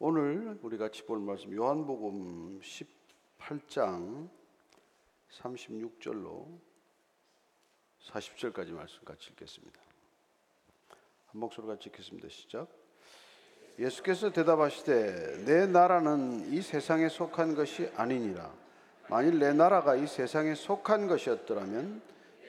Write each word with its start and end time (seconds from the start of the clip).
오늘 0.00 0.56
우리 0.62 0.78
같이 0.78 1.04
볼 1.04 1.18
말씀 1.18 1.52
요한복음 1.52 2.60
18장 2.60 4.28
36절로 5.28 6.46
40절까지 8.04 8.70
말씀 8.70 9.04
같이 9.04 9.30
읽겠습니다. 9.30 9.80
한 11.26 11.40
목소리 11.40 11.66
같이 11.66 11.88
읽겠습니다. 11.88 12.28
시작. 12.28 12.68
예수께서 13.76 14.30
대답하시되 14.30 15.44
내 15.44 15.66
나라는 15.66 16.52
이 16.52 16.62
세상에 16.62 17.08
속한 17.08 17.56
것이 17.56 17.90
아니니라. 17.96 18.54
만일 19.10 19.40
내 19.40 19.52
나라가 19.52 19.96
이 19.96 20.06
세상에 20.06 20.54
속한 20.54 21.08
것이었더라면 21.08 22.02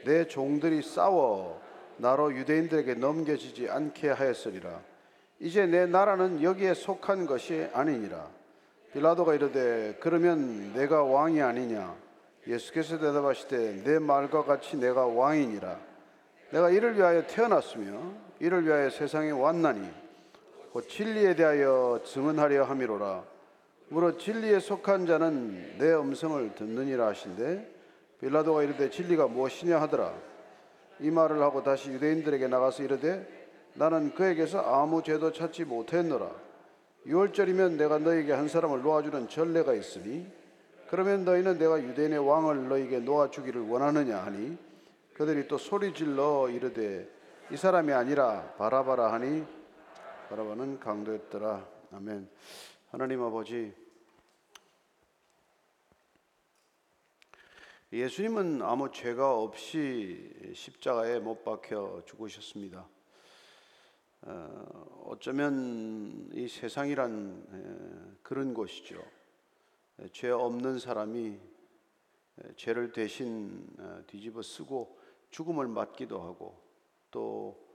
내 0.05 0.27
종들이 0.27 0.83
싸워 0.83 1.59
나로 1.97 2.31
유대인들에게 2.31 2.93
넘겨지지 2.93 3.71
않게 3.71 4.09
하였으리라. 4.09 4.88
이제 5.41 5.65
내 5.65 5.85
나라는 5.85 6.43
여기에 6.43 6.73
속한 6.73 7.25
것이 7.25 7.69
아니니라. 7.73 8.27
빌라도가 8.91 9.35
이르되 9.35 9.97
그러면 10.01 10.73
내가 10.73 11.03
왕이 11.03 11.41
아니냐? 11.41 11.95
예수께서 12.47 12.97
대답하시되 12.97 13.83
내 13.83 13.99
말과 13.99 14.43
같이 14.43 14.75
내가 14.75 15.05
왕이니라. 15.05 15.79
내가 16.51 16.69
이를 16.71 16.97
위하여 16.97 17.25
태어났으며 17.25 18.11
이를 18.39 18.65
위하여 18.65 18.89
세상에 18.89 19.31
왔나니 19.31 19.87
곧 20.73 20.89
진리에 20.89 21.35
대하여 21.35 22.01
증언하려 22.03 22.65
함이로라. 22.65 23.23
무릇 23.89 24.19
진리에 24.19 24.59
속한 24.59 25.05
자는 25.05 25.77
내 25.77 25.93
음성을 25.93 26.53
듣느니라 26.55 27.07
하신대 27.07 27.65
빌라도가 28.19 28.63
이르되 28.63 28.89
진리가 28.89 29.27
무엇이냐 29.27 29.79
하더라. 29.81 30.13
이 30.99 31.09
말을 31.09 31.41
하고 31.41 31.63
다시 31.63 31.91
유대인들에게 31.91 32.47
나가서 32.47 32.83
이르되 32.83 33.38
나는 33.79 34.13
그에게서 34.13 34.59
아무 34.59 35.01
죄도 35.01 35.31
찾지 35.31 35.63
못했노라. 35.63 36.29
6월절이면 37.05 37.77
내가 37.77 37.97
너에게 37.97 38.33
한 38.33 38.49
사람을 38.49 38.81
놓아주는 38.81 39.29
전례가 39.29 39.73
있으니 39.73 40.29
그러면 40.89 41.23
너희는 41.23 41.57
내가 41.57 41.81
유대인의 41.81 42.19
왕을 42.19 42.67
너에게 42.67 42.99
놓아주기를 42.99 43.69
원하느냐 43.69 44.17
하니 44.17 44.57
그들이 45.13 45.47
또 45.47 45.57
소리질러 45.57 46.49
이르되 46.49 47.07
이 47.51 47.55
사람이 47.55 47.93
아니라 47.93 48.53
바라바라 48.57 49.13
하니 49.13 49.45
바라바는 50.27 50.81
강도였더라. 50.81 51.65
아멘. 51.93 52.29
하나님 52.91 53.23
아버지 53.23 53.73
예수님은 57.93 58.61
아무 58.61 58.91
죄가 58.91 59.37
없이 59.37 60.51
십자가에 60.53 61.19
못 61.19 61.45
박혀 61.45 62.03
죽으셨습니다. 62.05 62.85
어, 64.21 65.05
어쩌면 65.05 66.29
이 66.33 66.47
세상이란 66.47 68.17
그런 68.21 68.53
곳이죠. 68.53 69.01
죄 70.11 70.29
없는 70.29 70.79
사람이 70.79 71.39
죄를 72.55 72.91
대신 72.91 73.67
어, 73.79 74.01
뒤집어 74.07 74.41
쓰고 74.41 74.97
죽음을 75.29 75.67
맞기도 75.67 76.21
하고 76.21 76.61
또 77.11 77.67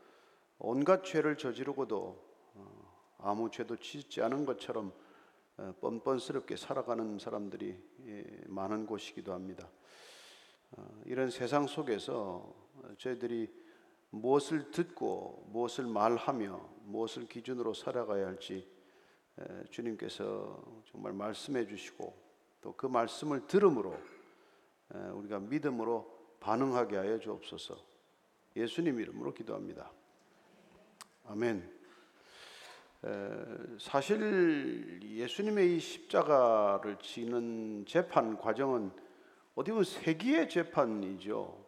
온갖 0.59 1.05
죄를 1.05 1.36
저지르고도 1.36 2.25
어, 2.55 3.14
아무 3.19 3.51
죄도 3.51 3.77
짓지 3.77 4.23
않은 4.23 4.45
것처럼 4.45 4.92
뻔뻔스럽게 5.81 6.56
살아가는 6.56 7.19
사람들이 7.19 7.79
예, 8.06 8.25
많은 8.48 8.86
곳이기도 8.86 9.33
합니다. 9.33 9.70
이런 11.05 11.31
세상 11.31 11.69
속에서 11.69 12.53
저희들이 12.98 13.64
무엇을 14.20 14.70
듣고 14.70 15.47
무엇을 15.51 15.87
말하며 15.87 16.70
무엇을 16.84 17.27
기준으로 17.27 17.75
살아가야 17.75 18.27
할지 18.27 18.69
주님께서 19.70 20.83
정말 20.91 21.12
말씀해 21.12 21.67
주시고 21.67 22.25
또 22.61 22.73
그 22.77 22.87
말씀을 22.87 23.47
들음으로 23.47 23.95
우리가 25.12 25.39
믿음으로 25.41 26.37
반응하게 26.41 26.97
하여 26.97 27.19
주옵소서. 27.19 27.77
예수님 28.57 29.01
이름으로 29.01 29.35
기도합니다. 29.35 29.91
아멘. 31.27 31.70
사실 33.79 35.01
예수님의 35.02 35.77
이 35.77 35.81
십자가를 35.81 36.98
지는 37.01 37.85
재판 37.86 38.39
과정은 38.39 38.91
어디 39.55 39.70
보면 39.70 39.85
세기의 39.85 40.48
재판이죠. 40.48 41.64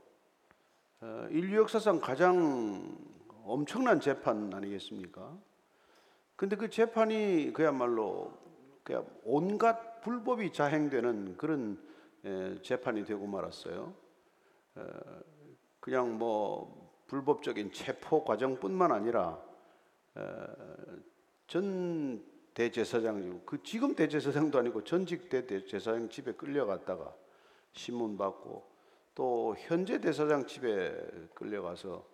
어, 1.06 1.28
인류 1.30 1.58
역사상 1.58 2.00
가장 2.00 2.98
엄청난 3.44 4.00
재판 4.00 4.52
아니겠습니까? 4.52 5.38
근데 6.34 6.56
그 6.56 6.68
재판이 6.68 7.52
그야말로 7.52 8.32
그냥 8.82 9.06
온갖 9.22 10.00
불법이 10.00 10.52
자행되는 10.52 11.36
그런 11.36 11.80
재판이 12.60 13.04
되고 13.04 13.24
말았어요. 13.24 13.94
어, 14.74 14.84
그냥 15.78 16.18
뭐 16.18 16.90
불법적인 17.06 17.70
체포 17.70 18.24
과정뿐만 18.24 18.90
아니라 18.90 19.40
전 21.46 22.20
대제사장 22.52 23.42
그 23.46 23.62
지금 23.62 23.94
대제사장도 23.94 24.58
아니고 24.58 24.82
전직 24.82 25.28
대제사장 25.28 26.08
집에 26.08 26.32
끌려갔다가 26.32 27.14
신문 27.74 28.18
받고 28.18 28.75
또 29.16 29.56
현재 29.56 29.98
대사장 29.98 30.46
집에 30.46 30.94
끌려가서 31.34 32.06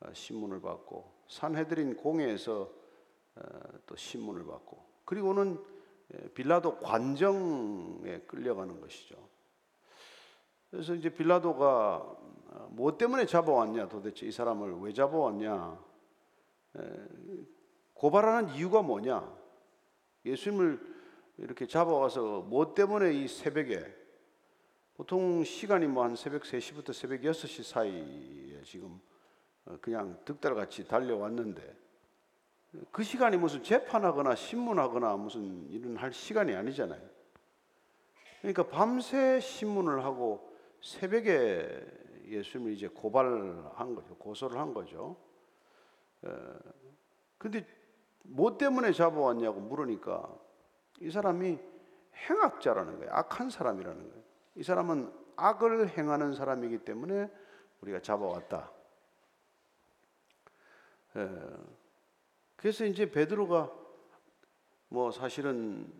어, 0.00 0.12
신문을 0.12 0.62
받고 0.62 1.12
산헤드린 1.28 1.96
공회에서 1.96 2.72
어, 3.36 3.40
또 3.84 3.94
신문을 3.94 4.46
받고 4.46 4.82
그리고는 5.04 5.62
예, 6.14 6.28
빌라도 6.30 6.78
관정에 6.78 8.20
끌려가는 8.26 8.80
것이죠. 8.80 9.16
그래서 10.70 10.94
이제 10.94 11.10
빌라도가 11.10 11.96
어, 12.48 12.68
뭐 12.70 12.96
때문에 12.96 13.26
잡아왔냐 13.26 13.88
도대체 13.88 14.26
이 14.26 14.32
사람을 14.32 14.80
왜 14.80 14.92
잡아왔냐 14.94 15.78
고발하는 17.94 18.54
이유가 18.54 18.80
뭐냐 18.80 19.30
예수님을 20.24 20.80
이렇게 21.36 21.66
잡아와서 21.66 22.40
뭐 22.40 22.74
때문에 22.74 23.12
이 23.12 23.28
새벽에 23.28 24.05
보통 24.96 25.44
시간이 25.44 25.86
뭐 25.86 26.04
한 26.04 26.16
새벽 26.16 26.42
3시부터 26.42 26.92
새벽 26.94 27.20
6시 27.20 27.62
사이에 27.62 28.62
지금 28.62 28.98
어, 29.66 29.76
그냥 29.80 30.18
득달같이 30.24 30.88
달려왔는데 30.88 31.76
그 32.90 33.02
시간이 33.02 33.36
무슨 33.36 33.62
재판하거나 33.62 34.34
신문하거나 34.34 35.16
무슨 35.16 35.68
일은 35.70 35.96
할 35.96 36.12
시간이 36.12 36.54
아니잖아요. 36.54 37.00
그러니까 38.40 38.68
밤새 38.68 39.40
신문을 39.40 40.04
하고 40.04 40.56
새벽에 40.80 41.84
예수님을 42.26 42.72
이제 42.72 42.88
고발한 42.88 43.94
거죠. 43.94 44.14
고소를 44.16 44.58
한 44.58 44.72
거죠. 44.72 45.16
어, 46.22 46.58
근데 47.36 47.66
뭐 48.22 48.56
때문에 48.56 48.92
잡아왔냐고 48.92 49.60
물으니까 49.60 50.34
이 51.00 51.10
사람이 51.10 51.58
행악자라는 52.28 52.98
거예요. 52.98 53.12
악한 53.12 53.50
사람이라는 53.50 54.10
거예요. 54.10 54.25
이 54.56 54.62
사람은 54.62 55.12
악을 55.36 55.96
행하는 55.96 56.34
사람이기 56.34 56.78
때문에 56.78 57.30
우리가 57.82 58.00
잡아왔다. 58.00 58.72
예. 61.16 61.30
그래서 62.56 62.86
이제 62.86 63.10
베드로가 63.10 63.70
뭐 64.88 65.10
사실은 65.10 65.92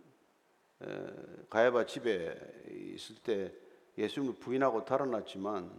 가야바 1.49 1.85
집에 1.85 2.35
있을 2.69 3.15
때 3.17 3.53
예수님을 3.97 4.35
부인하고 4.35 4.85
달아났지만 4.85 5.71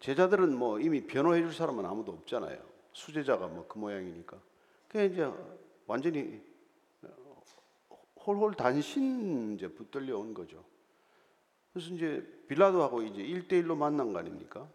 제자들은 0.00 0.56
뭐 0.56 0.80
이미 0.80 1.06
변호해 1.06 1.40
줄 1.40 1.52
사람은 1.52 1.84
아무도 1.84 2.12
없잖아요. 2.12 2.58
수제자가 2.92 3.48
뭐 3.48 3.66
그 3.68 3.78
모양이니까. 3.78 4.40
그냥 4.88 5.06
이제 5.12 5.30
완전히 5.86 6.42
홀홀 8.26 8.54
단신 8.54 9.54
이제 9.54 9.68
붙들려 9.68 10.18
온 10.18 10.32
거죠. 10.32 10.64
그래서 11.74 11.92
이제 11.92 12.24
빌라도하고 12.46 13.02
이제 13.02 13.20
1대1로 13.20 13.76
만난 13.76 14.12
거 14.12 14.20
아닙니까? 14.20 14.68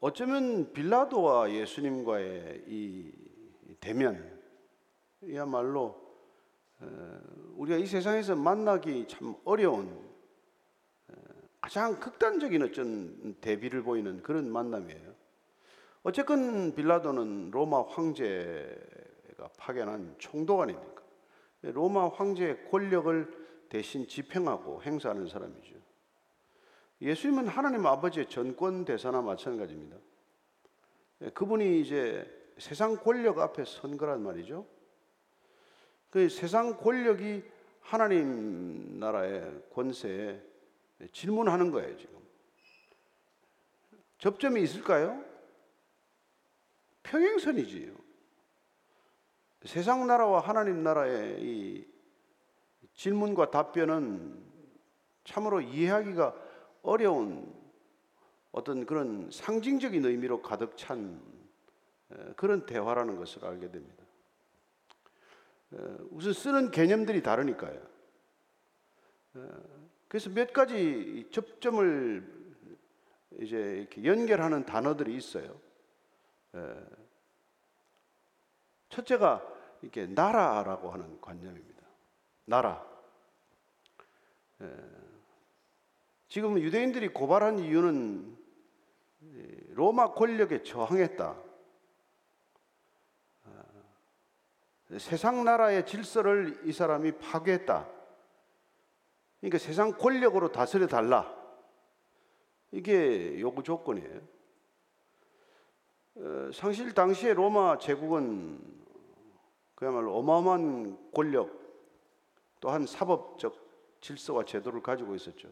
어쩌면 0.00 0.70
빌라도와 0.74 1.50
예수님과의 1.50 2.64
이 2.66 3.10
대면이야말로 5.20 5.98
우리가 7.54 7.78
이 7.78 7.86
세상에서 7.86 8.36
만나기 8.36 9.08
참 9.08 9.34
어려운 9.44 9.98
가장 11.62 11.98
극단적인 11.98 12.62
어쩐 12.62 13.34
대비를 13.40 13.82
보이는 13.82 14.22
그런 14.22 14.52
만남이에요. 14.52 15.14
어쨌건 16.02 16.74
빌라도는 16.74 17.50
로마 17.50 17.80
황제가 17.82 19.48
파견한 19.56 20.16
총독 20.18 20.60
아닙니까? 20.60 21.02
로마 21.62 22.08
황제의 22.08 22.68
권력을 22.70 23.45
대신 23.68 24.06
집행하고 24.06 24.82
행사하는 24.82 25.28
사람이죠. 25.28 25.74
예수님은 27.00 27.48
하나님 27.48 27.86
아버지의 27.86 28.28
전권 28.28 28.84
대사나 28.84 29.20
마찬가지입니다. 29.20 29.96
예, 31.22 31.30
그분이 31.30 31.80
이제 31.80 32.26
세상 32.58 32.96
권력 32.96 33.38
앞에 33.38 33.64
선 33.64 33.96
거란 33.96 34.22
말이죠. 34.22 34.66
그 36.10 36.28
세상 36.28 36.76
권력이 36.76 37.42
하나님 37.80 38.98
나라의 38.98 39.62
권세에 39.74 40.40
질문하는 41.12 41.70
거예요, 41.70 41.96
지금. 41.98 42.16
접점이 44.18 44.62
있을까요? 44.62 45.22
평행선이지요. 47.02 47.94
세상 49.64 50.06
나라와 50.06 50.40
하나님 50.40 50.82
나라의 50.82 51.42
이 51.42 51.95
질문과 52.96 53.50
답변은 53.50 54.42
참으로 55.24 55.60
이해하기가 55.60 56.34
어려운 56.82 57.54
어떤 58.52 58.86
그런 58.86 59.28
상징적인 59.30 60.04
의미로 60.04 60.40
가득 60.40 60.76
찬 60.76 61.20
에, 62.10 62.32
그런 62.36 62.64
대화라는 62.64 63.16
것을 63.16 63.44
알게 63.44 63.70
됩니다. 63.70 64.04
에, 65.74 65.76
우선 66.10 66.32
쓰는 66.32 66.70
개념들이 66.70 67.22
다르니까요. 67.22 67.80
에, 69.36 69.40
그래서 70.08 70.30
몇 70.30 70.52
가지 70.52 71.28
접점을 71.30 72.34
이제 73.40 73.56
이렇게 73.56 74.04
연결하는 74.04 74.64
단어들이 74.64 75.14
있어요. 75.14 75.60
에, 76.54 76.60
첫째가 78.88 79.46
이렇게 79.82 80.06
나라라고 80.06 80.90
하는 80.90 81.20
관념입니다. 81.20 81.75
나라. 82.46 82.84
에, 84.62 84.66
지금 86.28 86.58
유대인들이 86.58 87.08
고발한 87.08 87.58
이유는 87.58 88.36
이 89.20 89.74
로마 89.74 90.14
권력에 90.14 90.62
저항했다. 90.62 91.36
아, 93.44 93.62
세상 94.98 95.44
나라의 95.44 95.84
질서를 95.86 96.60
이 96.64 96.72
사람이 96.72 97.18
파괴했다. 97.18 97.88
그러니까 99.40 99.58
세상 99.58 99.92
권력으로 99.92 100.52
다스려 100.52 100.86
달라. 100.86 101.34
이게 102.70 103.40
요구 103.40 103.62
조건이에요. 103.62 104.20
어, 106.16 106.50
상실 106.54 106.94
당시에 106.94 107.34
로마 107.34 107.76
제국은 107.78 108.60
그야말로 109.74 110.16
어마어마한 110.16 111.10
권력 111.12 111.65
또한 112.66 112.84
사법적 112.84 114.00
질서와 114.00 114.44
제도를 114.44 114.82
가지고 114.82 115.14
있었죠. 115.14 115.48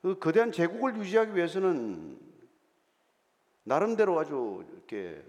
그 0.00 0.18
거대한 0.18 0.50
제국을 0.50 0.96
유지하기 0.96 1.34
위해서는 1.34 2.18
나름대로 3.62 4.18
아주 4.18 4.64
이렇게 4.72 5.22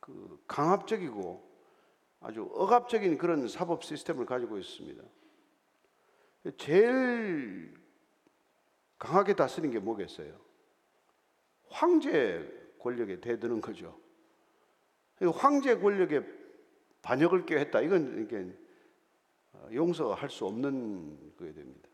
그 0.00 0.42
강압적이고 0.48 1.48
아주 2.18 2.50
억압적인 2.54 3.18
그런 3.18 3.46
사법 3.46 3.84
시스템을 3.84 4.26
가지고 4.26 4.58
있습니다. 4.58 5.00
제일 6.56 7.72
강하게 8.98 9.36
다스리는 9.36 9.72
게 9.72 9.78
뭐겠어요? 9.78 10.36
황제 11.68 12.72
권력에 12.80 13.20
대드는 13.20 13.60
거죠. 13.60 13.96
황제 15.20 15.78
권력에 15.78 16.20
반역을 17.00 17.46
꾀했다. 17.46 17.80
이건 17.82 18.24
이게 18.24 18.63
용서할 19.72 20.30
수 20.30 20.46
없는 20.46 21.34
거게 21.36 21.52
됩니다. 21.52 21.88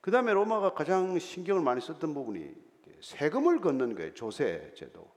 그 0.00 0.10
다음에 0.10 0.32
로마가 0.32 0.74
가장 0.74 1.18
신경을 1.18 1.62
많이 1.62 1.80
썼던 1.80 2.12
부분이 2.12 2.54
세금을 3.00 3.60
걷는 3.60 3.94
거예요. 3.94 4.14
조세 4.14 4.72
제도. 4.74 5.10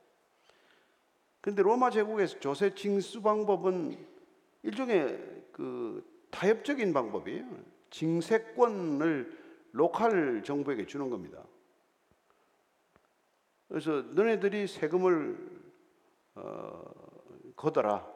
근데 1.41 1.61
로마 1.61 1.89
제국에서 1.89 2.39
조세 2.39 2.73
징수 2.73 3.21
방법은 3.21 3.97
일종의 4.63 5.45
그 5.51 6.05
타협적인 6.29 6.93
방법이에요. 6.93 7.45
징세권을 7.89 9.37
로컬 9.71 10.43
정부에게 10.43 10.85
주는 10.85 11.09
겁니다. 11.09 11.43
그래서 13.67 14.01
너네들이 14.01 14.67
세금을 14.67 15.37
어, 16.35 16.83
걷어라. 17.55 18.07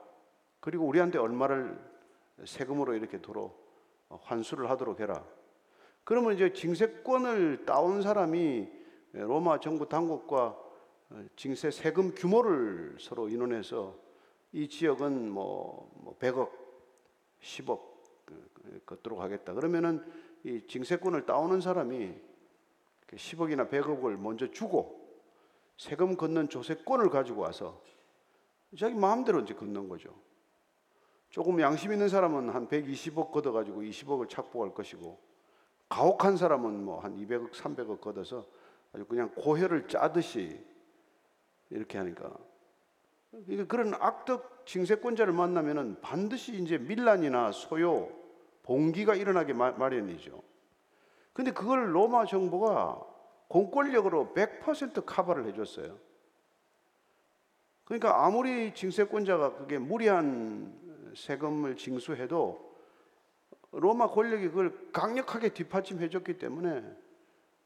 그리고 0.59 0.85
우리한테 0.85 1.17
얼마를 1.17 1.90
세금으로 2.45 2.95
이렇게 2.95 3.21
도로 3.21 3.55
환수를 4.09 4.69
하도록 4.69 4.99
해라. 4.99 5.23
그러면 6.03 6.33
이제 6.33 6.51
징세권을 6.53 7.65
따온 7.65 8.01
사람이 8.01 8.69
로마 9.13 9.59
정부 9.59 9.87
당국과 9.87 10.57
징세 11.35 11.71
세금 11.71 12.15
규모를 12.15 12.97
서로 12.99 13.29
인원해서 13.29 13.95
이 14.53 14.67
지역은 14.67 15.29
뭐 15.29 16.17
100억, 16.19 16.49
10억 17.41 17.79
걷도록 18.85 19.19
하겠다. 19.19 19.53
그러면은 19.53 20.03
이 20.43 20.65
징세권을 20.67 21.25
따오는 21.25 21.61
사람이 21.61 22.13
10억이나 23.07 23.69
100억을 23.69 24.17
먼저 24.17 24.49
주고 24.49 24.99
세금 25.77 26.15
걷는 26.15 26.49
조세권을 26.49 27.09
가지고 27.09 27.41
와서 27.41 27.81
자기 28.77 28.95
마음대로 28.95 29.41
이제 29.41 29.53
걷는 29.53 29.89
거죠. 29.89 30.13
조금 31.31 31.59
양심 31.61 31.93
있는 31.93 32.09
사람은 32.09 32.49
한 32.49 32.67
120억 32.67 33.31
걷어가지고 33.31 33.81
20억을 33.81 34.29
착복할 34.29 34.73
것이고 34.73 35.17
가혹한 35.89 36.37
사람은 36.37 36.83
뭐 36.83 36.99
한 36.99 37.17
200억, 37.17 37.51
300억 37.51 37.99
걷어서 38.01 38.45
아주 38.93 39.05
그냥 39.05 39.31
고혈을 39.35 39.87
짜듯이 39.87 40.63
이렇게 41.69 41.97
하니까 41.97 42.31
그러니까 43.31 43.65
그런 43.67 43.93
악덕 43.93 44.65
징세권자를 44.65 45.31
만나면은 45.33 46.01
반드시 46.01 46.61
이제 46.61 46.77
밀란이나 46.77 47.53
소요, 47.53 48.09
봉기가 48.63 49.15
일어나게 49.15 49.53
마련이죠. 49.53 50.43
근데 51.31 51.51
그걸 51.51 51.95
로마 51.95 52.25
정부가 52.25 53.01
공권력으로 53.47 54.33
100% 54.35 55.05
커버를 55.05 55.45
해줬어요. 55.47 55.97
그러니까 57.85 58.25
아무리 58.25 58.73
징세권자가 58.73 59.55
그게 59.55 59.77
무리한 59.77 60.77
세금을 61.15 61.75
징수해도 61.75 62.71
로마 63.71 64.07
권력이 64.07 64.49
그걸 64.49 64.91
강력하게 64.91 65.49
뒷받침해줬기 65.53 66.37
때문에 66.37 66.83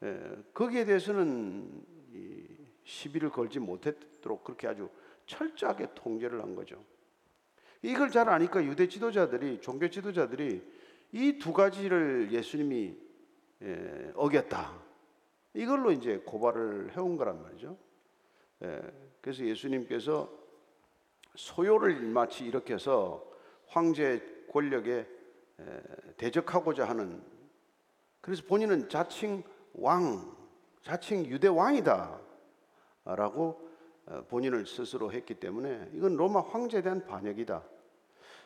예, 0.02 0.36
거기에 0.54 0.84
대해서는 0.84 1.84
시비를 2.84 3.30
걸지 3.30 3.58
못했도록 3.58 4.44
그렇게 4.44 4.68
아주 4.68 4.88
철저하게 5.26 5.88
통제를 5.94 6.42
한 6.42 6.54
거죠. 6.54 6.82
이걸 7.82 8.10
잘 8.10 8.28
아니까 8.28 8.62
유대 8.64 8.88
지도자들이 8.88 9.60
종교 9.60 9.88
지도자들이 9.88 10.62
이 11.12 11.38
두 11.38 11.52
가지를 11.52 12.30
예수님이 12.30 12.96
예, 13.62 14.12
어겼다. 14.14 14.78
이걸로 15.54 15.90
이제 15.90 16.18
고발을 16.24 16.96
해온 16.96 17.16
거란 17.16 17.42
말이죠. 17.42 17.76
예, 18.62 18.80
그래서 19.20 19.44
예수님께서 19.44 20.30
소요를 21.34 22.00
마치 22.02 22.44
이렇게 22.44 22.74
해서 22.74 23.24
황제 23.66 24.22
권력에 24.50 25.06
대적하고자 26.16 26.88
하는 26.88 27.22
그래서 28.20 28.42
본인은 28.46 28.88
자칭 28.88 29.42
왕, 29.74 30.36
자칭 30.82 31.24
유대 31.26 31.48
왕이다 31.48 32.20
라고 33.04 33.66
어, 34.06 34.24
본인을 34.28 34.66
스스로 34.66 35.12
했기 35.12 35.34
때문에 35.34 35.90
이건 35.92 36.16
로마 36.16 36.40
황제에 36.40 36.82
대한 36.82 37.04
반역이다. 37.06 37.62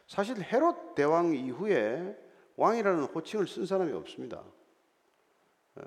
사실 0.07 0.43
헤롯 0.43 0.95
대왕 0.95 1.35
이후에 1.35 2.19
왕이라는 2.57 3.05
호칭을 3.05 3.47
쓴 3.47 3.67
사람이 3.67 3.93
없습니다. 3.93 4.43
어, 5.77 5.83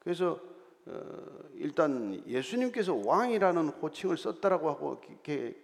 그래서 0.00 0.40
어, 0.86 1.48
일단 1.54 2.22
예수님께서 2.26 2.94
왕이라는 3.04 3.68
호칭을 3.68 4.16
썼다라고 4.16 4.68
하고 4.68 5.00
이렇게 5.08 5.56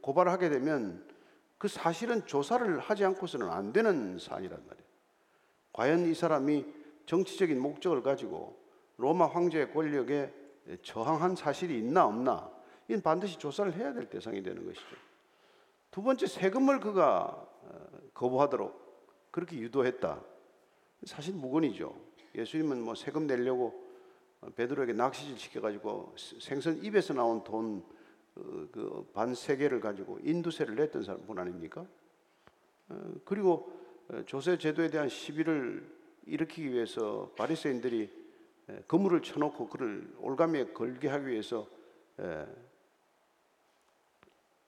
고발을 0.00 0.32
하게 0.32 0.48
되면 0.48 1.06
그 1.58 1.68
사실은 1.68 2.26
조사를 2.26 2.78
하지 2.78 3.04
않고서는 3.04 3.48
안 3.48 3.72
되는 3.72 4.18
사안이란 4.18 4.66
말이에요. 4.66 4.86
과연 5.72 6.06
이 6.06 6.14
사람이 6.14 6.66
정치적인 7.06 7.60
목적을 7.60 8.02
가지고 8.02 8.58
로마 8.96 9.26
황제의 9.26 9.72
권력에 9.72 10.32
저항한 10.82 11.36
사실이 11.36 11.78
있나 11.78 12.06
없나 12.06 12.50
이건 12.88 13.02
반드시 13.02 13.38
조사를 13.38 13.74
해야 13.74 13.92
될 13.92 14.08
대상이 14.08 14.42
되는 14.42 14.64
것이죠. 14.64 14.96
두 15.90 16.02
번째 16.02 16.26
세금을 16.26 16.80
그가 16.80 17.46
거부하도록 18.14 19.30
그렇게 19.30 19.56
유도했다. 19.58 20.20
사실 21.04 21.34
무근이죠. 21.34 21.94
예수님은 22.34 22.82
뭐 22.82 22.94
세금 22.94 23.26
내려고 23.26 23.84
베드로에게 24.54 24.92
낚시질 24.92 25.38
시켜가지고 25.38 26.14
생선 26.40 26.82
입에서 26.82 27.14
나온 27.14 27.42
돈 27.44 27.84
그 28.36 29.08
반세 29.14 29.56
개를 29.56 29.80
가지고 29.80 30.18
인두세를 30.22 30.74
냈던 30.76 31.02
사람 31.02 31.24
분 31.26 31.38
아닙니까? 31.38 31.86
그리고 33.24 33.72
조세 34.26 34.58
제도에 34.58 34.90
대한 34.90 35.08
시비를 35.08 35.90
일으키기 36.26 36.70
위해서 36.70 37.32
바리새인들이 37.36 38.10
그물을 38.86 39.22
쳐놓고 39.22 39.68
그를 39.68 40.12
올가미에 40.18 40.66
걸게 40.72 41.08
하기 41.08 41.26
위해서 41.28 41.66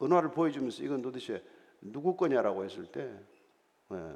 은화를 0.00 0.30
보여주면서 0.30 0.82
이건 0.82 1.02
도대체 1.02 1.44
누구 1.80 2.16
거냐라고 2.16 2.64
했을 2.64 2.86
때 2.86 3.12
예, 3.92 4.14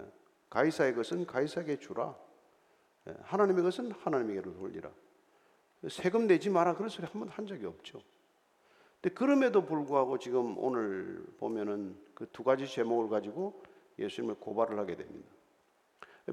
가이사의 0.51 0.95
것은 0.95 1.27
가이사에게 1.27 1.79
주라. 1.79 2.17
예, 3.09 3.17
하나님의 3.23 3.63
것은 3.63 3.91
하나님에게로 3.93 4.55
돌리라. 4.55 4.91
세금 5.89 6.27
내지 6.27 6.51
마라 6.51 6.75
그런 6.75 6.89
소리 6.89 7.07
한 7.07 7.19
번 7.21 7.29
한 7.29 7.47
적이 7.47 7.67
없죠. 7.67 8.03
근데 9.03 9.15
그럼에도 9.15 9.67
불구하고 9.67 10.19
지금 10.19 10.57
오늘 10.57 11.27
보면은 11.39 11.97
그 12.15 12.27
두 12.33 12.45
가지 12.45 12.67
제목을 12.67 13.09
가지고 13.09 13.63
예수님을 13.99 14.37
고발을 14.37 14.79
하게 14.79 14.97
됩니다. 14.97 15.29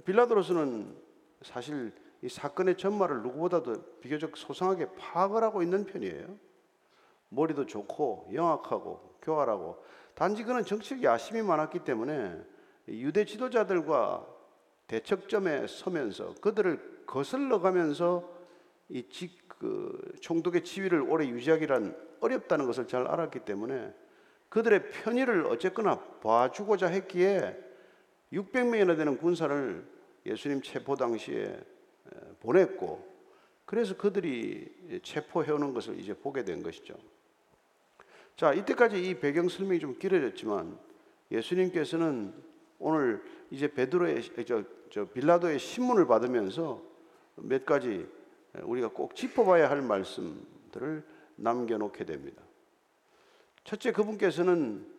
빌라도로서는 0.05 0.95
사실 1.41 1.91
이 2.21 2.29
사건의 2.29 2.77
전말을 2.77 3.23
누구보다도 3.23 3.99
비교적 4.01 4.38
소상하게 4.38 4.93
파악을 4.97 5.41
하고 5.41 5.63
있는 5.63 5.85
편이에요. 5.85 6.38
머리도 7.29 7.65
좋고 7.65 8.29
영악하고 8.33 9.17
교활하고 9.21 9.83
단지 10.13 10.43
그는 10.43 10.63
정치적 10.63 11.01
야심이 11.01 11.41
많았기 11.41 11.79
때문에 11.79 12.39
유대 12.89 13.25
지도자들과 13.25 14.27
대척점에 14.88 15.67
서면서 15.67 16.35
그들을 16.41 17.05
거슬러 17.05 17.59
가면서 17.59 18.29
이 18.89 19.07
지, 19.09 19.38
그 19.59 20.13
총독의 20.21 20.63
지위를 20.63 21.01
오래 21.01 21.27
유지하기란 21.27 21.95
어렵다는 22.21 22.65
것을 22.65 22.87
잘 22.87 23.05
알았기 23.05 23.39
때문에 23.39 23.93
그들의 24.47 24.89
편의를 24.91 25.45
어쨌거나 25.45 25.99
봐주고자 26.21 26.87
했기에 26.87 27.55
600명이나 28.33 28.97
되는 28.97 29.17
군사를 29.17 29.85
예수님 30.25 30.61
체포 30.61 30.95
당시에 30.95 31.59
보냈고 32.39 33.07
그래서 33.65 33.95
그들이 33.95 35.01
체포해 35.03 35.51
오는 35.51 35.73
것을 35.73 35.99
이제 35.99 36.13
보게 36.13 36.43
된 36.43 36.63
것이죠. 36.63 36.95
자, 38.35 38.53
이때까지 38.53 39.09
이 39.09 39.19
배경 39.19 39.49
설명이 39.49 39.79
좀 39.79 39.99
길어졌지만 39.99 40.77
예수님께서는 41.31 42.33
오늘 42.79 43.21
이제 43.51 43.71
베드로의 43.71 44.23
저, 44.47 44.63
저 44.89 45.05
빌라도의 45.05 45.59
신문을 45.59 46.07
받으면서 46.07 46.81
몇 47.35 47.65
가지 47.65 48.07
우리가 48.63 48.89
꼭 48.89 49.15
짚어봐야 49.15 49.70
할 49.70 49.82
말씀들을 49.82 51.06
남겨놓게 51.36 52.06
됩니다. 52.06 52.41
첫째, 53.63 53.91
그분께서는 53.91 54.91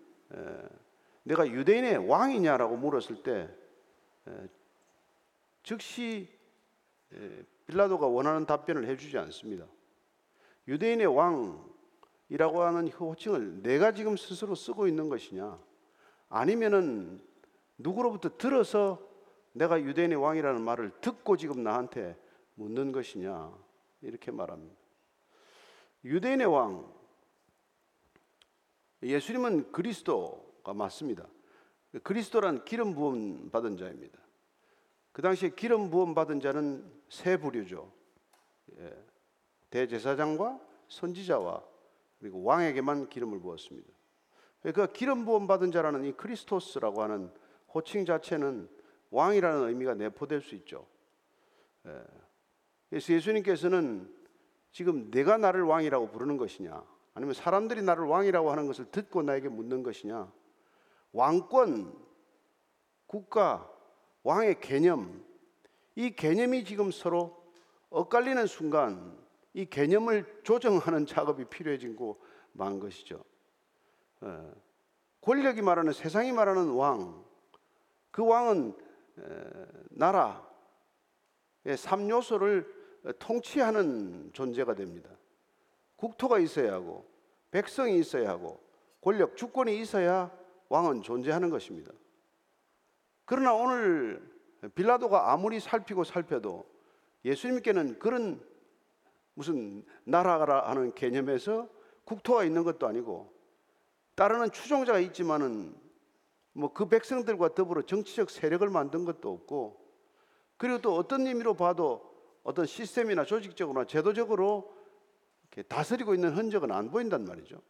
내가 1.25 1.47
유대인의 1.49 2.09
왕이냐라고 2.09 2.77
물었을 2.77 3.23
때 3.23 3.49
즉시 5.63 6.29
빌라도가 7.67 8.07
원하는 8.07 8.47
답변을 8.47 8.87
해주지 8.87 9.19
않습니다. 9.19 9.67
유대인의 10.69 11.07
왕이라고 11.07 12.63
하는 12.63 12.89
호칭을 12.89 13.63
내가 13.63 13.93
지금 13.93 14.17
스스로 14.17 14.55
쓰고 14.55 14.87
있는 14.87 15.09
것이냐, 15.09 15.59
아니면은 16.29 17.21
누구로부터 17.79 18.37
들어서 18.39 19.05
내가 19.53 19.81
유대인의 19.81 20.17
왕이라는 20.17 20.61
말을 20.63 20.93
듣고 21.01 21.37
지금 21.37 21.65
나한테 21.65 22.17
묻는 22.61 22.93
것이냐 22.93 23.51
이렇게 24.03 24.31
말합니다. 24.31 24.77
유대인의 26.05 26.47
왕 26.47 26.93
예수님은 29.03 29.73
그리스도가 29.73 30.75
맞습니다. 30.75 31.27
그리스도란 32.03 32.67
기름 32.67 32.95
부음 32.95 33.51
받은 33.51 33.79
자입니다. 33.79 34.19
그 35.13 35.23
당시에 35.23 35.51
기름 35.57 35.89
부음 35.89 36.15
받은 36.15 36.41
자는 36.41 36.85
세 37.09 37.39
부류죠. 37.39 37.91
예. 38.79 39.05
대제사장과 39.71 40.61
선지자와 40.89 41.65
그리고 42.19 42.43
왕에게만 42.43 43.09
기름을 43.09 43.41
부었습니다. 43.41 43.89
그 44.75 44.93
기름 44.93 45.25
부음 45.25 45.47
받은 45.47 45.73
자라는 45.73 46.05
이 46.05 46.13
크리스토스라고 46.13 47.03
하는 47.03 47.33
호칭 47.73 48.05
자체는 48.05 48.69
왕이라는 49.11 49.69
의미가 49.69 49.95
내포될 49.95 50.43
수 50.43 50.55
있죠. 50.57 50.87
예. 51.87 52.05
그래서 52.91 53.13
예수님께서는 53.13 54.13
지금 54.73 55.11
내가 55.11 55.37
나를 55.37 55.63
왕이라고 55.63 56.11
부르는 56.11 56.37
것이냐, 56.37 56.85
아니면 57.15 57.35
사람들이 57.35 57.83
나를 57.83 58.05
왕이라고 58.05 58.51
하는 58.51 58.67
것을 58.67 58.91
듣고 58.91 59.23
나에게 59.23 59.49
묻는 59.49 59.83
것이냐, 59.83 60.31
왕권, 61.13 61.97
국가, 63.07 63.69
왕의 64.23 64.61
개념, 64.61 65.25
이 65.97 66.11
개념이 66.11 66.65
지금 66.65 66.91
서로 66.91 67.43
엇갈리는 67.91 68.47
순간 68.47 69.19
이 69.55 69.67
개념을 69.67 70.43
조정하는 70.45 71.07
작업이 71.07 71.47
필요해지고 71.47 72.21
만 72.53 72.79
것이죠. 72.79 73.25
예. 74.23 74.53
권력이 75.23 75.63
말하는 75.63 75.93
세상이 75.93 76.33
말하는 76.33 76.71
왕, 76.71 77.25
그 78.11 78.25
왕은 78.25 78.77
나라의 79.91 80.37
삼 81.77 82.09
요소를 82.09 82.80
통치하는 83.19 84.31
존재가 84.33 84.75
됩니다. 84.75 85.11
국토가 85.97 86.39
있어야 86.39 86.75
하고 86.75 87.07
백성이 87.51 87.99
있어야 87.99 88.31
하고 88.31 88.61
권력 89.01 89.37
주권이 89.37 89.81
있어야 89.81 90.31
왕은 90.69 91.03
존재하는 91.03 91.51
것입니다. 91.51 91.93
그러나 93.25 93.55
오늘 93.55 94.23
빌라도가 94.75 95.33
아무리 95.33 95.61
살피고 95.61 96.05
살펴도 96.05 96.67
예수님께는 97.25 97.99
그런 97.99 98.41
무슨 99.35 99.85
나라라 100.05 100.69
하는 100.69 100.95
개념에서 100.95 101.69
국토가 102.05 102.45
있는 102.45 102.65
것도 102.65 102.87
아니고 102.87 103.33
따르는 104.15 104.51
추종자가 104.51 104.99
있지만은 104.99 105.75
뭐 106.53 106.73
그 106.73 106.89
백성들과 106.89 107.55
더불어 107.55 107.83
정치적 107.83 108.31
세력을 108.31 108.69
만든 108.69 109.05
것도 109.05 109.33
없고 109.33 109.81
그리고 110.57 110.79
또 110.81 110.97
어떤 110.97 111.27
의미로 111.27 111.55
봐도 111.55 112.10
어떤 112.43 112.67
시스템이나 112.67 113.25
조직적으로나 113.25 113.87
제도적으로 113.87 114.75
다스리고 115.69 116.15
있는 116.15 116.33
흔적은 116.33 116.71
안 116.73 116.91
보인단 116.91 117.25
말이죠. 117.25 117.61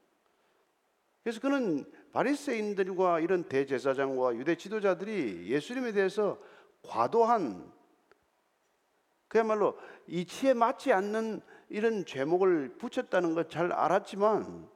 그래서 1.23 1.41
그는 1.41 1.85
바리새인들과 2.13 3.21
이런 3.21 3.45
대제사장과 3.45 4.37
유대 4.37 4.57
지도자들이 4.57 5.49
예수님에 5.49 5.93
대해서 5.93 6.39
과도한 6.83 7.71
그야말로 9.29 9.79
이치에 10.07 10.55
맞지 10.55 10.93
않는 10.93 11.41
이런 11.69 12.05
죄목을 12.05 12.77
붙였다는 12.79 13.35
것잘 13.35 13.73
알았지만 13.73 14.69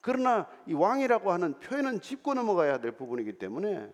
그러나 0.00 0.48
이 0.66 0.72
왕이라고 0.72 1.30
하는 1.32 1.58
표현은 1.58 2.00
짚고 2.00 2.34
넘어가야 2.34 2.78
될 2.78 2.92
부분이기 2.92 3.34
때문에 3.38 3.92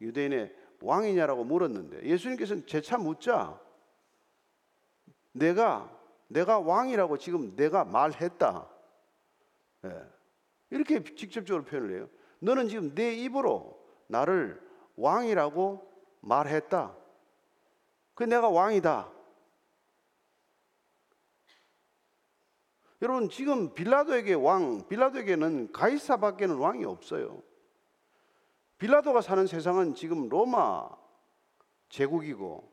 유대인의 0.00 0.54
왕이냐라고 0.82 1.44
물었는데 1.44 2.04
예수님께서는 2.04 2.66
재차 2.66 2.98
묻자 2.98 3.60
내가 5.32 5.90
내가 6.28 6.60
왕이라고 6.60 7.18
지금 7.18 7.56
내가 7.56 7.84
말했다. 7.84 8.68
예. 9.84 10.04
이렇게 10.70 11.02
직접적으로 11.02 11.64
표현을 11.64 11.96
해요. 11.96 12.08
너는 12.38 12.68
지금 12.68 12.94
내 12.94 13.14
입으로 13.14 13.84
나를 14.06 14.60
왕이라고 14.96 15.90
말했다. 16.20 16.96
그 18.14 18.24
내가 18.24 18.48
왕이다. 18.48 19.10
여러분 23.02 23.28
지금 23.30 23.72
빌라도에게 23.74 24.34
왕, 24.34 24.86
빌라도에게는 24.86 25.72
가이사밖에는 25.72 26.56
왕이 26.56 26.84
없어요. 26.84 27.42
빌라도가 28.78 29.20
사는 29.20 29.46
세상은 29.46 29.94
지금 29.94 30.28
로마 30.28 30.88
제국이고 31.88 32.69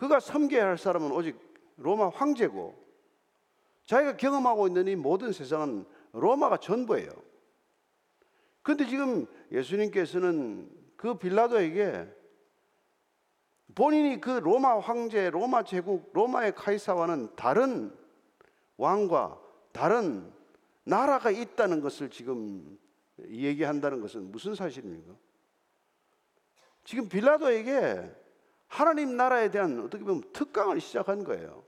그가 0.00 0.18
섬겨야 0.18 0.66
할 0.66 0.78
사람은 0.78 1.12
오직 1.12 1.38
로마 1.76 2.08
황제고 2.08 2.74
자기가 3.84 4.16
경험하고 4.16 4.66
있는 4.66 4.88
이 4.88 4.96
모든 4.96 5.30
세상은 5.30 5.84
로마가 6.12 6.56
전부예요. 6.56 7.10
그런데 8.62 8.86
지금 8.86 9.26
예수님께서는 9.52 10.70
그 10.96 11.18
빌라도에게 11.18 12.08
본인이 13.74 14.18
그 14.22 14.30
로마 14.30 14.78
황제, 14.78 15.28
로마 15.28 15.64
제국, 15.64 16.10
로마의 16.14 16.54
카이사와는 16.54 17.36
다른 17.36 17.94
왕과 18.78 19.38
다른 19.70 20.32
나라가 20.82 21.30
있다는 21.30 21.82
것을 21.82 22.08
지금 22.08 22.78
얘기한다는 23.28 24.00
것은 24.00 24.32
무슨 24.32 24.54
사실입니까? 24.54 25.12
지금 26.84 27.06
빌라도에게 27.06 28.19
하나님 28.70 29.16
나라에 29.16 29.50
대한 29.50 29.80
어떻게 29.80 30.04
보면 30.04 30.22
특강을 30.32 30.80
시작한 30.80 31.24
거예요. 31.24 31.64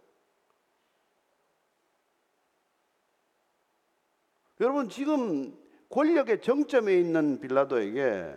여러분 4.60 4.88
지금 4.88 5.52
권력의 5.90 6.40
정점에 6.40 6.96
있는 6.96 7.40
빌라도에게 7.40 8.36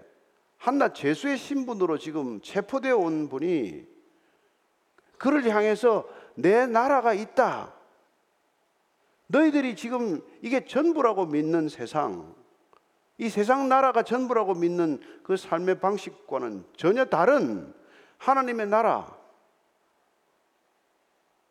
한낱 0.57 0.95
죄수의 0.95 1.37
신분으로 1.37 1.99
지금 1.99 2.41
체포되어 2.41 2.97
온 2.97 3.29
분이 3.29 3.85
그를 5.19 5.47
향해서 5.47 6.09
내 6.33 6.65
나라가 6.65 7.13
있다. 7.13 7.71
너희들이 9.27 9.75
지금 9.75 10.23
이게 10.41 10.65
전부라고 10.65 11.27
믿는 11.27 11.69
세상, 11.69 12.33
이 13.19 13.29
세상 13.29 13.69
나라가 13.69 14.01
전부라고 14.01 14.55
믿는 14.55 14.99
그 15.21 15.37
삶의 15.37 15.79
방식과는 15.79 16.65
전혀 16.75 17.05
다른 17.05 17.71
하나님의 18.25 18.67
나라, 18.67 19.15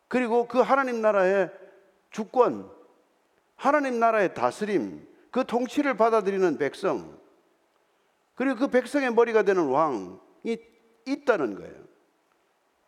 그리고 0.09 0.49
그 0.49 0.59
하나님 0.59 1.01
나라의 1.01 1.51
주권, 2.11 2.69
하나님 3.55 4.01
나라의 4.01 4.35
다스림, 4.35 5.07
그 5.31 5.45
통치를 5.45 5.97
받아들이는 5.97 6.59
백성, 6.59 7.17
그리고 8.35 8.57
그 8.59 8.69
백성의 8.69 9.13
머리가 9.13 9.45
되는 9.45 9.69
왕이 9.69 10.59
있다는 11.07 11.55
거예요. 11.55 11.85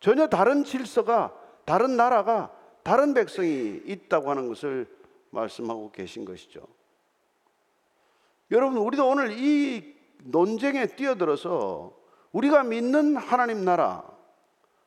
전혀 0.01 0.27
다른 0.27 0.65
질서가, 0.65 1.33
다른 1.65 1.95
나라가, 1.95 2.51
다른 2.83 3.13
백성이 3.13 3.81
있다고 3.85 4.29
하는 4.29 4.49
것을 4.49 4.85
말씀하고 5.29 5.91
계신 5.91 6.25
것이죠. 6.25 6.61
여러분, 8.51 8.79
우리도 8.79 9.07
오늘 9.07 9.31
이 9.31 9.95
논쟁에 10.23 10.87
뛰어들어서 10.87 11.96
우리가 12.31 12.63
믿는 12.63 13.17
하나님 13.17 13.63
나라, 13.63 14.03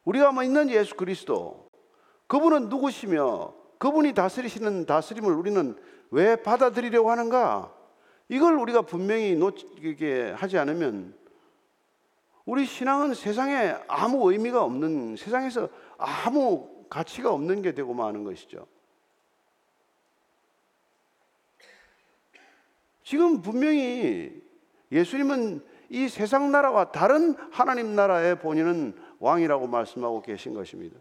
우리가 0.04 0.32
믿는 0.32 0.70
예수 0.70 0.94
그리스도, 0.94 1.68
그분은 2.26 2.68
누구시며 2.68 3.54
그분이 3.78 4.12
다스리시는 4.12 4.86
다스림을 4.86 5.32
우리는 5.32 5.76
왜 6.10 6.36
받아들이려고 6.36 7.10
하는가? 7.10 7.74
이걸 8.28 8.54
우리가 8.56 8.82
분명히 8.82 9.34
놓치게 9.34 10.32
하지 10.36 10.58
않으면 10.58 11.14
우리 12.44 12.66
신앙은 12.66 13.14
세상에 13.14 13.74
아무 13.88 14.30
의미가 14.30 14.62
없는 14.62 15.16
세상에서 15.16 15.68
아무 15.98 16.84
가치가 16.88 17.32
없는 17.32 17.62
게 17.62 17.72
되고 17.74 17.94
마는 17.94 18.24
것이죠. 18.24 18.66
지금 23.02 23.42
분명히 23.42 24.42
예수님은 24.92 25.64
이 25.90 26.08
세상 26.08 26.52
나라와 26.52 26.92
다른 26.92 27.34
하나님 27.50 27.94
나라의 27.96 28.38
본인은 28.38 28.94
왕이라고 29.18 29.66
말씀하고 29.66 30.22
계신 30.22 30.54
것입니다. 30.54 30.96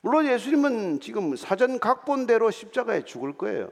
물론 0.00 0.26
예수님은 0.26 1.00
지금 1.00 1.34
사전 1.34 1.80
각본대로 1.80 2.50
십자가에 2.52 3.02
죽을 3.04 3.36
거예요. 3.36 3.68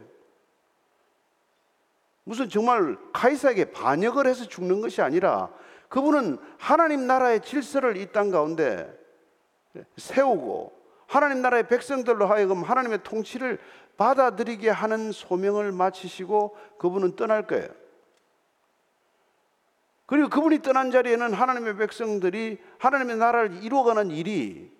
무슨 2.25 2.49
정말 2.49 2.99
카이사에게 3.13 3.71
반역을 3.71 4.27
해서 4.27 4.45
죽는 4.47 4.81
것이 4.81 5.01
아니라 5.01 5.49
그분은 5.89 6.39
하나님 6.59 7.07
나라의 7.07 7.41
질서를 7.41 7.97
이 7.97 8.11
땅 8.11 8.33
가운데 8.33 8.93
세우고 9.97 10.73
하나님 11.07 11.41
나라의 11.41 11.69
백성들로 11.69 12.27
하여금 12.27 12.65
하나님의 12.65 13.05
통치를 13.05 13.61
받아들이게 13.97 14.69
하는 14.69 15.13
소명을 15.13 15.71
마치시고 15.71 16.57
그분은 16.79 17.15
떠날 17.15 17.47
거예요. 17.47 17.69
그리고 20.07 20.29
그분이 20.29 20.63
떠난 20.63 20.91
자리에는 20.91 21.35
하나님의 21.35 21.77
백성들이 21.77 22.59
하나님의 22.79 23.17
나라를 23.17 23.65
이루어가는 23.65 24.11
일이 24.13 24.71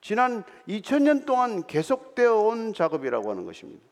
지난 0.00 0.42
2000년 0.66 1.26
동안 1.26 1.66
계속되어 1.66 2.34
온 2.34 2.72
작업이라고 2.72 3.30
하는 3.30 3.44
것입니다. 3.44 3.84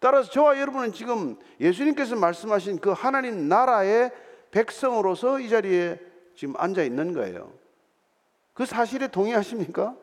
따라서 0.00 0.30
저와 0.30 0.60
여러분은 0.60 0.92
지금 0.92 1.36
예수님께서 1.60 2.14
말씀하신 2.16 2.78
그 2.78 2.90
하나님 2.90 3.48
나라의 3.48 4.12
백성으로서 4.50 5.40
이 5.40 5.48
자리에 5.48 5.98
지금 6.36 6.54
앉아 6.56 6.82
있는 6.82 7.14
거예요. 7.14 7.52
그 8.54 8.64
사실에 8.66 9.08
동의하십니까? 9.08 9.96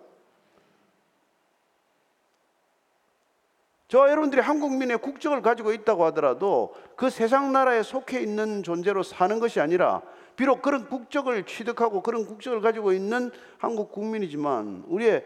저와 3.96 4.10
여러분들이 4.10 4.42
한국민의 4.42 4.98
국적을 4.98 5.42
가지고 5.42 5.72
있다고 5.72 6.04
하더라도 6.08 6.76
그 6.98 7.10
세상 7.10 7.54
나라에 7.54 7.82
속해 7.82 8.20
있는 8.20 8.62
존재로 8.62 9.04
사는 9.04 9.40
것이 9.40 9.62
아니라 9.62 10.02
비록 10.36 10.62
그런 10.62 10.90
국적을 10.90 11.46
취득하고 11.46 12.04
그런 12.04 12.26
국적을 12.26 12.60
가지고 12.60 12.92
있는 12.92 13.32
한국 13.58 13.94
국민이지만 13.94 14.84
우리의 14.88 15.24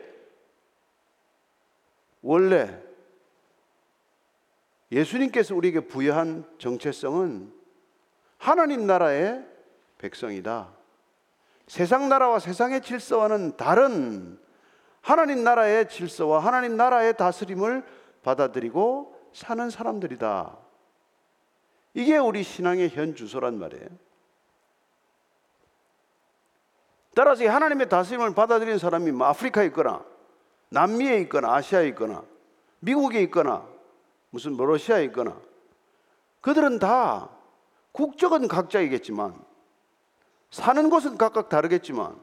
원래 2.22 2.80
예수님께서 4.92 5.56
우리에게 5.56 5.88
부여한 5.88 6.46
정체성은 6.60 7.52
하나님 8.38 8.86
나라의 8.86 9.48
백성이다. 9.98 10.70
세상 11.66 12.08
나라와 12.08 12.38
세상의 12.38 12.84
질서와는 12.84 13.58
다른 13.58 14.38
하나님 15.02 15.44
나라의 15.44 15.90
질서와 15.90 16.38
하나님 16.38 16.78
나라의 16.78 17.18
다스림을 17.18 17.98
받아들이고 18.30 19.16
사는 19.34 19.70
사람들이다. 19.70 20.58
이게 21.96 22.18
우리 22.18 22.44
신앙의 22.44 22.90
현 22.90 23.16
주소란 23.16 23.58
말이에요. 23.58 23.88
따라서 27.16 27.50
하나님의 27.50 27.90
다스림을 27.90 28.36
받아들이는 28.36 28.78
사람이 28.78 29.12
뭐 29.12 29.28
아프리카에 29.28 29.66
있거나 29.68 30.06
남미에 30.70 31.18
있거나 31.22 31.56
아시아에 31.56 31.88
있거나 31.90 32.24
미국에 32.80 33.22
있거나 33.24 33.68
무슨 34.30 34.54
뭐 34.54 34.68
러시아에 34.68 35.06
있거나 35.06 35.36
그들은 36.42 36.80
다 36.80 37.30
국적은 37.92 38.48
각자이겠지만 38.48 39.44
사는 40.52 40.90
곳은 40.90 41.18
각각 41.18 41.50
다르겠지만 41.50 42.18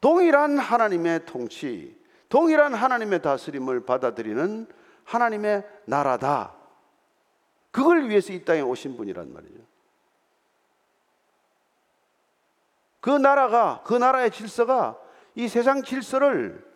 동일한 0.00 0.58
하나님의 0.58 1.26
통치, 1.26 1.96
동일한 2.32 2.72
하나님의 2.72 3.20
다스림을 3.20 3.84
받아들이는 3.84 4.66
하나님의 5.04 5.68
나라다. 5.84 6.54
그걸 7.70 8.08
위해서 8.08 8.32
이 8.32 8.42
땅에 8.42 8.62
오신 8.62 8.96
분이란 8.96 9.34
말이죠. 9.34 9.60
그 13.02 13.10
나라가, 13.10 13.82
그 13.84 13.92
나라의 13.92 14.30
질서가 14.30 14.98
이 15.34 15.46
세상 15.46 15.82
질서를 15.82 16.66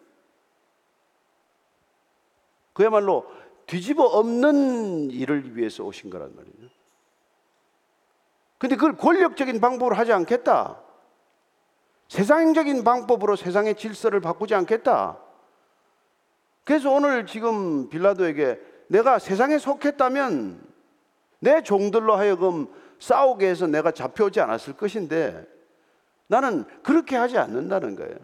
그야말로 2.74 3.24
뒤집어 3.64 4.04
엎는 4.04 5.10
일을 5.10 5.56
위해서 5.56 5.84
오신 5.84 6.10
거란 6.10 6.36
말이죠. 6.36 6.68
근데 8.58 8.76
그걸 8.76 8.98
권력적인 8.98 9.58
방법으로 9.62 9.96
하지 9.96 10.12
않겠다. 10.12 10.82
세상적인 12.08 12.84
방법으로 12.84 13.36
세상의 13.36 13.76
질서를 13.76 14.20
바꾸지 14.20 14.54
않겠다. 14.54 15.22
그래서 16.66 16.90
오늘 16.90 17.26
지금 17.26 17.88
빌라도에게 17.88 18.60
내가 18.88 19.20
세상에 19.20 19.56
속했다면 19.56 20.60
내 21.38 21.62
종들로 21.62 22.16
하여금 22.16 22.66
싸우게 22.98 23.48
해서 23.48 23.68
내가 23.68 23.92
잡혀오지 23.92 24.40
않았을 24.40 24.72
것인데 24.72 25.46
나는 26.26 26.64
그렇게 26.82 27.14
하지 27.14 27.38
않는다는 27.38 27.94
거예요. 27.94 28.16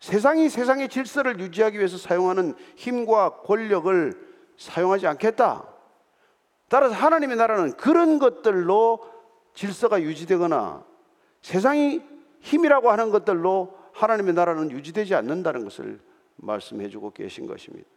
세상이 0.00 0.48
세상의 0.48 0.88
질서를 0.88 1.38
유지하기 1.38 1.76
위해서 1.76 1.98
사용하는 1.98 2.54
힘과 2.76 3.42
권력을 3.42 4.26
사용하지 4.56 5.06
않겠다. 5.06 5.68
따라서 6.70 6.94
하나님의 6.94 7.36
나라는 7.36 7.72
그런 7.76 8.18
것들로 8.18 9.00
질서가 9.52 10.00
유지되거나 10.00 10.82
세상이 11.42 12.00
힘이라고 12.40 12.90
하는 12.90 13.10
것들로 13.10 13.77
하나님의 13.98 14.34
나라는 14.34 14.70
유지되지 14.70 15.14
않는다는 15.14 15.64
것을 15.64 16.00
말씀해 16.36 16.88
주고 16.88 17.10
계신 17.10 17.46
것입니다. 17.46 17.88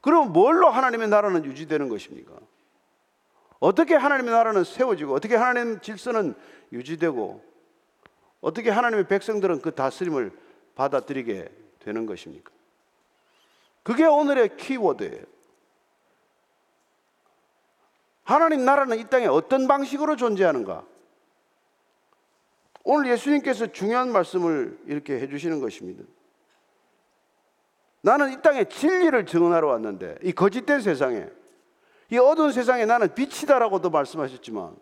그럼 0.00 0.32
뭘로 0.32 0.70
하나님의 0.70 1.08
나라는 1.08 1.44
유지되는 1.44 1.90
것입니까? 1.90 2.32
어떻게 3.58 3.94
하나님의 3.94 4.32
나라는 4.32 4.64
세워지고 4.64 5.12
어떻게 5.12 5.36
하나님 5.36 5.78
질서는 5.80 6.34
유지되고 6.72 7.44
어떻게 8.40 8.70
하나님의 8.70 9.06
백성들은 9.08 9.60
그 9.60 9.74
다스림을 9.74 10.32
받아들이게 10.74 11.50
되는 11.80 12.06
것입니까? 12.06 12.50
그게 13.82 14.06
오늘의 14.06 14.56
키워드예요. 14.56 15.24
하나님 18.24 18.64
나라는 18.64 18.98
이 18.98 19.04
땅에 19.04 19.26
어떤 19.26 19.68
방식으로 19.68 20.16
존재하는가? 20.16 20.86
오늘 22.84 23.10
예수님께서 23.10 23.66
중요한 23.68 24.10
말씀을 24.12 24.78
이렇게 24.86 25.20
해주시는 25.20 25.60
것입니다. 25.60 26.04
나는 28.02 28.32
이 28.32 28.42
땅에 28.42 28.64
진리를 28.64 29.26
증언하러 29.26 29.68
왔는데 29.68 30.16
이 30.22 30.32
거짓된 30.32 30.80
세상에 30.80 31.26
이 32.10 32.18
어두운 32.18 32.52
세상에 32.52 32.86
나는 32.86 33.14
빛이다라고도 33.14 33.90
말씀하셨지만 33.90 34.76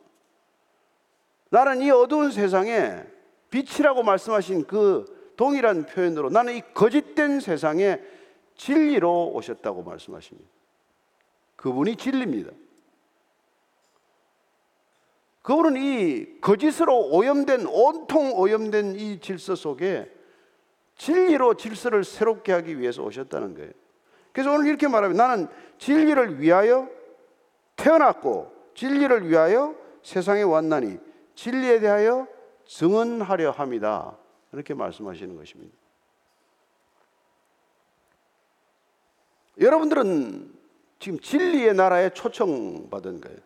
나는 1.51 1.83
이 1.83 1.91
어두운 1.91 2.31
세상에 2.31 3.05
빛이라고 3.51 4.03
말씀하신 4.03 4.67
그 4.67 5.33
동일한 5.37 5.87
표현으로 5.87 6.31
나는 6.31 6.55
이 6.55 6.63
거짓된 6.75 7.41
세상에 7.41 8.01
진리로 8.57 9.31
오셨다고 9.35 9.83
말씀하십니다. 9.83 10.49
그분이 11.57 11.97
진리입니다. 11.97 12.51
그분은 15.49 15.81
이 15.81 16.41
거짓으로 16.43 17.09
오염된 17.09 17.69
온통 17.69 18.39
오염된 18.39 18.97
이 18.97 19.19
질서 19.19 19.55
속에 19.55 20.13
진리로 20.95 21.55
질서를 21.55 22.05
새롭게 22.05 22.53
하기 22.53 22.79
위해서 22.79 23.03
오셨다는 23.03 23.55
거예요. 23.55 23.71
그래서 24.33 24.53
오늘 24.53 24.67
이렇게 24.67 24.89
말하면 24.89 25.17
나는 25.17 25.49
진리를 25.79 26.43
위하여 26.43 26.91
태어났고 27.77 28.53
진리를 28.75 29.27
위하여 29.27 29.75
세상에 30.03 30.43
왔나니 30.43 30.99
진리에 31.35 31.81
대하여 31.81 32.29
증언하려 32.67 33.53
합니다. 33.53 34.19
이렇게 34.53 34.75
말씀하시는 34.75 35.35
것입니다. 35.35 35.75
여러분들은 39.59 40.53
지금 40.99 41.19
진리의 41.19 41.73
나라에 41.73 42.11
초청받은 42.11 43.23
거예요. 43.23 43.39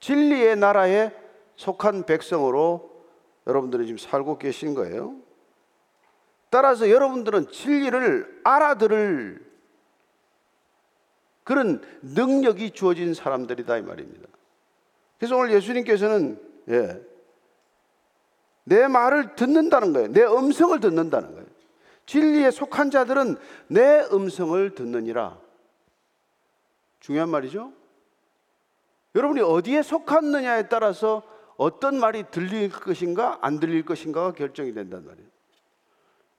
진리의 0.00 0.56
나라에 0.56 1.21
속한 1.56 2.04
백성으로 2.06 2.90
여러분들이 3.46 3.86
지금 3.86 3.98
살고 3.98 4.38
계신 4.38 4.74
거예요. 4.74 5.16
따라서 6.50 6.90
여러분들은 6.90 7.48
진리를 7.48 8.40
알아들을 8.44 9.52
그런 11.44 11.82
능력이 12.02 12.72
주어진 12.72 13.14
사람들이다 13.14 13.78
이 13.78 13.82
말입니다. 13.82 14.28
그래서 15.18 15.36
오늘 15.36 15.52
예수님께서는 15.52 16.40
예, 16.68 17.00
내 18.64 18.86
말을 18.86 19.34
듣는다는 19.34 19.92
거예요. 19.92 20.08
내 20.08 20.22
음성을 20.22 20.78
듣는다는 20.78 21.32
거예요. 21.32 21.46
진리에 22.06 22.50
속한 22.50 22.90
자들은 22.90 23.36
내 23.68 24.06
음성을 24.12 24.74
듣느니라. 24.74 25.38
중요한 27.00 27.28
말이죠. 27.30 27.72
여러분이 29.14 29.40
어디에 29.40 29.82
속았느냐에 29.82 30.68
따라서 30.68 31.22
어떤 31.62 32.00
말이 32.00 32.24
들릴 32.28 32.70
것인가 32.70 33.38
안 33.40 33.60
들릴 33.60 33.84
것인가가 33.84 34.32
결정이 34.32 34.74
된단 34.74 35.06
말이에요. 35.06 35.28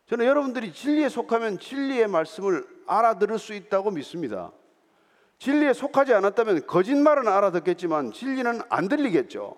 저는 0.08 0.26
여러분들이 0.26 0.74
진리에 0.74 1.08
속하면 1.08 1.60
진리의 1.60 2.10
말씀을 2.10 2.68
알아들을 2.88 3.40
수 3.40 3.54
있다고 3.54 3.92
믿습니다. 3.92 4.52
진리에 5.40 5.72
속하지 5.72 6.14
않았다면 6.14 6.68
거짓말은 6.68 7.30
알아듣겠지만 7.30 8.12
진리는 8.12 8.60
안 8.68 8.90
들리겠죠. 8.90 9.56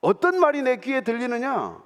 어떤 0.00 0.40
말이 0.40 0.62
내 0.62 0.78
귀에 0.78 1.02
들리느냐? 1.02 1.80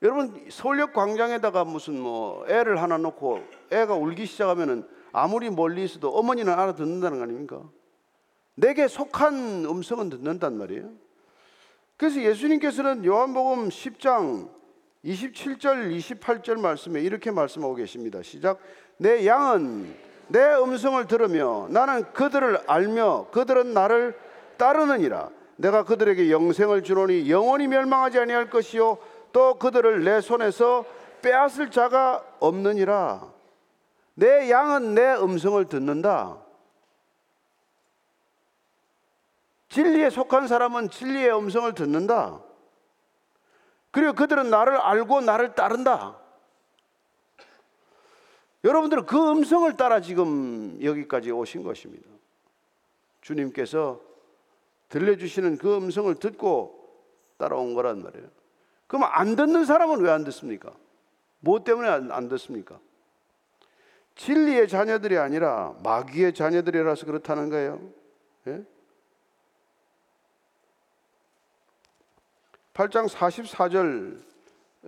여러분 0.00 0.46
서울역 0.50 0.94
광장에다가 0.94 1.64
무슨 1.64 2.00
뭐 2.00 2.46
애를 2.48 2.80
하나 2.80 2.96
놓고 2.96 3.44
애가 3.70 3.96
울기 3.96 4.24
시작하면은 4.24 4.88
아무리 5.12 5.50
멀리 5.50 5.84
있어도 5.84 6.16
어머니는 6.16 6.54
알아듣는다는 6.54 7.18
거 7.18 7.24
아닙니까? 7.24 7.62
내게 8.56 8.88
속한 8.88 9.66
음성은 9.66 10.10
듣는단 10.10 10.56
말이에요. 10.56 10.90
그래서 11.96 12.20
예수님께서는 12.20 13.04
요한복음 13.04 13.68
10장 13.68 14.48
27절 15.04 15.96
28절 15.96 16.60
말씀에 16.60 17.00
이렇게 17.00 17.30
말씀하고 17.30 17.74
계십니다. 17.74 18.22
시작. 18.22 18.58
내 18.96 19.26
양은 19.26 19.94
내 20.28 20.40
음성을 20.56 21.06
들으며 21.06 21.68
나는 21.70 22.12
그들을 22.12 22.62
알며 22.66 23.28
그들은 23.30 23.72
나를 23.72 24.18
따르느니라. 24.56 25.30
내가 25.56 25.84
그들에게 25.84 26.30
영생을 26.30 26.82
주노니 26.82 27.30
영원히 27.30 27.66
멸망하지 27.68 28.18
아니할 28.18 28.50
것이요 28.50 28.98
또 29.32 29.54
그들을 29.54 30.04
내 30.04 30.20
손에서 30.20 30.84
빼앗을 31.22 31.70
자가 31.70 32.24
없느니라. 32.40 33.32
내 34.14 34.50
양은 34.50 34.94
내 34.94 35.14
음성을 35.14 35.64
듣는다. 35.66 36.45
진리에 39.68 40.10
속한 40.10 40.46
사람은 40.46 40.90
진리의 40.90 41.36
음성을 41.36 41.72
듣는다. 41.74 42.42
그리고 43.90 44.12
그들은 44.12 44.50
나를 44.50 44.76
알고 44.76 45.22
나를 45.22 45.54
따른다. 45.54 46.18
여러분들은 48.64 49.06
그 49.06 49.30
음성을 49.30 49.74
따라 49.76 50.00
지금 50.00 50.78
여기까지 50.82 51.30
오신 51.30 51.62
것입니다. 51.62 52.08
주님께서 53.20 54.00
들려주시는 54.88 55.58
그 55.58 55.76
음성을 55.76 56.14
듣고 56.16 56.86
따라온 57.38 57.74
거란 57.74 58.02
말이에요. 58.02 58.28
그럼 58.86 59.04
안 59.04 59.34
듣는 59.36 59.64
사람은 59.64 60.00
왜 60.00 60.10
안 60.10 60.24
듣습니까? 60.24 60.72
뭐 61.40 61.62
때문에 61.62 61.88
안, 61.88 62.12
안 62.12 62.28
듣습니까? 62.28 62.78
진리의 64.14 64.68
자녀들이 64.68 65.18
아니라 65.18 65.74
마귀의 65.82 66.34
자녀들이라서 66.34 67.06
그렇다는 67.06 67.50
거예요. 67.50 67.80
예? 68.46 68.64
8장 72.76 73.08
44절 73.08 74.18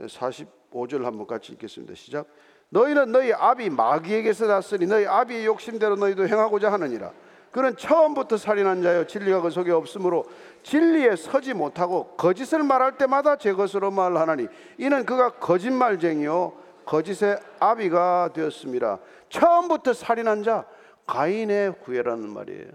45절 0.01 1.05
한번 1.05 1.27
같이 1.27 1.53
읽겠습니다. 1.53 1.95
시작. 1.95 2.27
너희는 2.69 3.13
너희 3.13 3.33
아비 3.33 3.71
마귀에게서 3.71 4.47
났으니 4.47 4.87
너희 4.87 5.07
아비의 5.07 5.47
욕심대로 5.47 5.97
너희도 5.97 6.29
행하고자 6.29 6.71
하느니라. 6.71 7.13
그는 7.51 7.75
처음부터 7.77 8.37
살인한 8.37 8.83
자여 8.83 9.07
진리가 9.07 9.41
그 9.41 9.49
속에 9.49 9.73
없으므로 9.73 10.27
진리에 10.63 11.17
서지 11.17 11.55
못하고 11.55 12.09
거짓을 12.19 12.63
말할 12.63 12.99
때마다 12.99 13.37
제 13.37 13.55
것으로 13.55 13.91
말하나니 13.91 14.49
이는 14.77 15.07
그가 15.07 15.31
거짓말쟁이요 15.39 16.53
거짓의 16.85 17.41
아비가 17.59 18.31
되었습니다. 18.35 18.99
처음부터 19.31 19.95
살인한 19.95 20.43
자 20.43 20.67
가인의 21.07 21.75
후예라는 21.83 22.29
말이에요. 22.29 22.69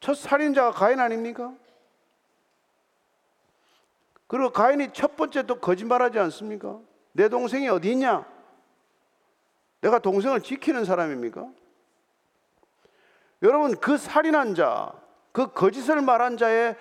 첫 0.00 0.14
살인자가 0.18 0.72
가인 0.72 1.00
아닙니까? 1.00 1.54
그리고 4.30 4.50
가인이 4.50 4.92
첫 4.92 5.16
번째 5.16 5.42
또 5.42 5.56
거짓말하지 5.56 6.20
않습니까? 6.20 6.78
내 7.10 7.28
동생이 7.28 7.68
어디 7.68 7.90
있냐? 7.90 8.24
내가 9.80 9.98
동생을 9.98 10.40
지키는 10.40 10.84
사람입니까? 10.84 11.50
여러분 13.42 13.76
그 13.80 13.96
살인한 13.98 14.54
자, 14.54 14.92
그 15.32 15.52
거짓을 15.52 16.00
말한 16.00 16.36
자의 16.36 16.76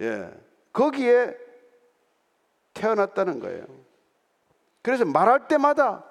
예, 0.00 0.28
거기에 0.72 1.36
태어났다는 2.74 3.38
거예요. 3.38 3.64
그래서 4.82 5.04
말할 5.04 5.46
때마다 5.46 6.04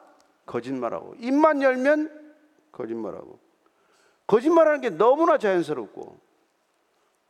거짓말하고 0.45 1.15
입만 1.17 1.61
열면 1.61 2.33
거짓말하고 2.71 3.39
거짓말하는 4.25 4.79
게 4.79 4.89
너무나 4.89 5.37
자연스럽고 5.37 6.17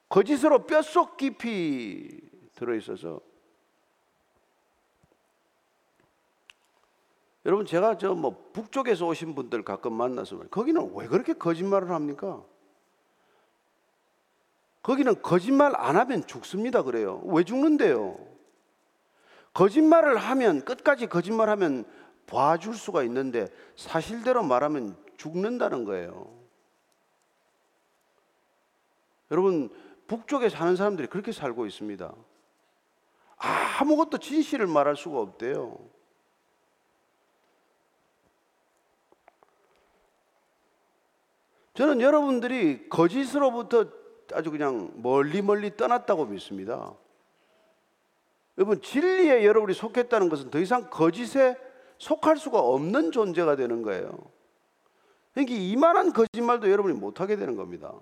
거짓으로 0.10 0.68
뼛속 0.68 1.18
깊이 1.18 2.27
들어 2.58 2.76
있어서 2.76 3.22
여러분 7.46 7.66
제가 7.66 7.98
저 7.98 8.14
뭐 8.14 8.50
북쪽에서 8.52 9.06
오신 9.08 9.36
분들 9.36 9.64
가끔 9.64 9.94
만나서 9.94 10.40
거기는 10.50 10.92
왜 10.96 11.08
그렇게 11.08 11.34
거짓말을 11.34 11.92
합니까? 11.92 12.44
거기는 14.82 15.22
거짓말 15.22 15.74
안 15.76 15.96
하면 15.96 16.26
죽습니다 16.28 16.82
그래요. 16.82 17.22
왜 17.26 17.44
죽는데요? 17.44 18.18
거짓말을 19.54 20.18
하면 20.18 20.66
끝까지 20.66 21.08
거짓말하면 21.08 21.86
봐줄 22.26 22.74
수가 22.74 23.04
있는데 23.04 23.48
사실대로 23.76 24.44
말하면 24.44 24.98
죽는다는 25.18 25.86
거예요. 25.86 26.36
여러분 29.32 29.70
북쪽에 30.08 30.50
사는 30.50 30.76
사람들이 30.76 31.08
그렇게 31.08 31.32
살고 31.32 31.66
있습니다. 31.66 32.14
아무것도 33.38 34.18
진실을 34.18 34.68
말할 34.68 34.96
수가 34.96 35.20
없대요. 35.20 35.78
저는 41.76 42.02
여러분들이 42.02 42.90
거짓으로부터 42.90 43.86
아주 44.34 44.50
그냥 44.50 44.92
멀리 44.96 45.44
멀리 45.44 45.78
떠났다고 45.78 46.26
믿습니다. 46.26 46.94
여러분 48.58 48.82
진리에 48.82 49.46
여러분이 49.46 49.76
속했다는 49.76 50.30
것은 50.30 50.50
더 50.50 50.60
이상 50.60 50.90
거짓에 50.90 51.56
속할 52.00 52.38
수가 52.38 52.60
없는 52.60 53.12
존재가 53.12 53.56
되는 53.56 53.84
거예요. 53.84 54.18
그러니까 55.34 55.56
이만한 55.56 56.14
거짓말도 56.14 56.72
여러분이 56.72 56.98
못하게 56.98 57.36
되는 57.36 57.56
겁니다. 57.56 57.94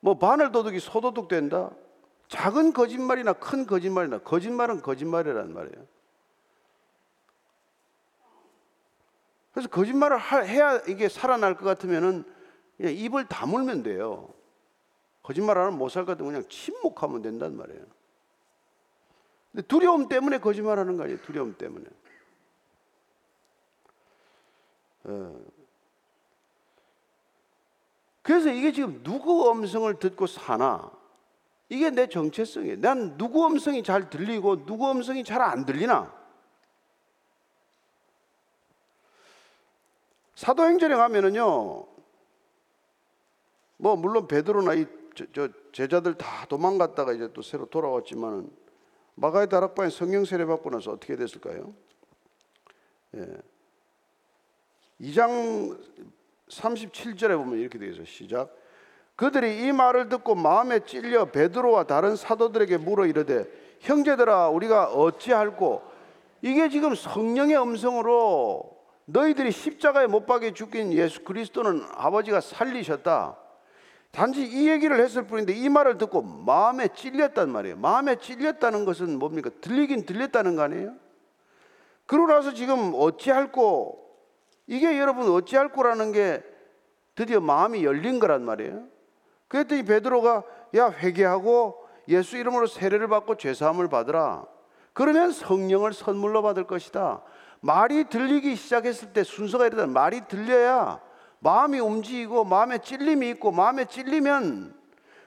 뭐 0.00 0.18
바늘 0.18 0.52
도둑이 0.52 0.78
소도둑 0.78 1.28
된다. 1.28 1.70
작은 2.32 2.72
거짓말이나 2.72 3.34
큰 3.34 3.66
거짓말이나 3.66 4.18
거짓말은 4.20 4.80
거짓말이란 4.80 5.52
말이에요. 5.52 5.86
그래서 9.52 9.68
거짓말을 9.68 10.18
해야 10.48 10.78
이게 10.88 11.10
살아날 11.10 11.58
것 11.58 11.66
같으면은 11.66 12.24
그냥 12.78 12.94
입을 12.94 13.28
다물면 13.28 13.82
돼요. 13.82 14.32
거짓말 15.22 15.58
안 15.58 15.66
하면 15.66 15.78
못 15.78 15.90
살 15.90 16.06
것 16.06 16.12
같으면 16.12 16.32
그냥 16.32 16.48
침묵하면 16.48 17.20
된단 17.20 17.54
말이에요. 17.54 17.84
근데 19.52 19.66
두려움 19.66 20.08
때문에 20.08 20.38
거짓말하는 20.38 20.96
거 20.96 21.02
아니에요. 21.02 21.20
두려움 21.20 21.54
때문에. 21.58 21.84
어. 25.04 25.38
그래서 28.22 28.50
이게 28.50 28.72
지금 28.72 29.02
누구 29.02 29.50
음성을 29.50 29.98
듣고 29.98 30.26
사나? 30.26 31.01
이게 31.72 31.88
내 31.88 32.06
정체성이에요. 32.06 32.80
난 32.82 33.16
누구 33.16 33.46
음성이 33.46 33.82
잘 33.82 34.10
들리고 34.10 34.66
누구 34.66 34.90
음성이 34.90 35.24
잘 35.24 35.40
안 35.40 35.64
들리나? 35.64 36.14
사도행전에 40.34 40.94
가면은요, 40.94 41.86
뭐 43.78 43.96
물론 43.96 44.28
베드로나 44.28 44.74
이 44.74 44.86
저, 45.14 45.24
저 45.32 45.48
제자들 45.72 46.18
다 46.18 46.44
도망갔다가 46.44 47.14
이제 47.14 47.32
또 47.32 47.40
새로 47.40 47.64
돌아왔지만은 47.64 48.50
마가의 49.14 49.48
다락방에 49.48 49.88
성령 49.88 50.26
세례 50.26 50.44
받고 50.44 50.68
나서 50.68 50.92
어떻게 50.92 51.16
됐을까요? 51.16 51.72
예. 53.14 53.26
2장 55.00 55.80
37절에 56.48 57.34
보면 57.38 57.60
이렇게 57.60 57.78
되어 57.78 57.88
있어요. 57.92 58.04
시작. 58.04 58.61
그들이 59.22 59.62
이 59.62 59.70
말을 59.70 60.08
듣고 60.08 60.34
마음에 60.34 60.80
찔려 60.80 61.26
베드로와 61.26 61.84
다른 61.84 62.16
사도들에게 62.16 62.78
물어 62.78 63.06
이르되 63.06 63.46
형제들아 63.78 64.48
우리가 64.48 64.86
어찌할꼬 64.86 65.80
이게 66.40 66.68
지금 66.68 66.96
성령의 66.96 67.56
음성으로 67.62 68.68
너희들이 69.04 69.52
십자가에 69.52 70.08
못 70.08 70.26
박혀 70.26 70.50
죽긴 70.50 70.92
예수 70.92 71.22
그리스도는 71.22 71.84
아버지가 71.94 72.40
살리셨다. 72.40 73.36
단지 74.10 74.42
이 74.42 74.68
얘기를 74.68 74.98
했을 74.98 75.24
뿐인데 75.28 75.52
이 75.52 75.68
말을 75.68 75.98
듣고 75.98 76.22
마음에 76.22 76.88
찔렸단 76.88 77.48
말이에요. 77.48 77.76
마음에 77.76 78.16
찔렸다는 78.16 78.84
것은 78.84 79.20
뭡니까? 79.20 79.50
들리긴 79.60 80.04
들렸다는 80.04 80.56
거 80.56 80.62
아니에요? 80.62 80.94
그러고 82.06 82.26
나서 82.26 82.52
지금 82.54 82.92
어찌할꼬 82.92 84.04
이게 84.66 84.98
여러분 84.98 85.30
어찌할꼬라는 85.30 86.10
게 86.10 86.42
드디어 87.14 87.38
마음이 87.38 87.84
열린 87.84 88.18
거란 88.18 88.44
말이에요. 88.44 88.90
그랬더니 89.52 89.82
베드로가 89.82 90.44
야 90.76 90.90
회개하고 90.90 91.86
예수 92.08 92.38
이름으로 92.38 92.66
세례를 92.66 93.06
받고 93.08 93.36
죄 93.36 93.52
사함을 93.52 93.88
받으라. 93.90 94.46
그러면 94.94 95.30
성령을 95.30 95.92
선물로 95.92 96.40
받을 96.40 96.64
것이다. 96.64 97.22
말이 97.60 98.04
들리기 98.04 98.56
시작했을 98.56 99.12
때 99.12 99.22
순서가 99.22 99.66
이러다 99.66 99.86
말이 99.88 100.22
들려야 100.26 101.02
마음이 101.40 101.80
움직이고 101.80 102.44
마음에 102.44 102.78
찔림이 102.78 103.28
있고 103.30 103.52
마음에 103.52 103.84
찔리면 103.84 104.74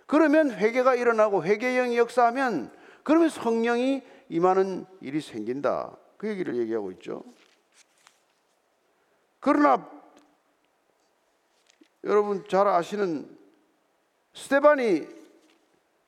그러면 0.08 0.50
회개가 0.50 0.96
일어나고 0.96 1.44
회개의 1.44 1.76
영이 1.76 1.98
역사하면 2.00 2.72
그러면 3.04 3.30
성령이 3.30 4.02
임하는 4.30 4.88
일이 5.02 5.22
생긴다. 5.22 5.96
그 6.18 6.28
얘기를 6.30 6.56
얘기하고 6.56 6.92
있죠. 6.94 7.24
그러나 9.40 9.88
여러분 12.04 12.44
잘 12.48 12.68
아시는 12.68 13.45
스테반이 14.36 15.08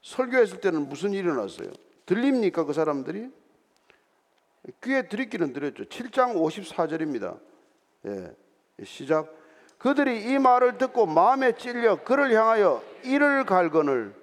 설교했을 0.01 0.61
때는 0.61 0.87
무슨 0.89 1.13
일이 1.13 1.23
일어났어요? 1.23 1.71
들립니까 2.05 2.65
그 2.65 2.73
사람들이? 2.73 3.31
귀에 4.83 5.07
들있기는 5.07 5.53
들었죠. 5.53 5.85
7장 5.85 6.35
54절입니다. 6.35 7.39
예, 8.05 8.35
시작. 8.83 9.33
그들이 9.77 10.29
이 10.29 10.39
말을 10.39 10.77
듣고 10.77 11.05
마음에 11.05 11.53
찔려 11.53 12.03
그를 12.03 12.33
향하여 12.33 12.83
이를 13.03 13.45
갈거늘 13.45 14.13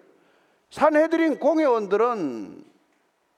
산해드린 0.70 1.38
공회원들은 1.38 2.64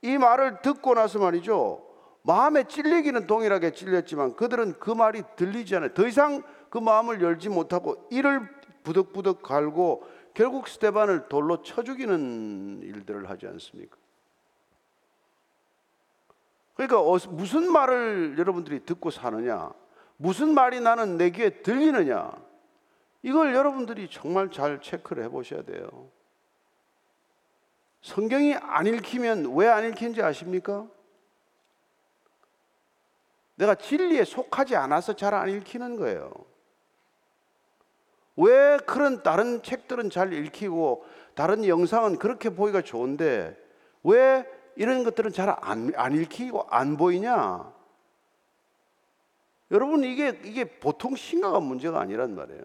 이 0.02 0.18
말을 0.18 0.62
듣고 0.62 0.94
나서 0.94 1.18
말이죠. 1.18 1.84
마음에 2.22 2.64
찔리기는 2.64 3.26
동일하게 3.26 3.72
찔렸지만 3.72 4.34
그들은 4.34 4.78
그 4.80 4.90
말이 4.90 5.22
들리지 5.36 5.76
않아요. 5.76 5.94
더 5.94 6.06
이상 6.06 6.42
그 6.70 6.78
마음을 6.78 7.20
열지 7.22 7.50
못하고 7.50 8.08
이를 8.10 8.48
부득부득 8.82 9.42
갈고 9.42 10.04
결국 10.36 10.68
스테반을 10.68 11.30
돌로 11.30 11.62
쳐 11.62 11.82
죽이는 11.82 12.82
일들을 12.82 13.30
하지 13.30 13.46
않습니까? 13.46 13.96
그러니까 16.74 17.00
어, 17.00 17.16
무슨 17.30 17.72
말을 17.72 18.36
여러분들이 18.38 18.84
듣고 18.84 19.10
사느냐? 19.10 19.72
무슨 20.18 20.52
말이 20.52 20.78
나는 20.78 21.16
내 21.16 21.30
귀에 21.30 21.62
들리느냐? 21.62 22.32
이걸 23.22 23.54
여러분들이 23.54 24.10
정말 24.10 24.50
잘 24.50 24.82
체크를 24.82 25.24
해 25.24 25.30
보셔야 25.30 25.62
돼요. 25.62 26.10
성경이 28.02 28.56
안 28.56 28.86
읽히면 28.86 29.56
왜 29.56 29.68
안 29.68 29.88
읽힌지 29.88 30.20
아십니까? 30.20 30.86
내가 33.54 33.74
진리에 33.74 34.24
속하지 34.24 34.76
않아서 34.76 35.14
잘 35.16 35.32
안 35.32 35.48
읽히는 35.48 35.96
거예요. 35.96 36.30
왜 38.36 38.76
그런 38.86 39.22
다른 39.22 39.62
책들은 39.62 40.10
잘 40.10 40.32
읽히고 40.32 41.04
다른 41.34 41.66
영상은 41.66 42.18
그렇게 42.18 42.50
보기가 42.50 42.82
좋은데 42.82 43.56
왜 44.04 44.46
이런 44.76 45.04
것들은 45.04 45.32
잘안 45.32 45.92
안 45.96 46.12
읽히고 46.14 46.66
안 46.70 46.96
보이냐? 46.96 47.72
여러분 49.70 50.04
이게 50.04 50.38
이게 50.44 50.64
보통 50.64 51.16
심각한 51.16 51.62
문제가 51.62 52.00
아니란 52.00 52.34
말이에요. 52.34 52.62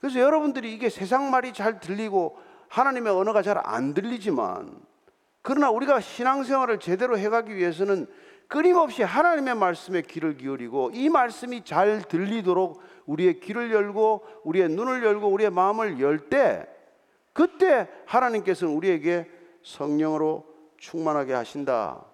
그래서 0.00 0.20
여러분들이 0.20 0.72
이게 0.72 0.90
세상 0.90 1.30
말이 1.30 1.52
잘 1.54 1.80
들리고 1.80 2.38
하나님의 2.68 3.12
언어가 3.12 3.42
잘 3.42 3.58
안 3.64 3.94
들리지만 3.94 4.78
그러나 5.40 5.70
우리가 5.70 6.00
신앙생활을 6.00 6.78
제대로 6.78 7.18
해가기 7.18 7.54
위해서는 7.54 8.06
끊임없이 8.54 9.02
하나님의 9.02 9.56
말씀에 9.56 10.02
귀를 10.02 10.36
기울이고 10.36 10.92
이 10.94 11.08
말씀이 11.08 11.64
잘 11.64 12.02
들리도록 12.02 12.80
우리의 13.04 13.40
귀를 13.40 13.72
열고 13.72 14.24
우리의 14.44 14.68
눈을 14.68 15.02
열고 15.02 15.26
우리의 15.26 15.50
마음을 15.50 15.98
열 15.98 16.28
때 16.30 16.64
그때 17.32 17.88
하나님께서는 18.06 18.72
우리에게 18.72 19.28
성령으로 19.64 20.46
충만하게 20.76 21.32
하신다. 21.32 22.04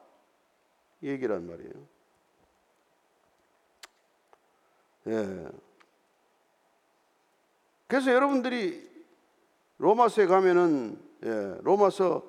이 1.02 1.08
얘기란 1.08 1.46
말이에요. 1.46 1.72
예. 5.08 5.48
그래서 7.86 8.14
여러분들이 8.14 8.88
로마서에 9.76 10.24
가면은 10.24 10.98
예, 11.22 11.58
로마서 11.60 12.22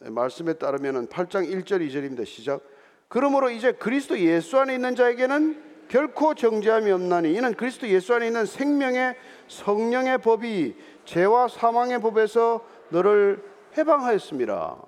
말씀에 0.00 0.58
따르면은 0.58 1.06
8장 1.06 1.50
1절 1.50 1.88
2절입니다. 1.88 2.26
시작. 2.26 2.73
그러므로 3.14 3.48
이제 3.48 3.70
그리스도 3.70 4.18
예수 4.18 4.58
안에 4.58 4.74
있는 4.74 4.96
자에게는 4.96 5.86
결코 5.86 6.34
정죄함이 6.34 6.90
없나니 6.90 7.32
이는 7.32 7.54
그리스도 7.54 7.86
예수 7.86 8.12
안에 8.12 8.26
있는 8.26 8.44
생명의 8.44 9.14
성령의 9.46 10.18
법이 10.18 10.74
죄와 11.04 11.46
사망의 11.46 12.00
법에서 12.00 12.66
너를 12.88 13.40
해방하였습니다. 13.78 14.82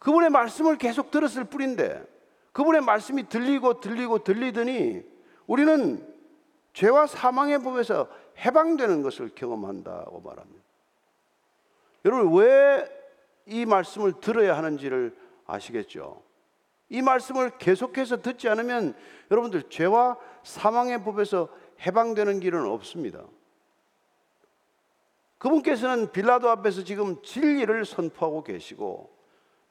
그분의 0.00 0.30
말씀을 0.30 0.78
계속 0.78 1.12
들었을 1.12 1.44
뿐인데 1.44 2.04
그분의 2.50 2.80
말씀이 2.80 3.28
들리고 3.28 3.78
들리고 3.78 4.24
들리더니 4.24 5.02
우리는 5.46 6.04
죄와 6.72 7.06
사망의 7.06 7.62
법에서 7.62 8.08
해방되는 8.38 9.02
것을 9.02 9.30
경험한다고 9.36 10.22
말합니다. 10.22 10.64
여러분 12.04 12.36
왜 12.36 12.84
이 13.46 13.66
말씀을 13.66 14.14
들어야 14.20 14.56
하는지를 14.56 15.16
아시겠죠? 15.46 16.22
이 16.92 17.00
말씀을 17.00 17.52
계속해서 17.56 18.20
듣지 18.20 18.50
않으면 18.50 18.94
여러분들 19.30 19.70
죄와 19.70 20.18
사망의 20.42 21.02
법에서 21.02 21.48
해방되는 21.80 22.38
길은 22.38 22.66
없습니다. 22.66 23.24
그분께서는 25.38 26.12
빌라도 26.12 26.50
앞에서 26.50 26.84
지금 26.84 27.22
진리를 27.22 27.86
선포하고 27.86 28.44
계시고 28.44 29.10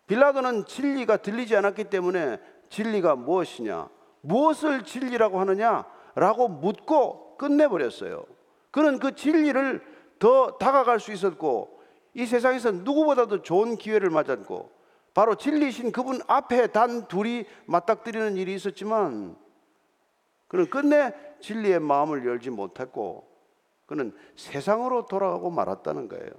빌라도는 0.08 0.66
진리가 0.66 1.18
들리지 1.18 1.56
않았기 1.56 1.86
때문에 1.86 2.40
진리가 2.70 3.16
무엇이냐, 3.16 3.88
무엇을 4.22 4.84
진리라고 4.84 5.40
하느냐 5.40 5.86
라고 6.16 6.48
묻고 6.48 7.38
끝내버렸어요. 7.38 8.26
그는 8.72 8.98
그 8.98 9.14
진리를 9.14 9.80
더 10.18 10.58
다가갈 10.58 11.00
수 11.00 11.12
있었고 11.12 11.82
이 12.16 12.26
세상에서 12.26 12.72
누구보다도 12.72 13.44
좋은 13.44 13.78
기회를 13.78 14.10
맞았고 14.10 14.81
바로 15.14 15.36
진리신 15.36 15.92
그분 15.92 16.22
앞에 16.28 16.68
단 16.68 17.08
둘이 17.08 17.46
맞닥뜨리는 17.66 18.38
일이 18.38 18.54
있었지만 18.56 19.36
그는 20.48 20.70
끝내 20.70 21.14
진리의 21.42 21.80
마음을 21.80 22.26
열지 22.26 22.50
못했고 22.50 23.30
그는 23.86 24.16
세상으로 24.36 25.06
돌아가고 25.06 25.50
말았다는 25.50 26.08
거예요. 26.08 26.32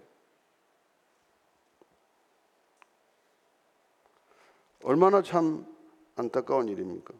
얼마나 4.85 5.23
참 5.23 5.67
안타까운 6.17 6.69
일입니까? 6.69 7.15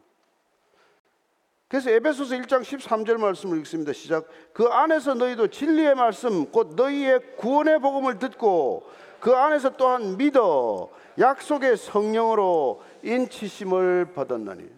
그래서 1.67 1.89
에베소서 1.89 2.35
1장 2.35 2.61
13절 2.61 3.17
말씀을 3.17 3.57
읽습니다. 3.59 3.93
시작. 3.93 4.27
그 4.53 4.65
안에서 4.65 5.15
너희도 5.15 5.47
진리의 5.47 5.95
말씀 5.95 6.51
곧 6.51 6.75
너희의 6.75 7.37
구원의 7.37 7.79
복음을 7.79 8.19
듣고 8.19 8.87
그 9.19 9.33
안에서 9.35 9.75
또한 9.75 10.17
믿어 10.17 10.89
약속의 11.19 11.77
성령으로 11.77 12.83
인치심을 13.03 14.13
받았나니. 14.13 14.69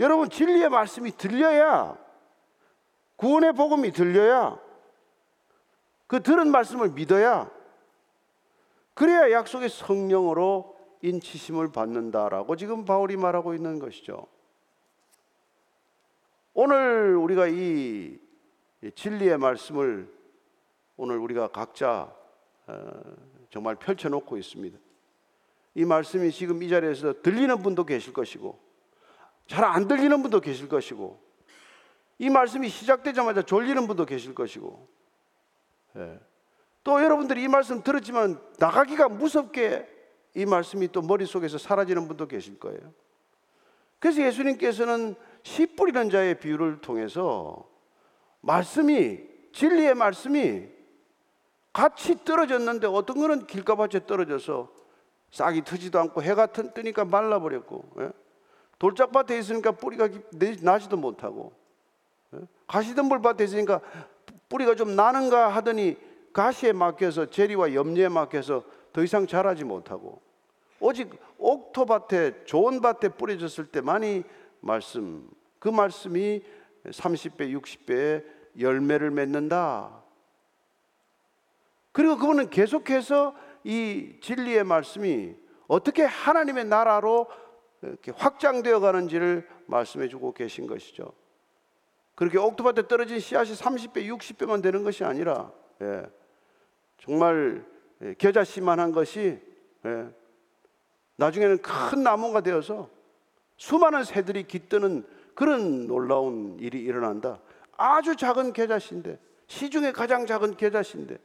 여러분 0.00 0.28
진리의 0.28 0.68
말씀이 0.68 1.12
들려야 1.12 1.96
구원의 3.16 3.54
복음이 3.54 3.92
들려야 3.92 4.60
그 6.06 6.22
들은 6.22 6.50
말씀을 6.50 6.90
믿어야 6.90 7.50
그래야 8.94 9.30
약속의 9.30 9.68
성령으로 9.68 10.76
인치심을 11.02 11.72
받는다라고 11.72 12.56
지금 12.56 12.84
바울이 12.84 13.16
말하고 13.16 13.54
있는 13.54 13.78
것이죠. 13.78 14.26
오늘 16.54 17.16
우리가 17.16 17.48
이 17.48 18.18
진리의 18.94 19.38
말씀을 19.38 20.10
오늘 20.96 21.18
우리가 21.18 21.48
각자 21.48 22.14
어, 22.66 23.02
정말 23.50 23.76
펼쳐놓고 23.76 24.38
있습니다. 24.38 24.78
이 25.76 25.84
말씀이 25.84 26.32
지금 26.32 26.62
이 26.62 26.70
자리에서 26.70 27.20
들리는 27.20 27.62
분도 27.62 27.84
계실 27.84 28.14
것이고 28.14 28.58
잘 29.46 29.62
안 29.62 29.86
들리는 29.86 30.22
분도 30.22 30.40
계실 30.40 30.70
것이고 30.70 31.20
이 32.18 32.30
말씀이 32.30 32.66
시작되자마자 32.70 33.42
졸리는 33.42 33.86
분도 33.86 34.06
계실 34.06 34.34
것이고 34.34 34.88
예. 35.96 36.18
또 36.82 37.02
여러분들이 37.02 37.42
이 37.42 37.48
말씀 37.48 37.82
들었지만 37.82 38.40
나가기가 38.58 39.10
무섭게 39.10 39.86
이 40.34 40.46
말씀이 40.46 40.88
또 40.92 41.02
머릿속에서 41.02 41.58
사라지는 41.58 42.08
분도 42.08 42.26
계실 42.26 42.58
거예요. 42.58 42.94
그래서 43.98 44.22
예수님께서는 44.22 45.14
씨 45.42 45.66
뿌리는 45.66 46.08
자의 46.08 46.38
비유를 46.38 46.80
통해서 46.80 47.68
말씀이 48.40 49.20
진리의 49.52 49.94
말씀이 49.94 50.68
같이 51.74 52.24
떨어졌는데 52.24 52.86
어떤 52.86 53.18
거는 53.18 53.46
길가밭에 53.46 54.06
떨어져서 54.06 54.85
싹이 55.36 55.62
트지도 55.62 55.98
않고 56.00 56.22
해가 56.22 56.46
트- 56.46 56.72
뜨니까 56.72 57.04
말라버렸고 57.04 57.84
예? 58.00 58.10
돌짝밭에 58.78 59.38
있으니까 59.38 59.72
뿌리가 59.72 60.08
나지도 60.62 60.96
못하고 60.96 61.52
예? 62.34 62.38
가시덤불밭에 62.66 63.44
있으니까 63.44 63.80
뿌리가 64.48 64.74
좀 64.74 64.96
나는가 64.96 65.48
하더니 65.48 65.98
가시에 66.32 66.72
막혀서 66.72 67.26
재리와 67.26 67.74
염려에 67.74 68.08
막혀서 68.08 68.64
더 68.94 69.02
이상 69.02 69.26
자라지 69.26 69.64
못하고 69.64 70.22
오직 70.80 71.10
옥토밭에 71.38 72.44
좋은 72.44 72.80
밭에 72.80 73.10
뿌려졌을 73.10 73.66
때만이 73.66 74.24
말씀 74.60 75.28
그 75.58 75.68
말씀이 75.68 76.42
30배 76.86 77.60
60배의 77.60 78.24
열매를 78.58 79.10
맺는다. 79.10 80.02
그리고 81.92 82.16
그분은 82.16 82.48
계속해서 82.50 83.34
이 83.66 84.20
진리의 84.20 84.62
말씀이 84.62 85.34
어떻게 85.66 86.04
하나님의 86.04 86.66
나라로 86.66 87.26
이렇게 87.82 88.12
확장되어 88.12 88.78
가는지를 88.78 89.48
말씀해 89.66 90.06
주고 90.06 90.32
계신 90.32 90.68
것이죠. 90.68 91.12
그렇게 92.14 92.38
옥토밭에 92.38 92.86
떨어진 92.86 93.18
씨앗이 93.18 93.54
30배, 93.54 94.06
60배만 94.08 94.62
되는 94.62 94.84
것이 94.84 95.02
아니라 95.02 95.50
예, 95.82 96.06
정말 96.98 97.66
예, 98.02 98.14
겨자씨만한 98.14 98.92
것이 98.92 99.40
예, 99.84 100.06
나중에는 101.16 101.58
큰 101.58 102.04
나무가 102.04 102.42
되어서 102.42 102.88
수많은 103.56 104.04
새들이 104.04 104.44
깃드는 104.44 105.04
그런 105.34 105.88
놀라운 105.88 106.56
일이 106.60 106.80
일어난다. 106.82 107.40
아주 107.76 108.14
작은 108.14 108.52
겨자씨인데 108.52 109.18
시중에 109.48 109.90
가장 109.90 110.24
작은 110.24 110.56
겨자씨인데 110.56 111.18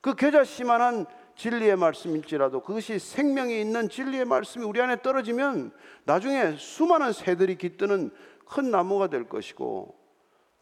그 0.00 0.14
겨자씨만한 0.14 1.06
진리의 1.36 1.76
말씀일지라도 1.76 2.60
그것이 2.60 2.98
생명이 2.98 3.60
있는 3.60 3.88
진리의 3.88 4.24
말씀이 4.24 4.64
우리 4.64 4.80
안에 4.80 5.02
떨어지면 5.02 5.72
나중에 6.04 6.56
수많은 6.56 7.12
새들이 7.12 7.56
깃드는 7.56 8.10
큰 8.46 8.70
나무가 8.70 9.08
될 9.08 9.28
것이고 9.28 9.94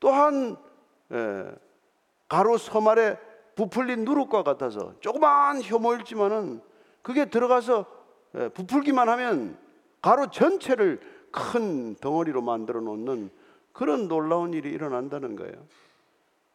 또한 0.01 0.57
예, 1.13 1.53
가로 2.29 2.57
서말에 2.57 3.19
부풀린 3.55 4.05
누룩과 4.05 4.43
같아서 4.43 4.95
조그만 5.01 5.63
효모일지만은 5.63 6.63
그게 7.03 7.27
들어가서 7.27 7.85
예, 8.37 8.49
부풀기만 8.49 9.09
하면 9.11 9.59
가로 10.01 10.31
전체를 10.31 11.01
큰 11.31 11.95
덩어리로 11.97 12.43
만들어 12.43 12.81
놓는 12.81 13.31
그런 13.73 14.09
놀라운 14.09 14.53
일이 14.53 14.71
일어난다는 14.71 15.37
거예요. 15.37 15.55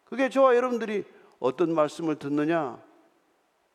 그게 0.05 0.29
저와 0.29 0.55
여러분들이 0.55 1.03
어떤 1.39 1.73
말씀을 1.73 2.15
듣느냐, 2.15 2.81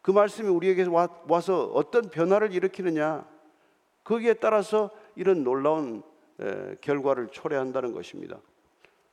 그 0.02 0.10
말씀이 0.10 0.48
우리에게 0.48 0.84
와, 0.84 1.08
와서 1.28 1.70
어떤 1.74 2.10
변화를 2.10 2.52
일으키느냐, 2.52 3.24
거기에 4.04 4.34
따라서 4.34 4.90
이런 5.14 5.44
놀라운 5.44 6.02
에, 6.40 6.74
결과를 6.80 7.28
초래한다는 7.28 7.92
것입니다. 7.92 8.38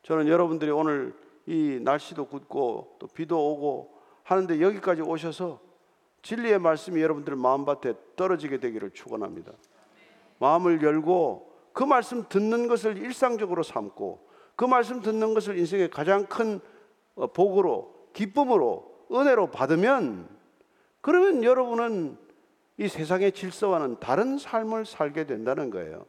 저는 0.02 0.28
여러분들이 0.28 0.71
오늘 0.71 1.13
이 1.45 1.80
날씨도 1.82 2.25
굳고 2.25 2.95
또 2.99 3.08
비도 3.08 3.52
오고 3.52 3.93
하는데 4.23 4.60
여기까지 4.62 5.02
오셔서 5.02 5.60
진리의 6.21 6.60
말씀이 6.60 7.02
여러분들 7.02 7.36
마음밭에 7.36 7.93
떨어지게 8.15 8.60
되기를 8.60 8.91
축원합니다. 8.91 9.54
마음을 10.39 10.82
열고 10.82 11.49
그 11.73 11.84
말씀 11.84 12.28
듣는 12.28 12.67
것을 12.67 12.97
일상적으로 12.97 13.63
삼고 13.63 14.28
그 14.56 14.65
말씀 14.65 15.02
듣는 15.02 15.34
것을 15.34 15.58
인생의 15.58 15.89
가장 15.89 16.25
큰 16.25 16.60
어, 17.15 17.28
복으로 17.28 17.93
기쁨으로 18.13 19.06
은혜로 19.12 19.52
받으면 19.52 20.38
그러면 21.01 21.43
여러분은 21.43 22.17
이 22.77 22.88
세상의 22.88 23.33
질서와는 23.33 23.99
다른 23.99 24.38
삶을 24.38 24.85
살게 24.85 25.25
된다는 25.25 25.69
거예요. 25.69 26.05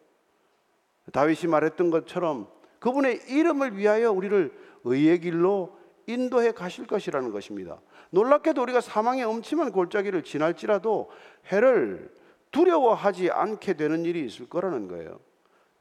다윗이 1.13 1.51
말했던 1.51 1.91
것처럼 1.91 2.49
그분의 2.79 3.23
이름을 3.29 3.77
위하여 3.77 4.13
우리를 4.13 4.53
의의 4.85 5.21
길로 5.21 5.79
인도해 6.07 6.53
가실 6.53 6.87
것이라는 6.87 7.31
것입니다. 7.31 7.81
놀랍게도 8.11 8.63
우리가 8.63 8.81
사망의 8.81 9.25
엄침한 9.25 9.73
골짜기를 9.73 10.23
지날지라도 10.23 11.11
해를 11.47 12.13
두려워하지 12.51 13.31
않게 13.31 13.75
되는 13.75 14.05
일이 14.05 14.25
있을 14.25 14.49
거라는 14.49 14.89
거예요. 14.89 15.21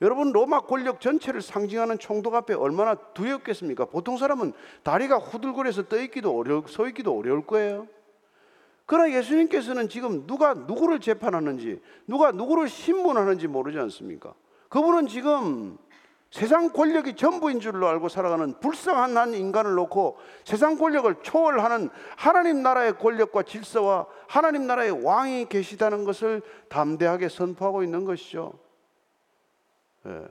여러분 0.02 0.32
로마 0.32 0.62
권력 0.62 1.02
전체를 1.02 1.41
상징하는 1.41 2.00
총독 2.00 2.34
앞에 2.34 2.54
얼마나 2.54 2.95
두렵겠습니까? 2.95 3.86
보통 3.86 4.17
사람은 4.17 4.54
다리가 4.84 5.17
후들거려서 5.17 5.88
떠 5.88 6.00
있기도 6.04 6.38
어려 6.38 6.63
서 6.67 6.88
있기도 6.88 7.17
어려울 7.17 7.45
거예요. 7.45 7.88
그러나 8.89 9.13
예수님께서는 9.13 9.88
지금 9.88 10.25
누가 10.25 10.56
누구를 10.56 10.99
재판하는지 10.99 11.80
누가 12.08 12.32
누구를 12.32 12.67
신문하는지 12.67 13.47
모르지 13.47 13.78
않습니까? 13.78 14.34
그분은 14.67 15.06
지금 15.06 15.78
세상 16.32 16.69
권력이 16.69 17.15
전부인 17.15 17.60
줄로 17.60 17.88
알고 17.88 18.10
살아가는 18.10 18.60
불쌍한 18.60 19.15
한 19.15 19.36
인간을 19.36 19.75
놓고 19.75 20.17
세상 20.43 20.75
권력을 20.75 21.13
초월하는 21.21 21.91
하나님 22.17 22.63
나라의 22.63 22.97
권력과 22.97 23.43
질서와 23.43 24.08
하나님 24.28 24.65
나라의 24.65 25.06
왕이 25.06 25.49
계시다는 25.49 26.04
것을 26.04 26.41
담대하게 26.69 27.30
선포하고 27.30 27.84
있는 27.84 28.06
것이죠. 28.06 28.54
예. 30.08 30.25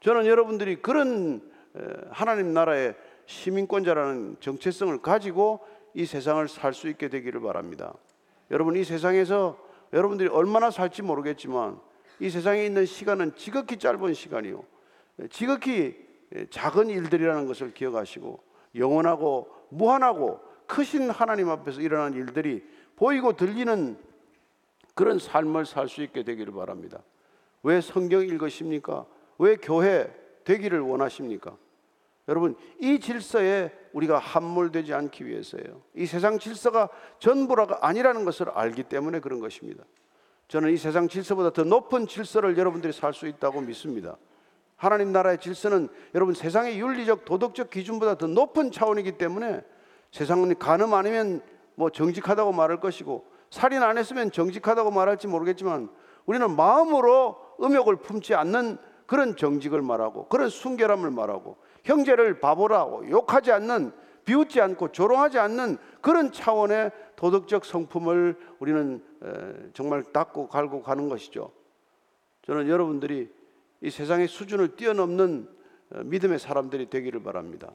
저는 0.00 0.24
여러분들이 0.24 0.80
그런 0.80 1.42
에, 1.76 1.80
하나님 2.10 2.54
나라의 2.54 2.94
시민권자라는 3.26 4.38
정체성을 4.40 5.02
가지고 5.02 5.60
이 5.94 6.04
세상을 6.06 6.46
살 6.48 6.74
수 6.74 6.88
있게 6.88 7.08
되기를 7.08 7.40
바랍니다. 7.40 7.94
여러분 8.50 8.76
이 8.76 8.84
세상에서 8.84 9.58
여러분들이 9.92 10.28
얼마나 10.28 10.70
살지 10.70 11.02
모르겠지만 11.02 11.80
이 12.20 12.30
세상에 12.30 12.64
있는 12.66 12.84
시간은 12.84 13.34
지극히 13.36 13.78
짧은 13.78 14.12
시간이요. 14.14 14.64
지극히 15.30 15.96
작은 16.50 16.90
일들이라는 16.90 17.46
것을 17.46 17.72
기억하시고 17.72 18.42
영원하고 18.74 19.48
무한하고 19.70 20.40
크신 20.66 21.10
하나님 21.10 21.48
앞에서 21.48 21.80
일어난 21.80 22.12
일들이 22.14 22.64
보이고 22.96 23.34
들리는 23.34 23.96
그런 24.94 25.18
삶을 25.18 25.66
살 25.66 25.88
수 25.88 26.02
있게 26.02 26.22
되기를 26.24 26.52
바랍니다. 26.52 27.02
왜 27.62 27.80
성경 27.80 28.22
읽으십니까? 28.22 29.06
왜 29.38 29.56
교회 29.56 30.12
되기를 30.44 30.80
원하십니까? 30.80 31.56
여러분, 32.28 32.56
이 32.80 33.00
질서에 33.00 33.70
우리가 33.92 34.18
함몰되지 34.18 34.94
않기 34.94 35.26
위해서예요. 35.26 35.82
이 35.94 36.06
세상 36.06 36.38
질서가 36.38 36.88
전부가 37.18 37.78
아니라는 37.82 38.24
것을 38.24 38.48
알기 38.50 38.84
때문에 38.84 39.20
그런 39.20 39.40
것입니다. 39.40 39.84
저는 40.48 40.72
이 40.72 40.76
세상 40.76 41.08
질서보다 41.08 41.50
더 41.50 41.64
높은 41.64 42.06
질서를 42.06 42.56
여러분들이 42.56 42.92
살 42.92 43.12
수 43.12 43.26
있다고 43.26 43.60
믿습니다. 43.60 44.16
하나님 44.76 45.12
나라의 45.12 45.38
질서는 45.38 45.88
여러분 46.14 46.34
세상의 46.34 46.78
윤리적 46.78 47.24
도덕적 47.24 47.70
기준보다 47.70 48.16
더 48.16 48.26
높은 48.26 48.70
차원이기 48.70 49.12
때문에 49.12 49.62
세상은 50.10 50.58
간음 50.58 50.92
아니면 50.94 51.40
뭐 51.74 51.90
정직하다고 51.90 52.52
말할 52.52 52.80
것이고 52.80 53.24
살인 53.50 53.82
안 53.82 53.98
했으면 53.98 54.30
정직하다고 54.30 54.90
말할지 54.90 55.26
모르겠지만 55.26 55.88
우리는 56.26 56.54
마음으로 56.54 57.36
음욕을 57.62 57.96
품지 57.96 58.34
않는 58.34 58.78
그런 59.06 59.36
정직을 59.36 59.80
말하고 59.82 60.28
그런 60.28 60.48
순결함을 60.48 61.10
말하고 61.10 61.56
형제를 61.84 62.40
바보라고 62.40 63.08
욕하지 63.08 63.52
않는 63.52 63.92
비웃지 64.24 64.60
않고 64.60 64.92
조롱하지 64.92 65.38
않는 65.38 65.76
그런 66.00 66.32
차원의 66.32 66.90
도덕적 67.16 67.64
성품을 67.64 68.36
우리는 68.58 69.02
에, 69.22 69.70
정말 69.72 70.02
닦고 70.02 70.48
갈고 70.48 70.82
가는 70.82 71.08
것이죠. 71.08 71.52
저는 72.42 72.68
여러분들이 72.68 73.30
이 73.82 73.90
세상의 73.90 74.28
수준을 74.28 74.76
뛰어넘는 74.76 75.48
어, 75.94 75.98
믿음의 76.04 76.38
사람들이 76.38 76.88
되기를 76.88 77.22
바랍니다. 77.22 77.70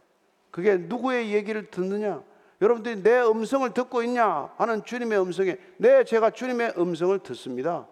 그게 0.51 0.77
누구의 0.77 1.31
얘기를 1.31 1.69
듣느냐? 1.69 2.23
여러분들이 2.61 3.01
내 3.01 3.21
음성을 3.21 3.71
듣고 3.73 4.03
있냐 4.03 4.51
하는 4.57 4.83
주님의 4.83 5.21
음성에 5.21 5.57
네 5.77 6.03
제가 6.03 6.31
주님의 6.31 6.73
음성을 6.77 7.17
듣습니다. 7.19 7.87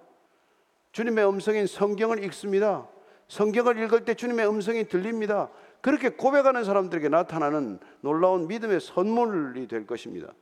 주님의 0.91 1.29
음성인 1.29 1.67
성경을 1.67 2.23
읽습니다. 2.25 2.87
성경을 3.27 3.77
읽을 3.83 4.03
때 4.05 4.13
주님의 4.13 4.49
음성이 4.49 4.85
들립니다. 4.85 5.49
그렇게 5.81 6.09
고백하는 6.09 6.63
사람들에게 6.63 7.09
나타나는 7.09 7.79
놀라운 8.01 8.47
믿음의 8.47 8.81
선물이 8.81 9.67
될 9.67 9.85
것입니다. 9.85 10.33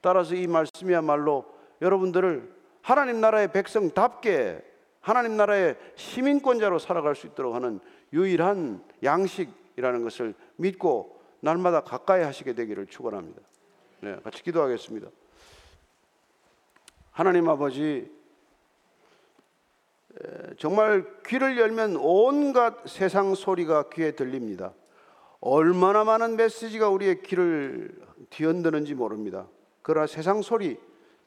따라서 0.00 0.34
이 0.34 0.46
말씀이야말로 0.46 1.44
여러분들을 1.82 2.54
하나님 2.82 3.20
나라의 3.20 3.52
백성답게 3.52 4.62
하나님 5.00 5.36
나라의 5.36 5.76
시민권자로 5.96 6.78
살아갈 6.78 7.14
수 7.14 7.26
있도록 7.26 7.54
하는 7.54 7.80
유일한 8.12 8.82
양식이라는 9.02 10.02
것을 10.04 10.34
믿고 10.56 11.20
날마다 11.40 11.80
가까이 11.80 12.22
하시게 12.22 12.54
되기를 12.54 12.86
축원합니다. 12.86 13.40
네, 14.00 14.16
같이 14.22 14.42
기도하겠습니다. 14.42 15.08
하나님 17.10 17.48
아버지 17.48 18.10
정말 20.58 21.04
귀를 21.26 21.58
열면 21.58 21.96
온갖 21.96 22.86
세상 22.86 23.34
소리가 23.34 23.90
귀에 23.90 24.12
들립니다. 24.12 24.72
얼마나 25.40 26.04
많은 26.04 26.36
메시지가 26.36 26.88
우리의 26.88 27.22
귀를 27.22 27.90
뒤흔드는지 28.30 28.94
모릅니다. 28.94 29.46
그러나 29.82 30.06
세상 30.06 30.42
소리, 30.42 30.78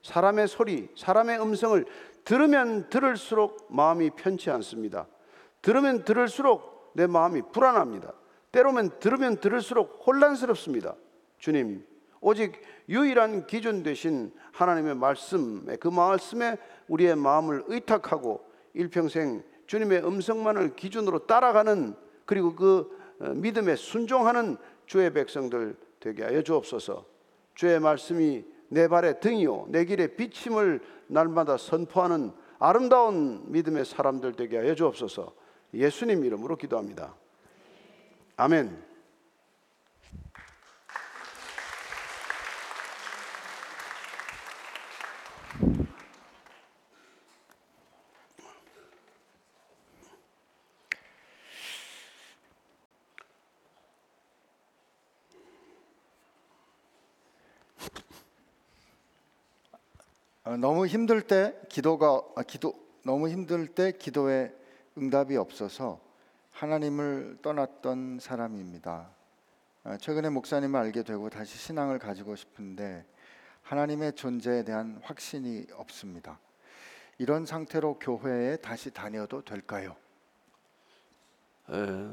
사람의 0.02 0.48
소리, 0.48 0.90
사람의 0.96 1.42
음성을 1.42 1.86
들으면 2.26 2.90
들을수록 2.90 3.68
마음이 3.70 4.12
편치 4.12 4.50
않습니다. 4.50 5.08
들으면 5.62 6.04
들을수록 6.04 6.92
내 6.96 7.08
마음이 7.08 7.44
불안합니다. 7.52 8.14
때로면 8.52 9.00
들으면 9.00 9.38
들을수록 9.38 10.04
혼란스럽습니다. 10.06 10.96
주님, 11.38 11.86
오직 12.22 12.62
유일한 12.90 13.46
기준 13.48 13.84
되신 13.84 14.34
하나님의 14.52 14.96
말씀에 14.96 15.78
그 15.78 15.88
말씀에 15.88 16.58
우리의 16.88 17.16
마음을 17.16 17.64
의탁하고 17.68 18.49
일평생 18.74 19.44
주님의 19.68 20.06
음성만을 20.06 20.76
기준으로 20.76 21.28
따라가는 21.28 21.96
그리고 22.26 22.56
그 22.56 22.98
어, 23.20 23.30
믿음에 23.30 23.76
순종하는 23.76 24.58
주의 24.86 25.12
백성들 25.12 25.76
되게 26.00 26.24
하여 26.24 26.42
주옵소서. 26.42 27.06
주의 27.54 27.80
말씀이 27.80 28.46
내 28.70 28.88
발의 28.88 29.20
등이요 29.20 29.68
내 29.70 29.86
길의 29.86 30.16
비침을 30.16 30.82
날마다 31.08 31.58
선포하는 31.58 32.32
아름다운 32.60 33.52
믿음의 33.52 33.86
사람들 33.86 34.34
되게 34.34 34.58
하여 34.58 34.76
주옵소서. 34.76 35.34
예수님 35.74 36.24
이름으로 36.26 36.56
기도합니다. 36.56 37.16
아멘. 38.38 38.89
너무 60.58 60.88
힘들 60.88 61.22
때 61.22 61.56
기도가 61.70 62.24
아, 62.36 62.44
기도 62.44 62.74
너무 63.06 63.30
힘들 63.30 63.68
때 63.68 63.92
기도에 63.92 64.54
응답이 64.98 65.38
없어서 65.38 66.00
하나님을 66.52 67.38
떠났던 67.42 68.20
사람입니다. 68.20 69.10
어, 69.84 69.98
최근에 69.98 70.30
목사님을 70.30 70.80
알게 70.80 71.04
되고 71.04 71.30
다시 71.30 71.58
신앙을 71.58 72.00
가지고 72.00 72.36
싶은데 72.36 73.06
하나님의 73.62 74.14
존재에 74.14 74.64
대한 74.64 75.00
확신이 75.04 75.68
없습니다. 75.74 76.40
이런 77.18 77.46
상태로 77.46 78.00
교회에 78.00 78.58
다시 78.58 78.92
다녀도 78.92 79.44
될까요? 79.44 79.96
에, 81.70 82.10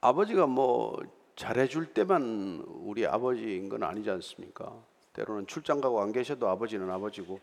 아버지가 0.00 0.46
뭐 0.46 1.00
잘해줄 1.36 1.94
때만 1.94 2.64
우리 2.66 3.06
아버지인 3.06 3.68
건 3.68 3.82
아니지 3.82 4.10
않습니까? 4.10 4.91
때로는 5.12 5.46
출장 5.46 5.80
가고 5.80 6.00
안 6.00 6.12
계셔도 6.12 6.48
아버지는 6.48 6.90
아버지고 6.90 7.40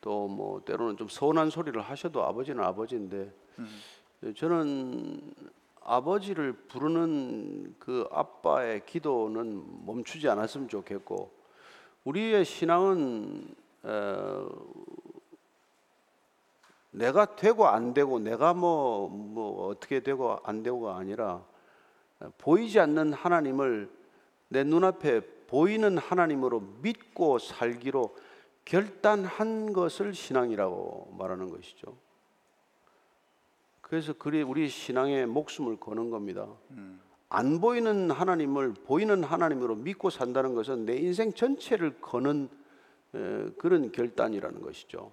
또 0.00 0.26
뭐 0.28 0.60
때로는 0.64 0.96
좀 0.96 1.08
서운한 1.08 1.50
소리를 1.50 1.80
하셔도 1.80 2.24
아버지는 2.24 2.62
아버지인데 2.64 3.32
음. 3.58 4.34
저는 4.36 5.34
아버지를 5.84 6.52
부르는 6.52 7.74
그 7.78 8.08
아빠의 8.12 8.84
기도는 8.86 9.86
멈추지 9.86 10.28
않았으면 10.28 10.68
좋겠고 10.68 11.30
우리의 12.04 12.44
신앙은 12.44 13.54
어, 13.84 14.48
내가 16.92 17.36
되고 17.36 17.66
안 17.66 17.94
되고 17.94 18.18
내가 18.18 18.54
뭐, 18.54 19.08
뭐 19.08 19.68
어떻게 19.68 20.00
되고 20.00 20.38
안 20.44 20.62
되고가 20.62 20.96
아니라 20.96 21.44
보이지 22.38 22.78
않는 22.78 23.12
하나님을 23.12 23.90
내 24.48 24.62
눈앞에 24.62 25.22
보이는 25.52 25.98
하나님으로 25.98 26.60
믿고 26.80 27.38
살기로 27.38 28.16
결단한 28.64 29.74
것을 29.74 30.14
신앙이라고 30.14 31.14
말하는 31.18 31.50
것이죠. 31.50 31.94
그래서 33.82 34.14
그리 34.14 34.40
우리 34.40 34.70
신앙에 34.70 35.26
목숨을 35.26 35.76
거는 35.76 36.08
겁니다. 36.08 36.48
음. 36.70 36.98
안 37.28 37.60
보이는 37.60 38.10
하나님을 38.10 38.72
보이는 38.72 39.22
하나님으로 39.22 39.74
믿고 39.74 40.08
산다는 40.08 40.54
것은 40.54 40.86
내 40.86 40.96
인생 40.96 41.34
전체를 41.34 42.00
거는 42.00 42.48
에, 43.14 43.50
그런 43.58 43.92
결단이라는 43.92 44.62
것이죠. 44.62 45.12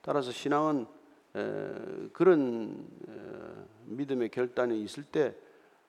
따라서 0.00 0.32
신앙은 0.32 0.86
에, 1.34 2.08
그런 2.14 2.88
에, 3.08 3.12
믿음의 3.84 4.30
결단이 4.30 4.82
있을 4.82 5.02
때 5.04 5.34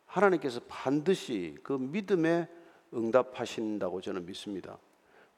하나님께서 0.08 0.60
반드시 0.68 1.56
그 1.64 1.72
믿음에 1.72 2.50
응답하신다고 2.94 4.02
저는 4.02 4.26
믿습니다. 4.26 4.78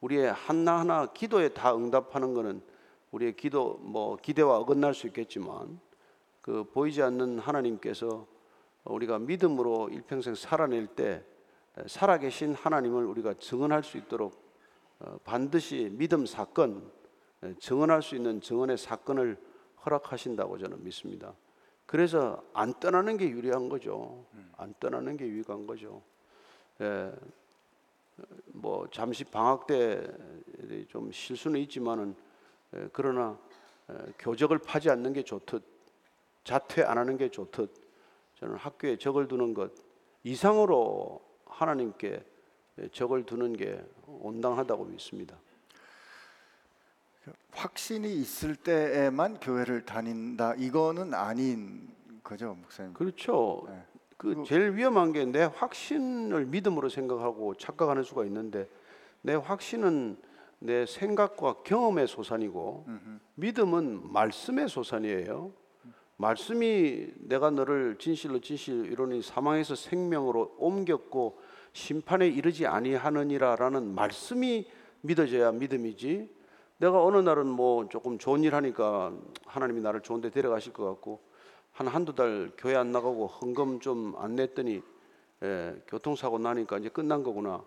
우리의 0.00 0.32
하나하나 0.32 1.06
기도에 1.12 1.50
다 1.50 1.74
응답하는 1.74 2.34
것은 2.34 2.62
우리의 3.10 3.36
기도 3.36 3.78
뭐 3.82 4.16
기대와 4.16 4.58
어긋날 4.58 4.94
수 4.94 5.06
있겠지만 5.08 5.80
그 6.40 6.64
보이지 6.64 7.02
않는 7.02 7.38
하나님께서 7.38 8.26
우리가 8.84 9.18
믿음으로 9.18 9.90
일평생 9.90 10.34
살아낼 10.34 10.86
때 10.86 11.22
살아계신 11.86 12.54
하나님을 12.54 13.04
우리가 13.04 13.34
증언할 13.34 13.82
수 13.82 13.98
있도록 13.98 14.50
어, 15.00 15.18
반드시 15.24 15.88
믿음 15.92 16.26
사건 16.26 16.90
증언할 17.58 18.02
수 18.02 18.16
있는 18.16 18.40
증언의 18.40 18.76
사건을 18.76 19.38
허락하신다고 19.84 20.58
저는 20.58 20.84
믿습니다. 20.84 21.34
그래서 21.86 22.42
안 22.52 22.74
떠나는 22.78 23.16
게 23.16 23.28
유리한 23.28 23.68
거죠. 23.68 24.26
안 24.56 24.74
떠나는 24.78 25.16
게 25.16 25.26
유익한 25.26 25.66
거죠. 25.66 26.02
예, 26.82 27.10
뭐 28.52 28.88
잠시 28.90 29.24
방학 29.24 29.66
때 29.66 30.02
좀 30.88 31.10
실수는 31.12 31.60
있지만은 31.60 32.14
예, 32.74 32.88
그러나 32.92 33.38
예, 33.90 34.12
교적을 34.18 34.58
파지 34.58 34.90
않는 34.90 35.12
게 35.12 35.22
좋듯 35.22 35.62
자퇴 36.44 36.82
안 36.82 36.98
하는 36.98 37.16
게 37.16 37.28
좋듯 37.28 37.72
저는 38.36 38.56
학교에 38.56 38.96
적을 38.96 39.28
두는 39.28 39.54
것 39.54 39.72
이상으로 40.24 41.20
하나님께 41.46 42.24
적을 42.92 43.24
두는 43.24 43.54
게 43.54 43.82
온당하다고 44.06 44.84
믿습니다. 44.86 45.36
확신이 47.52 48.14
있을 48.14 48.56
때에만 48.56 49.40
교회를 49.40 49.84
다닌다 49.84 50.54
이거는 50.54 51.12
아닌 51.14 51.94
거죠, 52.22 52.54
목사님. 52.54 52.94
그렇죠. 52.94 53.64
네. 53.68 53.84
그 54.20 54.42
제일 54.46 54.76
위험한 54.76 55.12
게 55.14 55.24
내 55.24 55.44
확신을 55.44 56.44
믿음으로 56.44 56.90
생각하고 56.90 57.54
착각하는 57.54 58.02
수가 58.02 58.26
있는데 58.26 58.68
내 59.22 59.34
확신은 59.34 60.18
내 60.58 60.84
생각과 60.84 61.62
경험의 61.64 62.06
소산이고 62.06 62.84
믿음은 63.36 64.12
말씀의 64.12 64.68
소산이에요. 64.68 65.52
말씀이 66.18 67.06
내가 67.16 67.48
너를 67.50 67.96
진실로 67.98 68.40
진실 68.40 68.92
이론이 68.92 69.22
사망에서 69.22 69.74
생명으로 69.74 70.54
옮겼고 70.58 71.40
심판에 71.72 72.28
이르지 72.28 72.66
아니하느니라라는 72.66 73.94
말씀이 73.94 74.68
믿어져야 75.00 75.52
믿음이지. 75.52 76.28
내가 76.76 77.02
어느 77.02 77.16
날은 77.16 77.46
뭐 77.46 77.88
조금 77.88 78.18
좋은 78.18 78.44
일 78.44 78.54
하니까 78.54 79.14
하나님이 79.46 79.80
나를 79.80 80.02
좋은 80.02 80.20
데 80.20 80.28
데려가실 80.28 80.74
것 80.74 80.84
같고 80.84 81.29
한 81.72 81.86
한두 81.88 82.14
달 82.14 82.50
교회 82.56 82.76
안 82.76 82.92
나가고 82.92 83.26
헌금 83.26 83.80
좀 83.80 84.14
안 84.18 84.36
냈더니 84.36 84.82
예, 85.42 85.82
교통사고 85.86 86.38
나니까 86.38 86.78
이제 86.78 86.88
끝난 86.88 87.22
거구나. 87.22 87.62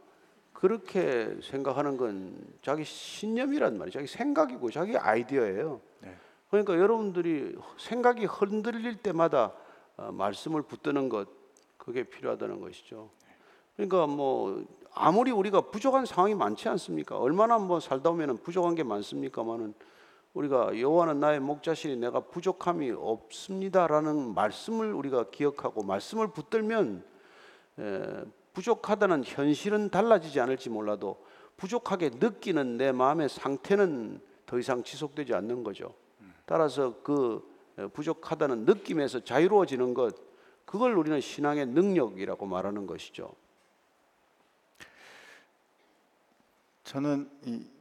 그렇게 0.52 1.36
생각하는 1.42 1.98
건 1.98 2.38
자기 2.62 2.84
신념이란 2.86 3.78
말이에요. 3.78 3.92
자기 3.92 4.08
생각이고 4.08 4.70
자기 4.72 4.96
아이디어예요. 4.96 5.82
네. 6.02 6.16
그러니까 6.50 6.78
여러분들이 6.78 7.58
생각이 7.78 8.26
흔들릴 8.26 8.98
때마다 8.98 9.54
어, 9.98 10.12
말씀을 10.12 10.62
붙드는 10.62 11.10
것 11.10 11.28
그게 11.78 12.04
필요하다는 12.04 12.62
것이죠. 12.62 13.10
그러니까 13.76 14.06
뭐 14.08 14.64
아무리 14.94 15.32
우리가 15.32 15.62
부족한 15.62 16.06
상황이 16.06 16.36
많지 16.36 16.70
않습니까? 16.70 17.18
얼마나 17.18 17.58
뭐 17.58 17.80
살다 17.80 18.12
보면 18.12 18.38
부족한 18.38 18.76
게 18.76 18.84
많습니까만은 18.84 19.74
우리가 20.34 20.80
여호와는 20.80 21.20
나의 21.20 21.40
목자시니 21.40 21.98
내가 21.98 22.20
부족함이 22.22 22.92
없습니다라는 22.92 24.34
말씀을 24.34 24.94
우리가 24.94 25.30
기억하고 25.30 25.84
말씀을 25.84 26.28
붙들면 26.30 27.04
에, 27.80 28.24
부족하다는 28.54 29.24
현실은 29.26 29.90
달라지지 29.90 30.40
않을지 30.40 30.70
몰라도 30.70 31.24
부족하게 31.58 32.12
느끼는 32.16 32.78
내 32.78 32.92
마음의 32.92 33.30
상태는 33.30 34.22
더 34.46 34.60
이상 34.60 34.84
지속되지 34.84 35.34
않는 35.36 35.64
거죠. 35.64 35.94
따라서 36.46 36.96
그 37.04 37.48
에, 37.78 37.88
부족하다는 37.88 38.66
느낌에서 38.66 39.24
자유로워지는 39.24 39.94
것 39.94 40.16
그걸 40.66 40.96
우리는 40.96 41.22
신앙의 41.22 41.68
능력이라고 41.68 42.46
말하는 42.48 42.88
것이죠. 42.88 43.32
저는 46.84 47.30
이 47.46 47.73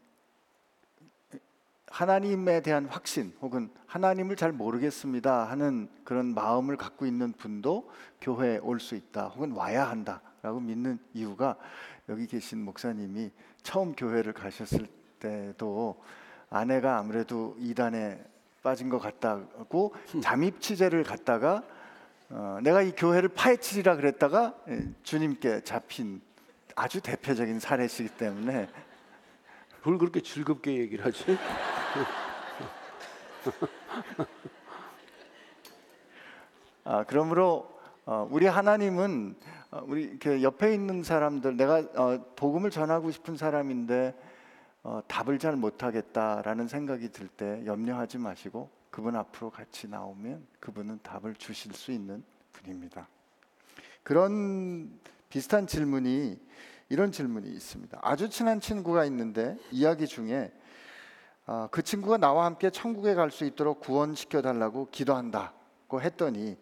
하나님에 1.92 2.62
대한 2.62 2.86
확신 2.86 3.34
혹은 3.42 3.68
하나님을 3.86 4.34
잘 4.36 4.50
모르겠습니다 4.50 5.44
하는 5.44 5.90
그런 6.04 6.32
마음을 6.32 6.78
갖고 6.78 7.04
있는 7.04 7.32
분도 7.32 7.90
교회에 8.22 8.58
올 8.62 8.80
수 8.80 8.94
있다 8.94 9.26
혹은 9.26 9.52
와야 9.52 9.90
한다라고 9.90 10.58
믿는 10.60 10.98
이유가 11.12 11.56
여기 12.08 12.26
계신 12.26 12.64
목사님이 12.64 13.30
처음 13.62 13.92
교회를 13.92 14.32
가셨을 14.32 14.86
때도 15.20 16.02
아내가 16.48 16.96
아무래도 16.98 17.54
이단에 17.58 18.24
빠진 18.62 18.88
것 18.88 18.98
같다고 18.98 19.94
잠입 20.22 20.62
취재를 20.62 21.04
갔다가 21.04 21.62
어, 22.30 22.58
내가 22.62 22.80
이 22.80 22.92
교회를 22.92 23.28
파헤치리라 23.28 23.96
그랬다가 23.96 24.54
예, 24.68 24.88
주님께 25.02 25.62
잡힌 25.64 26.22
아주 26.74 27.02
대표적인 27.02 27.60
사례시기 27.60 28.08
때문에 28.16 28.68
그걸 29.80 29.98
그렇게 29.98 30.22
즐겁게 30.22 30.78
얘기를 30.78 31.04
하지? 31.04 31.36
아, 36.84 37.04
그러므로 37.06 37.70
어, 38.04 38.26
우리 38.30 38.46
하나님은 38.46 39.36
어, 39.70 39.82
우리 39.86 40.02
이렇게 40.02 40.42
옆에 40.42 40.74
있는 40.74 41.02
사람들 41.02 41.56
내가 41.56 41.78
어, 41.94 42.24
복음을 42.36 42.70
전하고 42.70 43.10
싶은 43.10 43.36
사람인데 43.36 44.14
어, 44.82 45.00
답을 45.06 45.38
잘 45.38 45.54
못하겠다라는 45.56 46.66
생각이 46.68 47.10
들 47.10 47.28
때 47.28 47.62
염려하지 47.66 48.18
마시고 48.18 48.68
그분 48.90 49.14
앞으로 49.16 49.50
같이 49.50 49.88
나오면 49.88 50.46
그분은 50.60 51.00
답을 51.02 51.34
주실 51.36 51.72
수 51.72 51.92
있는 51.92 52.24
분입니다. 52.52 53.08
그런 54.02 54.98
비슷한 55.28 55.66
질문이 55.66 56.38
이런 56.88 57.12
질문이 57.12 57.48
있습니다. 57.48 57.98
아주 58.02 58.28
친한 58.28 58.60
친구가 58.60 59.04
있는데 59.06 59.56
이야기 59.70 60.06
중에 60.06 60.52
아, 61.46 61.68
그 61.70 61.82
친구가 61.82 62.18
나와 62.18 62.44
함께 62.44 62.70
천국에 62.70 63.14
갈 63.14 63.30
수 63.30 63.44
있도록 63.44 63.80
구원시켜 63.80 64.42
달라고 64.42 64.88
기도한다고 64.90 66.00
했더니 66.00 66.56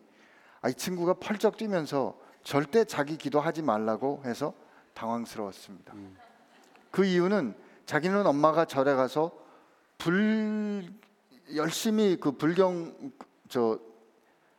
아, 0.62 0.68
이 0.68 0.74
친구가 0.74 1.14
펄쩍 1.14 1.56
뛰면서 1.56 2.18
절대 2.42 2.84
자기 2.84 3.16
기도하지 3.16 3.62
말라고 3.62 4.22
해서 4.24 4.54
당황스러웠습니다. 4.94 5.94
그 6.90 7.04
이유는 7.04 7.54
자기는 7.86 8.26
엄마가 8.26 8.64
절에 8.64 8.94
가서 8.94 9.32
불 9.98 10.88
열심히 11.54 12.16
그 12.18 12.32
불경 12.32 13.12
저 13.48 13.78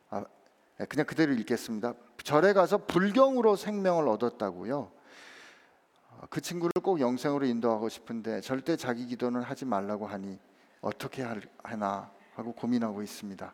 아, 0.09 0.23
그냥 0.89 1.05
그대로 1.05 1.33
읽겠습니다. 1.33 1.93
절에 2.23 2.53
가서 2.53 2.77
불경으로 2.85 3.55
생명을 3.55 4.07
얻었다고요. 4.07 4.91
아, 6.21 6.27
그 6.29 6.39
친구를 6.39 6.71
꼭 6.83 6.99
영생으로 6.99 7.45
인도하고 7.45 7.89
싶은데 7.89 8.41
절대 8.41 8.75
자기 8.75 9.07
기도는 9.07 9.41
하지 9.41 9.65
말라고 9.65 10.05
하니 10.05 10.37
어떻게 10.81 11.23
할- 11.23 11.41
하나 11.63 12.11
하고 12.35 12.53
고민하고 12.53 13.01
있습니다. 13.01 13.53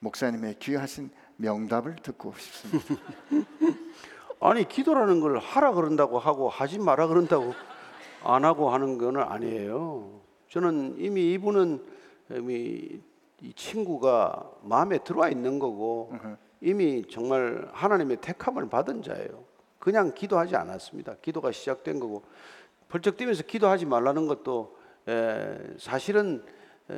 목사님의 0.00 0.56
귀하신 0.58 1.10
명답을 1.36 1.96
듣고 1.96 2.34
싶습니다. 2.36 2.94
아니 4.40 4.66
기도라는 4.66 5.20
걸 5.20 5.38
하라 5.38 5.72
그런다고 5.72 6.18
하고 6.18 6.48
하지 6.48 6.78
마라 6.78 7.06
그런다고 7.06 7.54
안 8.24 8.44
하고 8.44 8.70
하는 8.70 8.98
거는 8.98 9.22
아니에요. 9.22 10.20
저는 10.48 10.96
이미 10.98 11.32
이분은 11.34 11.84
이미 12.32 13.00
이 13.42 13.52
친구가 13.54 14.50
마음에 14.62 14.98
들어와 14.98 15.28
있는 15.28 15.58
거고 15.58 16.10
이미 16.60 17.04
정말 17.08 17.68
하나님의 17.72 18.18
택함을 18.18 18.68
받은 18.68 19.02
자예요. 19.02 19.44
그냥 19.80 20.14
기도하지 20.14 20.54
않았습니다. 20.54 21.16
기도가 21.20 21.50
시작된 21.50 21.98
거고 21.98 22.22
벌쩍 22.88 23.16
뛰면서 23.16 23.42
기도하지 23.42 23.86
말라는 23.86 24.28
것도 24.28 24.76
에, 25.08 25.56
사실은 25.78 26.44
에, 26.88 26.94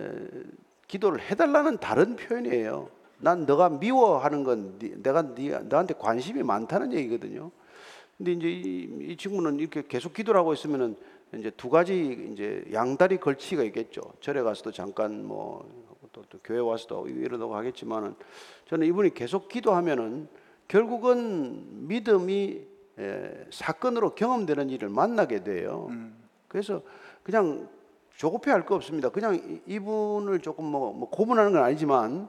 기도를 0.87 1.21
해달라는 1.21 1.79
다른 1.79 2.17
표현이에요. 2.17 2.91
난 3.19 3.47
너가 3.47 3.71
미워하는 3.71 4.45
건 4.45 4.79
네- 4.79 4.93
내가 4.97 5.35
네, 5.35 5.59
너한테 5.61 5.95
관심이 5.95 6.43
많다는 6.43 6.93
얘기거든요. 6.93 7.51
근데 8.19 8.33
이제 8.33 8.49
이, 8.51 9.13
이 9.13 9.17
친구는 9.17 9.59
이렇게 9.61 9.83
계속 9.89 10.13
기도를 10.13 10.39
하고 10.39 10.53
있으면은 10.53 10.97
이제 11.39 11.51
두 11.57 11.71
가지 11.71 12.29
이제 12.33 12.63
양다리 12.73 13.17
걸치가 13.17 13.63
있겠죠. 13.63 14.03
절에 14.21 14.43
가서도 14.43 14.71
잠깐 14.73 15.25
뭐 15.25 15.83
또 16.13 16.23
또 16.29 16.39
교회 16.45 16.59
와서도 16.59 17.09
이러다고 17.09 17.57
하겠지만은 17.57 18.15
저는 18.69 18.87
이분이 18.87 19.15
계속 19.15 19.49
기도하면은 19.49 20.29
결국은 20.69 21.87
믿음이 21.89 22.61
에, 22.99 23.47
사건으로 23.51 24.15
경험되는 24.15 24.71
일을 24.71 24.89
만나게 24.89 25.43
돼요. 25.45 25.89
그래서 26.49 26.83
그냥 27.23 27.69
조급해 28.17 28.51
할 28.51 28.65
거 28.67 28.75
없습니다. 28.75 29.09
그냥 29.09 29.35
이- 29.35 29.61
이분을 29.67 30.41
조금 30.41 30.67
뭐, 30.67 30.93
뭐 30.93 31.09
고문하는 31.09 31.53
건 31.53 31.63
아니지만 31.65 32.29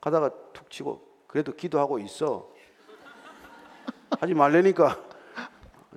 가다가 0.00 0.30
툭 0.52 0.70
치고 0.70 1.00
그래도 1.26 1.54
기도하고 1.54 1.98
있어. 2.00 2.50
하지 4.20 4.34
말래니까 4.34 5.00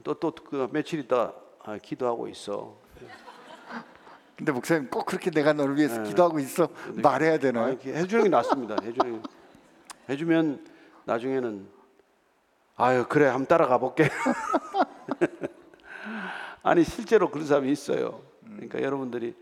또또 0.04 0.32
그 0.32 0.70
며칠 0.72 1.00
있다 1.00 1.34
아, 1.64 1.78
기도하고 1.78 2.28
있어. 2.30 2.78
근데 4.38 4.52
목사님 4.52 4.90
꼭 4.90 5.06
그렇게 5.06 5.32
내가 5.32 5.54
너를 5.54 5.78
위해서 5.78 6.02
네. 6.02 6.10
기도하고 6.10 6.40
있어 6.40 6.68
말해야 7.02 7.36
아, 7.36 7.38
되나요? 7.38 7.70
이렇게 7.70 7.94
해주는 7.94 8.24
게 8.24 8.30
낫습니다. 8.30 8.76
해주는 8.84 9.22
게. 9.22 9.30
해주면 10.10 10.66
나중에는 11.06 11.68
아유 12.78 13.06
그래 13.08 13.28
한번 13.28 13.48
따라가 13.48 13.78
볼게. 13.78 14.10
아니 16.64 16.84
실제로 16.84 17.30
그런 17.30 17.46
사람이 17.46 17.72
있어요. 17.72 18.22
그러니까 18.46 18.82
여러분들이 18.82 19.36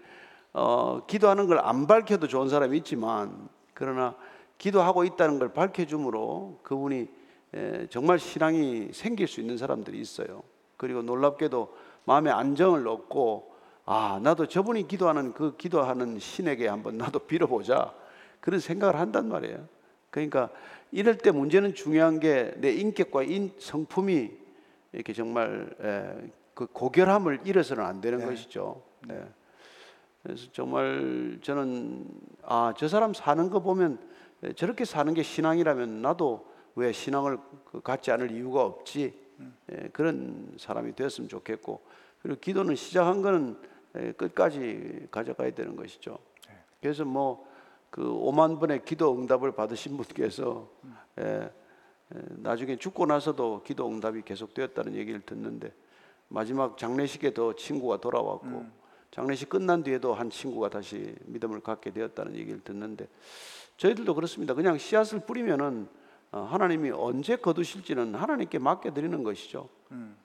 어, 0.53 1.01
기도하는 1.07 1.47
걸 1.47 1.59
안 1.59 1.87
밝혀도 1.87 2.27
좋은 2.27 2.49
사람이 2.49 2.77
있지만 2.79 3.47
그러나 3.73 4.15
기도하고 4.57 5.03
있다는 5.03 5.39
걸 5.39 5.53
밝혀줌으로 5.53 6.59
그분이 6.63 7.07
에, 7.55 7.87
정말 7.89 8.19
신앙이 8.19 8.89
생길 8.93 9.27
수 9.27 9.39
있는 9.41 9.57
사람들이 9.57 9.99
있어요. 9.99 10.43
그리고 10.77 11.01
놀랍게도 11.01 11.75
마음의 12.05 12.33
안정을 12.33 12.87
얻고 12.87 13.53
아 13.85 14.19
나도 14.21 14.47
저분이 14.47 14.87
기도하는 14.87 15.33
그 15.33 15.55
기도하는 15.57 16.19
신에게 16.19 16.67
한번 16.67 16.97
나도 16.97 17.19
빌어보자 17.19 17.93
그런 18.39 18.59
생각을 18.59 18.99
한단 18.99 19.29
말이에요. 19.29 19.67
그러니까 20.13 20.49
이럴 20.91 21.17
때 21.17 21.31
문제는 21.31 21.73
중요한 21.73 22.19
게 22.19 22.53
내 22.57 22.71
인격과 22.71 23.23
인 23.23 23.51
성품이 23.57 24.31
이렇게 24.91 25.11
정말 25.11 25.75
에, 25.81 26.29
그 26.53 26.67
고결함을 26.67 27.41
잃어서는 27.45 27.83
안 27.83 27.99
되는 27.99 28.23
것이죠. 28.23 28.83
네. 29.07 29.19
그래서 30.21 30.47
정말 30.51 31.39
저는 31.41 32.05
아 32.43 32.73
저 32.77 32.87
사람 32.87 33.13
사는 33.15 33.49
거 33.49 33.59
보면 33.59 33.97
저렇게 34.55 34.85
사는 34.85 35.11
게 35.15 35.23
신앙이라면 35.23 36.03
나도 36.03 36.45
왜 36.75 36.91
신앙을 36.91 37.39
그 37.65 37.81
갖지 37.81 38.11
않을 38.11 38.29
이유가 38.31 38.63
없지 38.63 39.13
예, 39.71 39.89
그런 39.91 40.53
사람이 40.59 40.95
되었으면 40.95 41.27
좋겠고 41.27 41.81
그리고 42.21 42.39
기도는 42.39 42.75
시작한 42.75 43.23
거는 43.23 43.57
예, 43.97 44.11
끝까지 44.11 45.07
가져가야 45.09 45.51
되는 45.55 45.75
것이죠. 45.75 46.19
그래서 46.79 47.03
뭐 47.03 47.51
그 47.93 48.01
5만 48.01 48.59
번의 48.59 48.85
기도 48.85 49.13
응답을 49.13 49.51
받으신 49.51 49.97
분께서 49.97 50.67
예, 51.19 51.47
예, 52.15 52.19
나중에 52.37 52.75
죽고 52.75 53.05
나서도 53.05 53.61
기도 53.63 53.87
응답이 53.87 54.23
계속되었다는 54.23 54.95
얘기를 54.95 55.21
듣는데 55.21 55.71
마지막 56.27 56.75
장례식에도 56.75 57.55
친구가 57.55 57.97
돌아왔고 57.97 58.65
장례식 59.11 59.47
끝난 59.49 59.83
뒤에도 59.83 60.15
한 60.15 60.31
친구가 60.31 60.71
다시 60.71 61.13
믿음을 61.25 61.59
갖게 61.59 61.91
되었다는 61.91 62.35
얘기를 62.35 62.59
듣는데 62.61 63.07
저희들도 63.77 64.15
그렇습니다. 64.15 64.55
그냥 64.55 64.79
씨앗을 64.79 65.19
뿌리면은 65.19 65.87
어, 66.31 66.39
하나님이 66.39 66.89
언제 66.89 67.35
거두실지는 67.35 68.15
하나님께 68.15 68.57
맡겨 68.57 68.91
드리는 68.91 69.21
것이죠. 69.21 69.69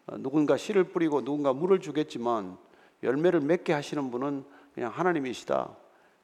어, 0.07 0.16
누군가 0.16 0.57
씨를 0.57 0.85
뿌리고 0.85 1.23
누군가 1.23 1.53
물을 1.53 1.81
주겠지만 1.81 2.57
열매를 3.03 3.41
맺게 3.41 3.75
하시는 3.75 4.11
분은 4.11 4.43
그냥 4.73 4.91
하나님이시다. 4.91 5.77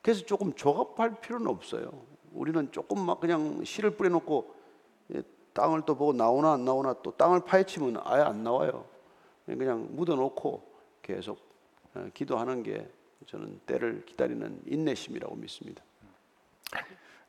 그래서 0.05 0.23
조금 0.27 0.53
조급할 0.53 1.19
필요는 1.23 1.47
없어요. 1.47 1.91
우리는 2.31 2.71
조금만 2.71 3.19
그냥 3.21 3.65
씨를 3.65 3.97
뿌려놓고 3.97 4.55
예, 5.15 5.23
땅을 5.55 5.87
또 5.87 5.97
보고 5.97 6.13
나오나 6.13 6.53
안 6.53 6.65
나오나 6.67 6.97
또 7.03 7.11
땅을 7.13 7.47
파헤치면 7.47 8.03
아예 8.05 8.21
안 8.21 8.45
나와요. 8.45 8.85
그냥 9.47 9.89
묻어놓고 9.93 10.63
계속 11.01 11.39
어, 11.95 12.07
기도하는 12.13 12.63
게 12.63 12.87
저는 13.25 13.61
때를 13.65 14.05
기다리는 14.05 14.61
인내심이라고 14.67 15.37
믿습니다. 15.37 15.83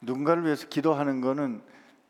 누군가를 0.02 0.44
위해서 0.44 0.68
기도하는 0.68 1.22
거는 1.22 1.62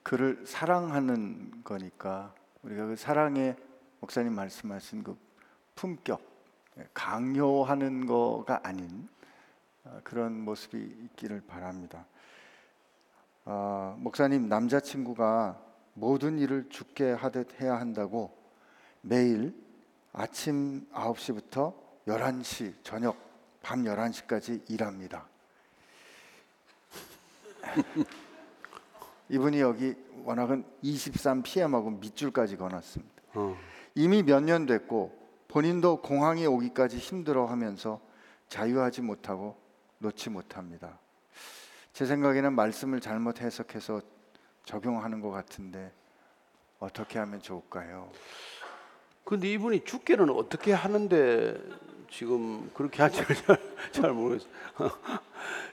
그를 0.01 0.41
사랑하는 0.47 1.63
거니까 1.63 2.33
우리가 2.63 2.87
그 2.87 2.95
사랑의 2.95 3.55
목사님 3.99 4.33
말씀하신 4.33 5.03
그 5.03 5.15
품격 5.75 6.21
예, 6.79 6.87
강요하는 6.91 8.07
거가 8.07 8.61
아닌 8.63 9.07
어, 9.14 9.14
그런 10.03 10.39
모습이 10.41 10.77
있기를 10.77 11.41
바랍니다. 11.41 12.05
아, 13.45 13.95
목사님 13.99 14.47
남자친구가 14.49 15.61
모든 15.93 16.39
일을 16.39 16.67
죽게 16.69 17.11
하듯 17.11 17.61
해야 17.61 17.79
한다고 17.79 18.35
매일 19.01 19.53
아침 20.13 20.87
9시부터 20.91 21.73
11시 22.07 22.73
저녁 22.83 23.17
밤 23.61 23.83
11시까지 23.83 24.69
일합니다. 24.69 25.27
이분이 29.29 29.59
여기 29.59 29.95
워낙은 30.23 30.63
23pm하고 30.83 31.99
밑줄까지 31.99 32.57
거놨습니다. 32.57 33.21
어. 33.35 33.55
이미 33.95 34.23
몇 34.23 34.41
년 34.43 34.65
됐고 34.65 35.17
본인도 35.47 36.01
공항에 36.01 36.45
오기까지 36.45 36.97
힘들어하면서 36.97 37.99
자유하지 38.49 39.01
못하고 39.01 39.55
놓지 39.99 40.29
못합니다. 40.29 40.99
제 41.93 42.05
생각에는 42.05 42.53
말씀을 42.53 42.99
잘못 42.99 43.41
해석해서 43.41 44.01
적용하는 44.65 45.21
것 45.21 45.31
같은데 45.31 45.91
어떻게 46.79 47.19
하면 47.19 47.41
좋을까요? 47.41 48.09
근데 49.23 49.51
이분이 49.51 49.85
죽게는 49.85 50.29
어떻게 50.29 50.73
하는데 50.73 51.57
지금 52.11 52.69
그렇게 52.73 53.01
하지를 53.01 53.35
잘, 53.35 53.57
잘 53.91 54.13
모르겠어요. 54.13 54.49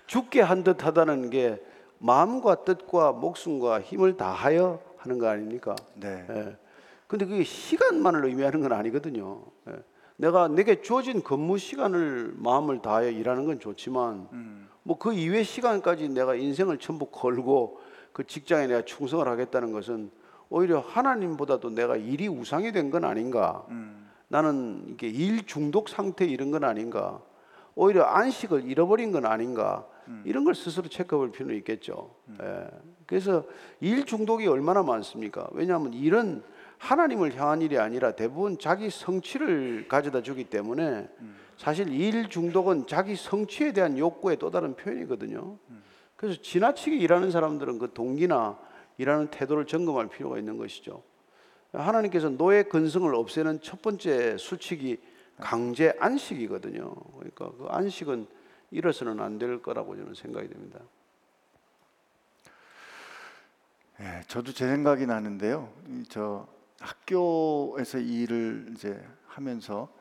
죽게 0.07 0.41
한 0.43 0.63
듯 0.65 0.85
하다는 0.85 1.31
게 1.31 1.63
마음과 1.99 2.65
뜻과 2.65 3.13
목숨과 3.13 3.81
힘을 3.81 4.17
다하여 4.17 4.81
하는 4.99 5.19
거 5.19 5.29
아닙니까? 5.29 5.75
네. 5.95 6.27
예. 6.31 6.57
근데 7.07 7.27
그게 7.27 7.45
시간만을 7.45 8.25
의미하는 8.25 8.61
건 8.61 8.73
아니거든요. 8.73 9.43
예. 10.23 10.27
내가 10.27 10.49
내게 10.49 10.81
주어진 10.83 11.23
근무 11.23 11.59
시간을 11.59 12.35
마음을 12.37 12.81
다하여 12.81 13.11
일하는 13.11 13.45
건 13.45 13.59
좋지만 13.61 14.29
음, 14.33 14.69
뭐그 14.85 15.15
이외 15.15 15.43
시간까지 15.43 16.09
내가 16.11 16.35
인생을 16.35 16.79
전부 16.79 17.07
걸고 17.07 17.81
그 18.13 18.25
직장에 18.27 18.67
내가 18.67 18.83
충성을 18.85 19.27
하겠다는 19.27 19.73
것은 19.73 20.11
오히려 20.49 20.81
하나님보다도 20.81 21.71
내가 21.71 21.97
일이 21.97 22.29
우상이 22.29 22.73
된 22.73 22.91
건 22.91 23.05
아닌가? 23.05 23.65
음, 23.71 24.09
나는 24.29 24.85
이게 24.89 25.09
일 25.09 25.47
중독 25.47 25.89
상태에 25.89 26.29
이른 26.29 26.51
건 26.51 26.65
아닌가? 26.65 27.21
오히려 27.75 28.05
안식을 28.05 28.65
잃어버린 28.71 29.13
건 29.13 29.25
아닌가? 29.27 29.87
이런 30.25 30.45
걸 30.45 30.55
스스로 30.55 30.89
체크해볼 30.89 31.31
필요는 31.33 31.55
있겠죠. 31.59 32.11
예. 32.43 32.67
그래서 33.07 33.45
일 33.81 34.05
중독이 34.05 34.47
얼마나 34.49 34.83
많습니까? 34.83 35.49
왜냐하면 35.53 35.95
일은 35.95 36.43
하나님을 36.83 37.39
향한 37.39 37.63
일이 37.63 37.79
아니라 37.79 38.11
대부분 38.17 38.59
자기 38.59 38.91
성취를 38.91 39.87
가져다 39.87 40.21
주기 40.21 40.43
때문에 40.43 41.09
사실 41.57 41.89
일 41.89 42.29
중독은 42.29 42.89
자기 42.89 43.15
성취에 43.15 43.73
대한 43.73 43.97
욕구의 43.97 44.37
또 44.39 44.51
다른 44.51 44.75
표현이거든요. 44.75 45.59
그래서 46.17 46.43
지나치게 46.43 46.97
일하는 46.97 47.31
사람들은 47.31 47.79
그 47.79 47.93
동기나 47.95 48.59
일하는 48.99 49.29
태도를 49.29 49.67
점검할 49.67 50.09
필요가 50.09 50.39
있는 50.39 50.59
것이죠. 50.59 51.05
하나님께서 51.73 52.31
노예 52.31 52.65
근성을 52.65 53.15
없애는 53.15 53.61
첫 53.63 53.81
번째 53.81 54.37
수칙이 54.37 54.99
강제 55.39 55.95
안식이거든요. 56.01 56.93
그러니까 57.15 57.53
그 57.59 57.67
안식은 57.69 58.27
잃어서는 58.73 59.21
안 59.21 59.39
될 59.39 59.63
거라고 59.63 59.97
저는 59.97 60.15
생각이 60.15 60.49
됩니다. 60.49 60.81
예, 64.01 64.23
저도 64.27 64.53
제 64.53 64.67
생각이 64.67 65.07
나는데요. 65.07 65.73
이저 65.89 66.49
학교에서 66.83 67.99
이 67.99 68.23
일을 68.23 68.73
이제 68.75 69.03
하면서 69.27 69.93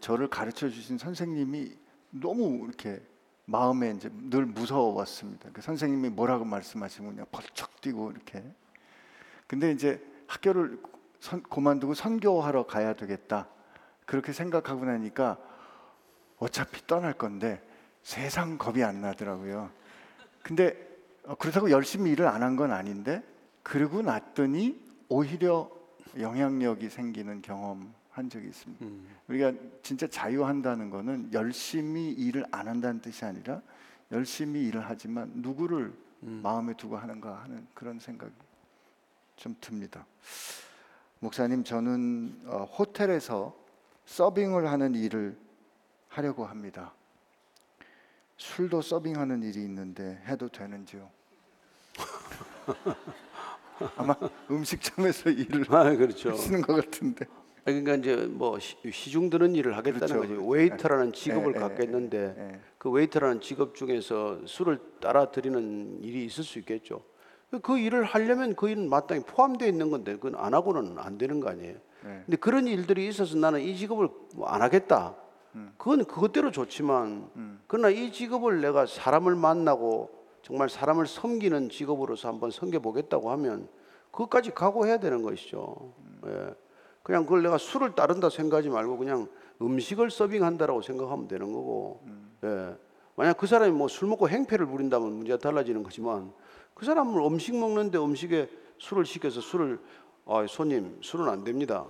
저를 0.00 0.28
가르쳐 0.28 0.68
주신 0.68 0.98
선생님이 0.98 1.76
너무 2.10 2.64
이렇게 2.66 3.00
마음에 3.44 3.90
이제 3.90 4.08
늘 4.12 4.46
무서웠습니다. 4.46 5.50
그 5.52 5.60
선생님이 5.60 6.10
뭐라고 6.10 6.44
말씀하시면 6.44 7.12
그냥 7.12 7.26
벌쩍 7.30 7.80
뛰고 7.80 8.10
이렇게. 8.12 8.42
근데 9.46 9.72
이제 9.72 10.02
학교를 10.26 10.80
선, 11.20 11.42
그만두고 11.42 11.94
선교하러 11.94 12.66
가야 12.66 12.94
되겠다. 12.94 13.48
그렇게 14.06 14.32
생각하고 14.32 14.84
나니까 14.84 15.38
어차피 16.38 16.86
떠날 16.86 17.12
건데 17.12 17.62
세상 18.02 18.58
겁이 18.58 18.82
안 18.82 19.00
나더라고요. 19.00 19.70
근데 20.42 20.76
어, 21.24 21.34
그렇다고 21.34 21.70
열심히 21.70 22.10
일을 22.12 22.26
안 22.26 22.42
한 22.42 22.56
건 22.56 22.72
아닌데 22.72 23.22
그러고 23.62 24.02
났더니 24.02 24.80
오히려 25.08 25.70
영향력이 26.18 26.88
생기는 26.90 27.40
경험 27.42 27.92
한 28.10 28.28
적이 28.28 28.48
있습니다. 28.48 28.86
우리가 29.28 29.52
진짜 29.82 30.06
자유한다는 30.06 30.90
거는 30.90 31.32
열심히 31.32 32.10
일을 32.12 32.44
안 32.50 32.68
한다는 32.68 33.00
뜻이 33.00 33.24
아니라 33.24 33.62
열심히 34.10 34.66
일을 34.68 34.82
하지만 34.86 35.30
누구를 35.36 35.92
마음에 36.20 36.74
두고 36.74 36.96
하는가 36.96 37.42
하는 37.42 37.66
그런 37.74 37.98
생각이 37.98 38.32
좀 39.36 39.56
듭니다. 39.60 40.06
목사님 41.20 41.64
저는 41.64 42.42
어, 42.46 42.64
호텔에서 42.64 43.56
서빙을 44.06 44.68
하는 44.70 44.94
일을 44.94 45.36
하려고 46.08 46.44
합니다. 46.44 46.92
술도 48.36 48.82
서빙하는 48.82 49.42
일이 49.42 49.62
있는데 49.62 50.22
해도 50.26 50.48
되는지요? 50.48 51.08
아마 53.96 54.14
음식점에서 54.50 55.30
일을 55.30 55.64
아 55.74 55.94
그렇죠. 55.96 56.30
하시는 56.30 56.60
것 56.62 56.74
같은데. 56.84 57.26
그러니까 57.64 57.94
이제 57.94 58.16
뭐 58.28 58.58
시, 58.58 58.76
시중 58.90 59.30
드는 59.30 59.54
일을 59.54 59.76
하겠다는 59.76 60.06
그렇죠. 60.16 60.34
거죠. 60.34 60.48
웨이터라는 60.48 61.12
직업을 61.12 61.52
예, 61.52 61.56
예, 61.56 61.60
갖겠는데 61.60 62.34
예. 62.36 62.60
그 62.78 62.90
웨이터라는 62.90 63.40
직업 63.40 63.74
중에서 63.76 64.40
술을 64.46 64.80
따라 65.00 65.30
드리는 65.30 65.98
일이 66.02 66.24
있을 66.24 66.42
수 66.42 66.58
있겠죠. 66.58 67.02
그 67.62 67.78
일을 67.78 68.02
하려면 68.04 68.56
그 68.56 68.68
일은 68.68 68.88
마땅히 68.88 69.22
포함되어 69.24 69.68
있는 69.68 69.90
건데 69.90 70.14
그건 70.14 70.34
안 70.36 70.54
하고는 70.54 70.96
안 70.98 71.18
되는 71.18 71.38
거 71.38 71.50
아니에요. 71.50 71.74
네. 72.04 72.22
근데 72.24 72.36
그런 72.38 72.66
일들이 72.66 73.06
있어서 73.08 73.36
나는 73.36 73.60
이 73.60 73.76
직업을 73.76 74.08
뭐 74.34 74.48
안 74.48 74.62
하겠다. 74.62 75.14
음. 75.54 75.72
그건 75.76 76.04
그것대로 76.06 76.50
좋지만 76.50 77.28
그러나 77.68 77.90
이 77.90 78.10
직업을 78.10 78.60
내가 78.62 78.86
사람을 78.86 79.36
만나고 79.36 80.10
정말 80.52 80.68
사람을 80.68 81.06
섬기는 81.06 81.70
직업으로서 81.70 82.28
한번 82.28 82.50
섬겨 82.50 82.80
보겠다고 82.80 83.30
하면 83.30 83.68
그것까지 84.10 84.50
각오해야 84.50 84.98
되는 84.98 85.22
것이죠. 85.22 85.94
예. 86.26 86.54
그냥 87.02 87.24
그걸 87.24 87.42
내가 87.42 87.56
술을 87.56 87.94
따른다 87.94 88.28
생각하지 88.28 88.68
말고 88.68 88.98
그냥 88.98 89.28
음식을 89.62 90.10
서빙한다라고 90.10 90.82
생각하면 90.82 91.26
되는 91.26 91.50
거고. 91.54 92.02
예. 92.44 92.76
만약 93.16 93.38
그 93.38 93.46
사람이 93.46 93.72
뭐 93.72 93.88
술 93.88 94.08
먹고 94.08 94.28
행패를 94.28 94.66
부린다면 94.66 95.10
문제가 95.14 95.38
달라지는 95.38 95.82
거지만 95.82 96.30
그 96.74 96.84
사람은 96.84 97.24
음식 97.24 97.56
먹는데 97.56 97.96
음식에 97.96 98.50
술을 98.76 99.06
시켜서 99.06 99.40
술을 99.40 99.80
아, 100.26 100.44
손님 100.46 100.98
술은 101.00 101.30
안 101.30 101.44
됩니다. 101.44 101.86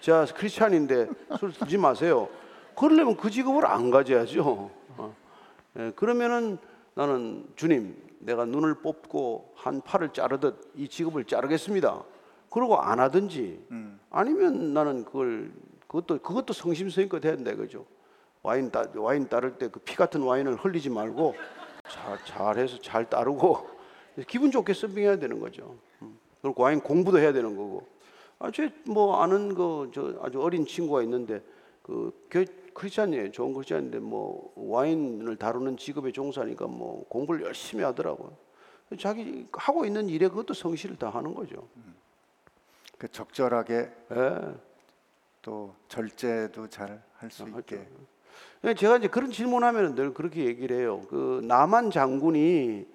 자 0.00 0.24
크리스찬인데 0.34 1.10
술 1.38 1.52
드지 1.52 1.76
마세요. 1.76 2.30
그러려면 2.74 3.18
그 3.18 3.28
직업을 3.28 3.66
안 3.66 3.90
가져야죠. 3.90 4.70
어. 4.96 5.16
예, 5.78 5.92
그러면은 5.94 6.58
나는 7.04 7.46
주님 7.56 7.96
내가 8.18 8.44
눈을 8.44 8.74
뽑고 8.82 9.52
한 9.54 9.80
팔을 9.80 10.12
자르듯 10.12 10.72
이 10.74 10.86
직업을 10.86 11.24
자르겠습니다. 11.24 12.04
그러고 12.50 12.76
안 12.78 13.00
하든지 13.00 13.64
아니면 14.10 14.74
나는 14.74 15.06
그걸 15.06 15.50
그것도 15.86 16.18
그것도 16.18 16.52
성심성의껏 16.52 17.24
해야 17.24 17.36
된다 17.36 17.52
이거죠. 17.52 17.86
와인 18.42 18.70
따 18.70 18.84
와인 18.96 19.26
따를 19.30 19.56
때 19.56 19.68
그 19.68 19.80
피 19.80 19.96
같은 19.96 20.20
와인을 20.20 20.56
흘리지 20.56 20.90
말고 20.90 21.34
잘 21.88 22.18
잘해서 22.26 22.78
잘 22.82 23.08
따르고 23.08 23.66
기분 24.28 24.50
좋게 24.50 24.74
서빙해야 24.74 25.18
되는 25.18 25.40
거죠. 25.40 25.78
음. 26.02 26.18
그리고 26.42 26.62
와인 26.64 26.80
공부도 26.80 27.18
해야 27.18 27.32
되는 27.32 27.56
거고. 27.56 27.86
아, 28.38 28.50
제 28.50 28.70
뭐 28.84 29.22
아는 29.22 29.54
그 29.54 29.90
저 29.94 30.18
아주 30.22 30.38
어린 30.42 30.66
친구가 30.66 31.02
있는데 31.04 31.42
그 31.82 32.12
교, 32.30 32.44
크리스찬이에요. 32.80 33.30
좋은 33.30 33.52
크리스찬인데 33.52 33.98
뭐 33.98 34.52
와인을 34.56 35.36
다루는 35.36 35.76
직업에 35.76 36.12
종사하니까 36.12 36.66
뭐 36.66 37.04
공부를 37.08 37.44
열심히 37.44 37.84
하더라고요. 37.84 38.34
자기 38.98 39.46
하고 39.52 39.84
있는 39.84 40.08
일에 40.08 40.28
그것도 40.28 40.54
성실을 40.54 40.96
다 40.96 41.10
하는 41.10 41.34
거죠. 41.34 41.68
그 42.98 43.06
적절하게 43.08 43.74
예. 43.74 44.54
또 45.42 45.74
절제도 45.88 46.68
잘 46.68 47.02
할수 47.16 47.44
아, 47.44 47.58
있게. 47.58 47.86
예, 48.64 48.74
제가 48.74 48.96
이제 48.98 49.08
그런 49.08 49.30
질문하면 49.30 49.94
늘 49.94 50.12
그렇게 50.12 50.44
얘기를 50.44 50.76
해요. 50.76 51.02
그 51.08 51.40
나만 51.44 51.90
장군이 51.90 52.86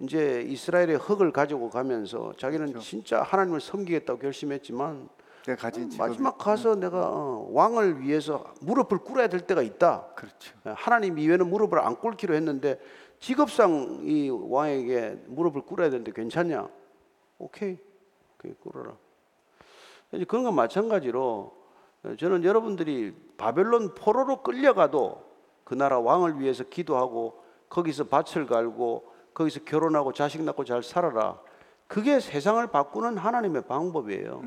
이제 0.00 0.42
이스라엘의 0.42 0.96
흙을 0.96 1.32
가지고 1.32 1.70
가면서 1.70 2.32
자기는 2.36 2.78
진짜 2.80 3.22
하나님을 3.22 3.60
섬기겠다고 3.60 4.20
결심했지만 4.20 5.08
때 5.48 5.56
가진 5.56 5.88
직업이 5.88 6.10
마지막 6.10 6.36
가서 6.36 6.74
내가 6.74 7.08
어, 7.08 7.48
왕을 7.52 8.02
위해서 8.02 8.52
무릎을 8.60 8.98
꿇어야 8.98 9.28
될 9.28 9.40
때가 9.40 9.62
있다. 9.62 10.08
그렇죠. 10.14 10.54
하나님 10.64 11.18
이외에는 11.18 11.48
무릎을 11.48 11.78
안 11.78 11.96
꿇기로 11.96 12.34
했는데 12.34 12.78
직업상 13.18 14.00
이 14.02 14.28
왕에게 14.28 15.24
무릎을 15.28 15.62
꿇어야 15.62 15.88
되는데 15.88 16.12
괜찮냐? 16.12 16.68
오케이, 17.38 17.78
오케이 18.34 18.52
꿇어라. 18.60 18.92
이제 20.12 20.24
그런 20.24 20.44
건 20.44 20.54
마찬가지로 20.54 21.56
어, 22.04 22.16
저는 22.18 22.44
여러분들이 22.44 23.14
바벨론 23.38 23.94
포로로 23.94 24.42
끌려가도 24.42 25.26
그 25.64 25.74
나라 25.74 25.98
왕을 25.98 26.40
위해서 26.40 26.64
기도하고 26.64 27.42
거기서 27.70 28.04
밭을 28.04 28.46
갈고 28.46 29.10
거기서 29.32 29.60
결혼하고 29.64 30.12
자식 30.12 30.42
낳고 30.42 30.64
잘 30.64 30.82
살아라. 30.82 31.40
그게 31.86 32.20
세상을 32.20 32.66
바꾸는 32.66 33.16
하나님의 33.16 33.62
방법이에요. 33.62 34.42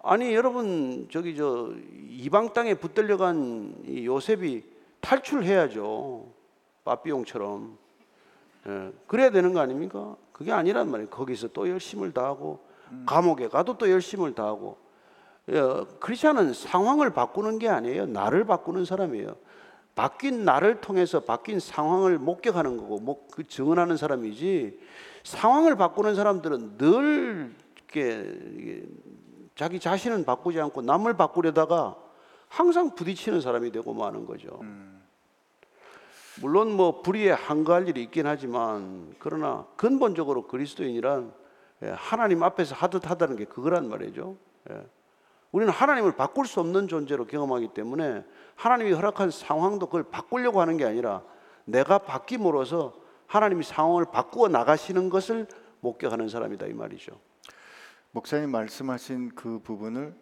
아니 0.00 0.34
여러분 0.34 1.08
저기 1.10 1.36
저 1.36 1.72
이방 2.08 2.52
땅에 2.52 2.74
붙들려간 2.74 3.82
이 3.86 4.06
요셉이 4.06 4.62
탈출해야죠. 5.00 6.26
바비용처럼. 6.84 7.76
예, 8.66 8.92
그래야 9.06 9.30
되는 9.30 9.52
거 9.52 9.60
아닙니까? 9.60 10.16
그게 10.32 10.52
아니란 10.52 10.90
말이에요. 10.90 11.10
거기서 11.10 11.48
또 11.48 11.68
열심을 11.68 12.12
다하고 12.12 12.60
감옥에 13.06 13.48
가도 13.48 13.76
또 13.76 13.90
열심을 13.90 14.34
다하고 14.34 14.78
예, 15.50 15.60
크리스천은 16.00 16.52
상황을 16.52 17.10
바꾸는 17.10 17.58
게 17.58 17.68
아니에요. 17.68 18.06
나를 18.06 18.44
바꾸는 18.44 18.84
사람이에요. 18.84 19.36
바뀐 19.94 20.44
나를 20.44 20.80
통해서 20.80 21.20
바뀐 21.20 21.58
상황을 21.58 22.18
목격하는 22.18 22.76
거고 22.76 23.00
목, 23.00 23.32
그 23.32 23.44
증언하는 23.44 23.96
사람이지 23.96 24.78
상황을 25.24 25.74
바꾸는 25.74 26.14
사람들은 26.14 26.78
늘 26.78 27.52
이렇게 27.76 28.86
자기 29.58 29.80
자신은 29.80 30.24
바꾸지 30.24 30.60
않고 30.60 30.82
남을 30.82 31.16
바꾸려다가 31.16 31.96
항상 32.48 32.94
부딪히는 32.94 33.40
사람이 33.40 33.72
되고 33.72 33.92
마는 33.92 34.24
거죠. 34.24 34.60
물론 36.40 36.70
뭐 36.70 37.02
불의에 37.02 37.32
한가할 37.32 37.88
일이 37.88 38.04
있긴 38.04 38.28
하지만 38.28 39.16
그러나 39.18 39.66
근본적으로 39.74 40.46
그리스도인이란 40.46 41.32
예, 41.82 41.88
하나님 41.88 42.44
앞에서 42.44 42.76
하듯 42.76 43.10
하다는 43.10 43.34
게 43.34 43.46
그거란 43.46 43.88
말이죠. 43.88 44.36
예. 44.70 44.86
우리는 45.50 45.72
하나님을 45.72 46.12
바꿀 46.12 46.46
수 46.46 46.60
없는 46.60 46.86
존재로 46.86 47.26
경험하기 47.26 47.74
때문에 47.74 48.24
하나님이 48.54 48.92
허락한 48.92 49.32
상황도 49.32 49.86
그걸 49.86 50.04
바꾸려고 50.04 50.60
하는 50.60 50.76
게 50.76 50.84
아니라 50.84 51.24
내가 51.64 51.98
바뀜으로써 51.98 52.94
하나님이 53.26 53.64
상황을 53.64 54.04
바꾸어 54.12 54.46
나가시는 54.46 55.10
것을 55.10 55.48
목격하는 55.80 56.28
사람이다 56.28 56.66
이 56.66 56.74
말이죠. 56.74 57.18
목사님 58.18 58.50
말씀하신 58.50 59.30
그 59.36 59.60
부분을 59.60 60.12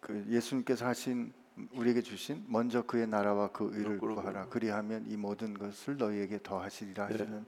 그 0.00 0.24
예수님께서 0.30 0.86
하신 0.86 1.30
우리에게 1.74 2.00
주신 2.00 2.42
먼저 2.48 2.80
그의 2.80 3.06
나라와 3.06 3.48
그 3.48 3.70
의를. 3.74 3.98
구하라 3.98 4.46
그리하면 4.46 5.04
이 5.06 5.18
모든 5.18 5.52
것을 5.52 5.98
너희에게 5.98 6.38
더하시리라 6.42 7.08
네. 7.08 7.12
하시는 7.12 7.44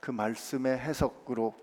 그 0.00 0.10
말씀의 0.10 0.78
해석으로 0.78 1.54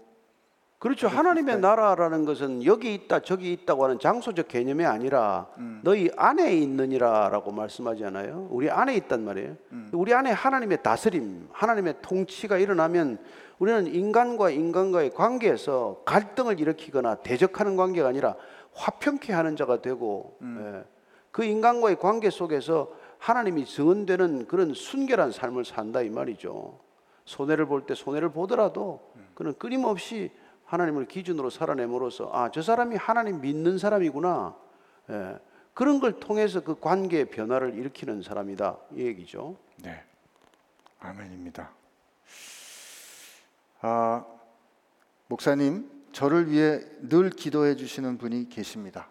그렇죠. 0.78 1.08
하나님의 1.08 1.62
나라라는 1.62 2.26
것은 2.26 2.64
여기 2.64 2.94
있다 2.94 3.22
저기 3.22 3.52
있다고 3.54 3.86
하는 3.86 3.98
장소적 3.98 4.48
개념이 4.48 4.86
아니라 4.86 5.48
너희 5.82 6.12
안에 6.16 6.56
있느니라라고 6.58 7.52
말씀하잖아요. 7.52 8.50
우리 8.52 8.70
안에 8.70 8.96
있단 8.98 9.26
말이에요. 9.26 9.58
우리 9.94 10.14
안에 10.14 10.30
하나님의 10.30 10.84
다스림, 10.84 11.48
하나님의 11.52 11.96
통치가 12.04 12.60
일어나면 12.60 13.18
우리는 13.60 13.88
인간과 13.88 14.50
인간과의 14.50 15.12
관계에서 15.12 16.02
갈등을 16.06 16.60
일으키거나 16.60 17.16
대적하는 17.16 17.76
관계가 17.78 18.08
아니라 18.10 18.36
화평케 18.74 19.32
하는 19.34 19.56
자가 19.56 19.82
되고 19.82 20.38
예. 20.42 20.84
그 21.32 21.44
인간과의 21.44 21.98
관계 21.98 22.30
속에서 22.30 22.92
하나님이 23.18 23.66
증언되는 23.66 24.48
그런 24.48 24.74
순결한 24.74 25.32
삶을 25.32 25.66
산다 25.66 26.02
이 26.02 26.10
말이죠. 26.10 26.80
손해를 27.26 27.66
볼 27.66 27.86
때 27.86 27.96
손해를 27.96 28.30
보더라도 28.30 29.12
그는 29.34 29.54
끊임없이 29.58 30.32
하나님을 30.66 31.06
기준으로 31.06 31.50
살아내므로써 31.50 32.30
아 32.34 32.50
저 32.52 32.62
사람이 32.62 32.96
하나님 32.98 33.42
믿는 33.42 33.78
사람이구나 33.78 34.56
예. 35.12 35.40
그런 35.74 36.00
걸 36.00 36.20
통해서 36.20 36.62
그 36.62 36.80
관계의 36.80 37.26
변화를 37.26 37.74
일으키는 37.76 38.22
사람이다 38.22 38.78
이 38.96 39.02
얘기죠. 39.02 39.56
네 39.78 40.04
아멘입니다. 41.00 41.70
아 43.88 44.26
목사님 45.28 45.88
저를 46.12 46.50
위해 46.50 46.80
늘 47.02 47.30
기도해 47.30 47.76
주시는 47.76 48.18
분이 48.18 48.50
계십니다. 48.50 49.10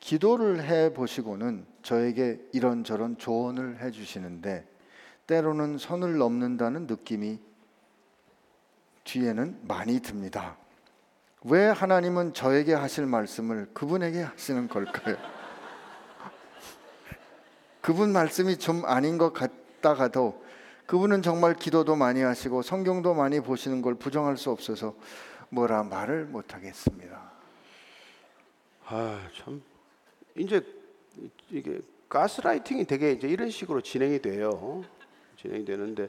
기도를 0.00 0.62
해 0.62 0.92
보시고는 0.92 1.64
저에게 1.80 2.38
이런저런 2.52 3.16
조언을 3.16 3.80
해 3.80 3.90
주시는데 3.90 4.68
때로는 5.26 5.78
선을 5.78 6.18
넘는다는 6.18 6.86
느낌이 6.86 7.40
뒤에는 9.04 9.60
많이 9.62 10.00
듭니다. 10.00 10.58
왜 11.44 11.64
하나님은 11.64 12.34
저에게 12.34 12.74
하실 12.74 13.06
말씀을 13.06 13.70
그분에게 13.72 14.24
하시는 14.24 14.68
걸까요? 14.68 15.16
그분 17.80 18.12
말씀이 18.12 18.58
좀 18.58 18.84
아닌 18.84 19.16
것 19.16 19.32
같다가도 19.32 20.44
그분은 20.86 21.22
정말 21.22 21.54
기도도 21.54 21.96
많이 21.96 22.20
하시고 22.22 22.62
성경도 22.62 23.14
많이 23.14 23.40
보시는 23.40 23.82
걸 23.82 23.94
부정할 23.94 24.36
수 24.36 24.50
없어서 24.50 24.94
뭐라 25.48 25.82
말을 25.82 26.24
못 26.26 26.54
하겠습니다. 26.54 27.32
아 28.86 29.18
참 29.36 29.60
이제 30.36 30.64
이게 31.50 31.80
가스라이팅이 32.08 32.84
되게 32.84 33.12
이제 33.12 33.26
이런 33.26 33.50
식으로 33.50 33.80
진행이 33.80 34.20
돼요. 34.20 34.84
진행이 35.40 35.64
되는데 35.64 36.08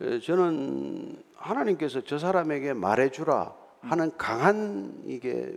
에, 0.00 0.20
저는 0.20 1.22
하나님께서 1.36 2.02
저 2.02 2.18
사람에게 2.18 2.74
말해주라 2.74 3.54
하는 3.80 4.16
강한 4.18 5.02
이게 5.06 5.56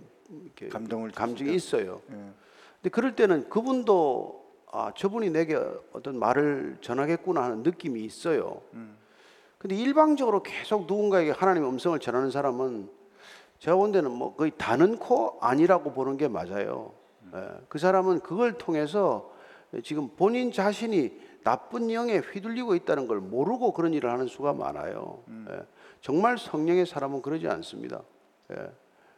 감동을 0.71 1.11
감정이 1.11 1.53
있어요. 1.55 2.01
예. 2.11 2.13
근데 2.13 2.89
그럴 2.91 3.15
때는 3.15 3.49
그분도 3.49 4.46
아 4.71 4.91
저분이 4.95 5.29
내게 5.29 5.55
어떤 5.93 6.19
말을 6.19 6.77
전하겠구나 6.81 7.43
하는 7.43 7.63
느낌이 7.63 8.03
있어요. 8.03 8.61
근데 9.57 9.75
일방적으로 9.75 10.43
계속 10.43 10.85
누군가에게 10.85 11.31
하나님의 11.31 11.69
음성을 11.69 11.97
전하는 11.99 12.29
사람은 12.29 12.89
제가 13.59 13.75
본 13.75 13.91
데는 13.91 14.11
뭐 14.11 14.35
거의 14.35 14.51
다는 14.57 14.97
코 14.97 15.37
아니라고 15.41 15.93
보는 15.93 16.17
게 16.17 16.27
맞아요. 16.27 16.93
예, 17.33 17.47
그 17.67 17.79
사람은 17.79 18.19
그걸 18.19 18.57
통해서 18.57 19.31
지금 19.83 20.09
본인 20.15 20.51
자신이 20.51 21.19
나쁜 21.43 21.91
영에 21.91 22.17
휘둘리고 22.17 22.75
있다는 22.75 23.07
걸 23.07 23.19
모르고 23.19 23.73
그런 23.73 23.93
일을 23.93 24.11
하는 24.11 24.27
수가 24.27 24.53
많아요. 24.53 25.23
예, 25.49 25.59
정말 26.01 26.37
성령의 26.37 26.85
사람은 26.85 27.21
그러지 27.21 27.47
않습니다. 27.47 28.01
예, 28.51 28.69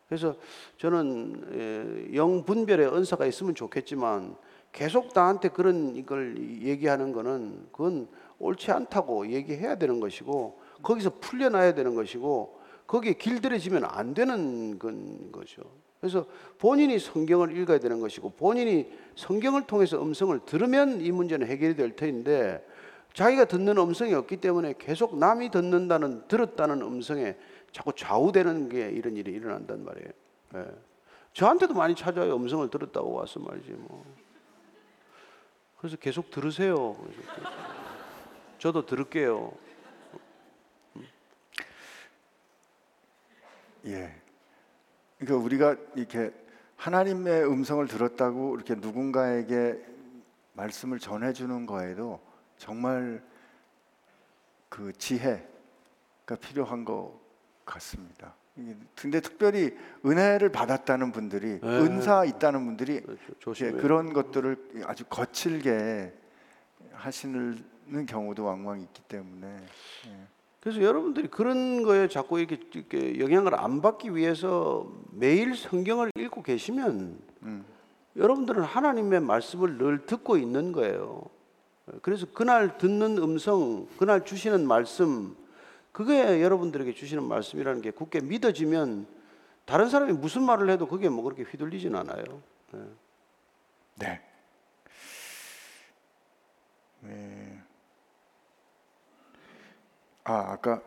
그래서 0.08 0.36
저는 0.78 2.10
예, 2.12 2.16
영 2.16 2.46
분별의 2.46 2.88
은사가 2.88 3.26
있으면 3.26 3.56
좋겠지만 3.56 4.36
계속 4.72 5.12
나한테 5.14 5.50
그런 5.50 5.96
이걸 5.96 6.38
얘기하는 6.62 7.12
거는 7.12 7.68
그건 7.72 8.08
옳지 8.40 8.72
않다고 8.72 9.32
얘기해야 9.32 9.76
되는 9.76 10.00
것이고 10.00 10.60
거기서 10.82 11.20
풀려나야 11.20 11.74
되는 11.74 11.96
것이고 11.96 12.60
거기에 12.88 13.14
길들여지면 13.14 13.86
안 13.86 14.14
되는 14.14 14.80
건 14.80 15.32
거죠. 15.32 15.62
그래서 16.00 16.26
본인이 16.58 16.98
성경을 16.98 17.56
읽어야 17.58 17.80
되는 17.80 18.00
것이고 18.00 18.32
본인이 18.32 18.90
성경을 19.16 19.68
통해서 19.68 20.02
음성을 20.02 20.40
들으면 20.46 21.02
이 21.02 21.12
문제는 21.12 21.46
해결이 21.48 21.76
될 21.76 21.96
터인데 21.96 22.66
자기가 23.14 23.46
듣는 23.46 23.78
음성이 23.78 24.14
없기 24.14 24.38
때문에 24.38 24.76
계속 24.78 25.18
남이 25.18 25.52
듣는다는 25.52 26.28
들었다는 26.28 26.82
음성에 26.82 27.36
자꾸 27.72 27.92
좌우되는 27.94 28.70
게 28.70 28.90
이런 28.90 29.18
일이 29.18 29.32
일어난단 29.32 29.84
말이에요. 29.84 30.10
예. 30.56 30.66
저한테도 31.34 31.74
많이 31.74 31.96
찾아요. 31.96 32.36
음성을 32.36 32.70
들었다고 32.70 33.12
와서 33.12 33.40
말이지 33.40 33.72
뭐. 33.72 34.04
그래서 35.80 35.96
계속 35.96 36.30
들으세요. 36.30 36.98
저도 38.58 38.86
들을게요. 38.86 39.54
예. 43.86 44.14
그러니까 45.18 45.46
우리가 45.46 45.78
이렇게 45.96 46.34
하나님의 46.76 47.46
음성을 47.46 47.88
들었다고 47.88 48.56
이렇게 48.56 48.76
누군가에게 48.76 49.82
말씀을 50.54 51.00
전해주는 51.00 51.66
거에도 51.66 52.20
정말 52.58 53.24
그 54.68 54.92
지혜가 54.92 56.36
필요한 56.42 56.84
것 56.84 57.18
같습니다. 57.64 58.36
근데 58.96 59.22
특별히 59.22 59.76
은혜를 60.06 60.52
받았다는 60.52 61.12
분들이 61.12 61.60
네. 61.60 61.68
은사 61.68 62.26
있다는 62.26 62.66
분들이. 62.66 63.02
예. 63.62 63.72
그런 63.72 64.14
것들을 64.14 64.84
아주 64.86 65.06
거칠게 65.06 66.14
하시는 66.94 67.64
경우도 68.08 68.44
왕왕 68.44 68.82
있기 68.82 69.02
때문에 69.04 69.48
예. 70.08 70.28
그래서 70.60 70.82
여러분들이 70.82 71.30
그런 71.30 71.84
거에 71.84 72.10
자꾸 72.10 72.40
이렇게, 72.40 72.60
이렇게 72.74 73.20
영향을 73.20 73.56
안 73.56 73.82
받기 73.82 74.14
위해서 74.16 74.92
매일 75.12 75.56
성경을 75.56 76.12
읽고 76.18 76.44
계시면 76.44 77.18
여러분들은 78.18 78.64
하나님의 78.64 79.22
말씀을 79.22 79.78
늘 79.78 80.06
듣고 80.06 80.36
있는 80.38 80.74
거예요. 80.74 81.24
그래서 82.02 82.28
그날 82.34 82.78
듣는 82.78 83.18
음성, 83.20 83.88
그날 83.98 84.26
주시는 84.26 84.68
말씀, 84.68 85.36
그게 85.92 86.42
여러분들에게 86.42 86.94
주시는 86.94 87.24
말씀이라는 87.24 87.82
게 87.82 87.92
굳게 87.92 88.22
믿어지면 88.22 89.08
다른 89.66 89.90
사람이 89.90 90.14
무슨 90.14 90.44
말을 90.44 90.70
해도 90.70 90.88
그게 90.88 91.10
뭐 91.10 91.24
그렇게 91.24 91.44
휘둘리진 91.44 91.96
않아요. 91.96 92.24
네. 92.72 92.80
네. 93.96 94.22
네. 97.02 97.62
아, 100.24 100.52
아까 100.52 100.82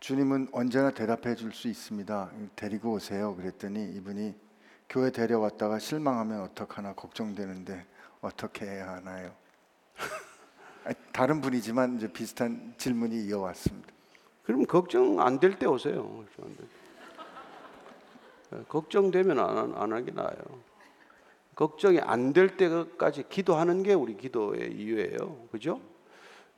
주님은 0.00 0.48
언제나 0.52 0.90
대답해 0.90 1.34
줄 1.34 1.52
수 1.52 1.68
있습니다. 1.68 2.30
데리고 2.56 2.92
오세요. 2.92 3.34
그랬더니 3.36 3.92
이분이 3.96 4.34
교회 4.88 5.10
데려왔다가 5.10 5.78
실망하면 5.78 6.40
어떡하나 6.42 6.94
걱정되는데 6.94 7.84
어떻게 8.20 8.66
해야 8.66 8.90
하나요? 8.92 9.34
아, 10.88 10.92
다른 11.12 11.40
분이지만 11.42 11.96
이제 11.96 12.10
비슷한 12.10 12.72
질문이 12.78 13.26
이어왔습니다. 13.26 13.88
그럼 14.44 14.64
걱정 14.64 15.20
안 15.20 15.38
될 15.38 15.58
때 15.58 15.66
오세요. 15.66 16.24
걱정되면 18.68 19.38
안, 19.38 19.74
안 19.76 19.92
하기 19.92 20.12
나아요. 20.12 20.38
걱정이 21.54 22.00
안 22.00 22.32
될 22.32 22.56
때까지 22.56 23.24
기도하는 23.28 23.82
게 23.82 23.92
우리 23.92 24.16
기도의 24.16 24.72
이유예요. 24.72 25.48
그죠? 25.52 25.78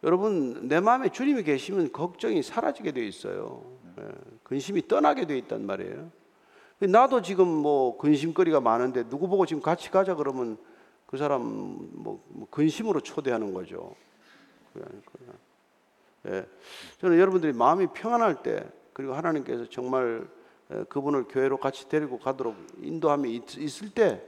여러분 0.05 0.69
내 0.69 0.79
마음에 0.79 1.09
주님이 1.09 1.43
계시면 1.43 1.91
걱정이 1.91 2.43
사라지게 2.45 2.93
돼 2.93 3.05
있어요. 3.05 3.65
예, 3.99 4.05
근심이 4.45 4.87
떠나게 4.87 5.27
돼 5.27 5.37
있단 5.39 5.67
말이에요. 5.67 6.09
나도 6.79 7.23
지금 7.23 7.49
뭐 7.49 7.99
근심거리가 7.99 8.61
많은데 8.61 9.09
누구 9.09 9.27
보고 9.27 9.45
지금 9.45 9.61
같이 9.61 9.91
가자 9.91 10.15
그러면 10.15 10.57
그 11.07 11.17
사람 11.17 11.43
뭐, 11.43 12.23
뭐 12.29 12.47
근심으로 12.51 13.01
초대하는 13.01 13.53
거죠. 13.53 13.95
그게 14.73 14.85
아니고요. 14.85 15.39
예, 16.27 16.47
저는 16.99 17.19
여러분들이 17.19 17.53
마음이 17.53 17.89
평안할 17.95 18.43
때 18.43 18.69
그리고 18.93 19.15
하나님께서 19.15 19.69
정말 19.71 20.29
예, 20.73 20.85
그분을 20.85 21.25
교회로 21.25 21.59
같이 21.59 21.89
데리고 21.89 22.19
가도록 22.19 22.57
인도함이 22.79 23.35
있, 23.35 23.59
있을 23.59 23.91
때 23.91 24.23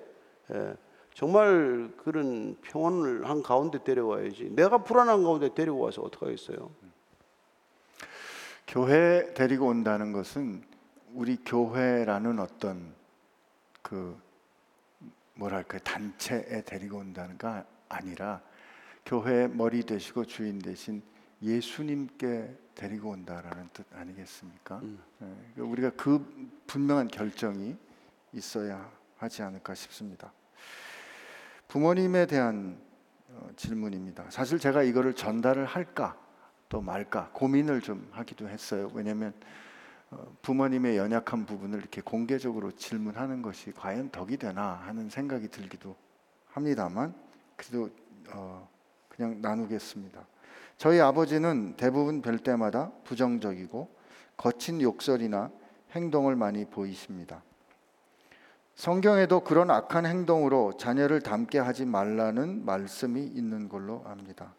예, 0.52 0.74
정말 1.14 1.92
그런 1.98 2.56
평안을 2.62 3.28
한 3.28 3.42
가운데 3.42 3.82
데려와야지. 3.82 4.50
내가 4.54 4.78
불안한 4.78 5.22
가운데 5.22 5.52
데리고 5.54 5.80
와서 5.80 6.02
어떡하겠어요? 6.02 6.70
교회 8.66 9.34
데리고 9.34 9.66
온다는 9.66 10.12
것은 10.12 10.62
우리 11.12 11.36
교회라는 11.44 12.38
어떤 12.40 12.94
그 13.82 14.18
뭐랄까 15.34 15.78
단체에 15.78 16.62
데리고 16.64 16.98
온다는가 16.98 17.64
아니라 17.88 18.40
교회의 19.04 19.48
머리 19.48 19.82
되시고 19.82 20.24
주인 20.24 20.58
되신 20.58 21.02
예수님께 21.42 22.56
데리고 22.74 23.10
온다라는 23.10 23.68
뜻 23.72 23.86
아니겠습니까? 23.92 24.80
예, 24.82 24.96
그러니까 25.54 25.62
우리가 25.62 25.90
그 25.90 26.50
분명한 26.66 27.08
결정이 27.08 27.76
있어야 28.32 28.90
하지 29.16 29.42
않을까 29.42 29.74
싶습니다. 29.74 30.32
부모님에 31.68 32.26
대한 32.26 32.80
어, 33.28 33.50
질문입니다. 33.56 34.30
사실 34.30 34.58
제가 34.58 34.82
이거를 34.82 35.14
전달을 35.14 35.64
할까 35.64 36.16
또 36.68 36.80
말까 36.80 37.30
고민을 37.32 37.80
좀 37.80 38.08
하기도 38.12 38.48
했어요. 38.48 38.90
왜냐하면 38.94 39.32
어, 40.10 40.36
부모님의 40.42 40.96
연약한 40.96 41.46
부분을 41.46 41.78
이렇게 41.78 42.00
공개적으로 42.00 42.72
질문하는 42.72 43.42
것이 43.42 43.72
과연 43.72 44.10
덕이 44.10 44.36
되나 44.36 44.74
하는 44.74 45.08
생각이 45.08 45.48
들기도 45.48 45.96
합니다만 46.46 47.14
그래도 47.56 47.90
어, 48.30 48.68
그냥 49.22 49.40
나누겠습니다. 49.40 50.26
저희 50.78 50.98
아버지는 51.00 51.76
대부분 51.76 52.22
뵐 52.22 52.38
때마다 52.38 52.90
부정적이고 53.04 53.88
거친 54.36 54.80
욕설이나 54.80 55.48
행동을 55.92 56.34
많이 56.34 56.64
보이십니다. 56.64 57.44
성경에도 58.74 59.44
그런 59.44 59.70
악한 59.70 60.06
행동으로 60.06 60.76
자녀를 60.76 61.20
닮게 61.20 61.60
하지 61.60 61.84
말라는 61.84 62.64
말씀이 62.64 63.22
있는 63.22 63.68
걸로 63.68 64.02
압니다. 64.06 64.54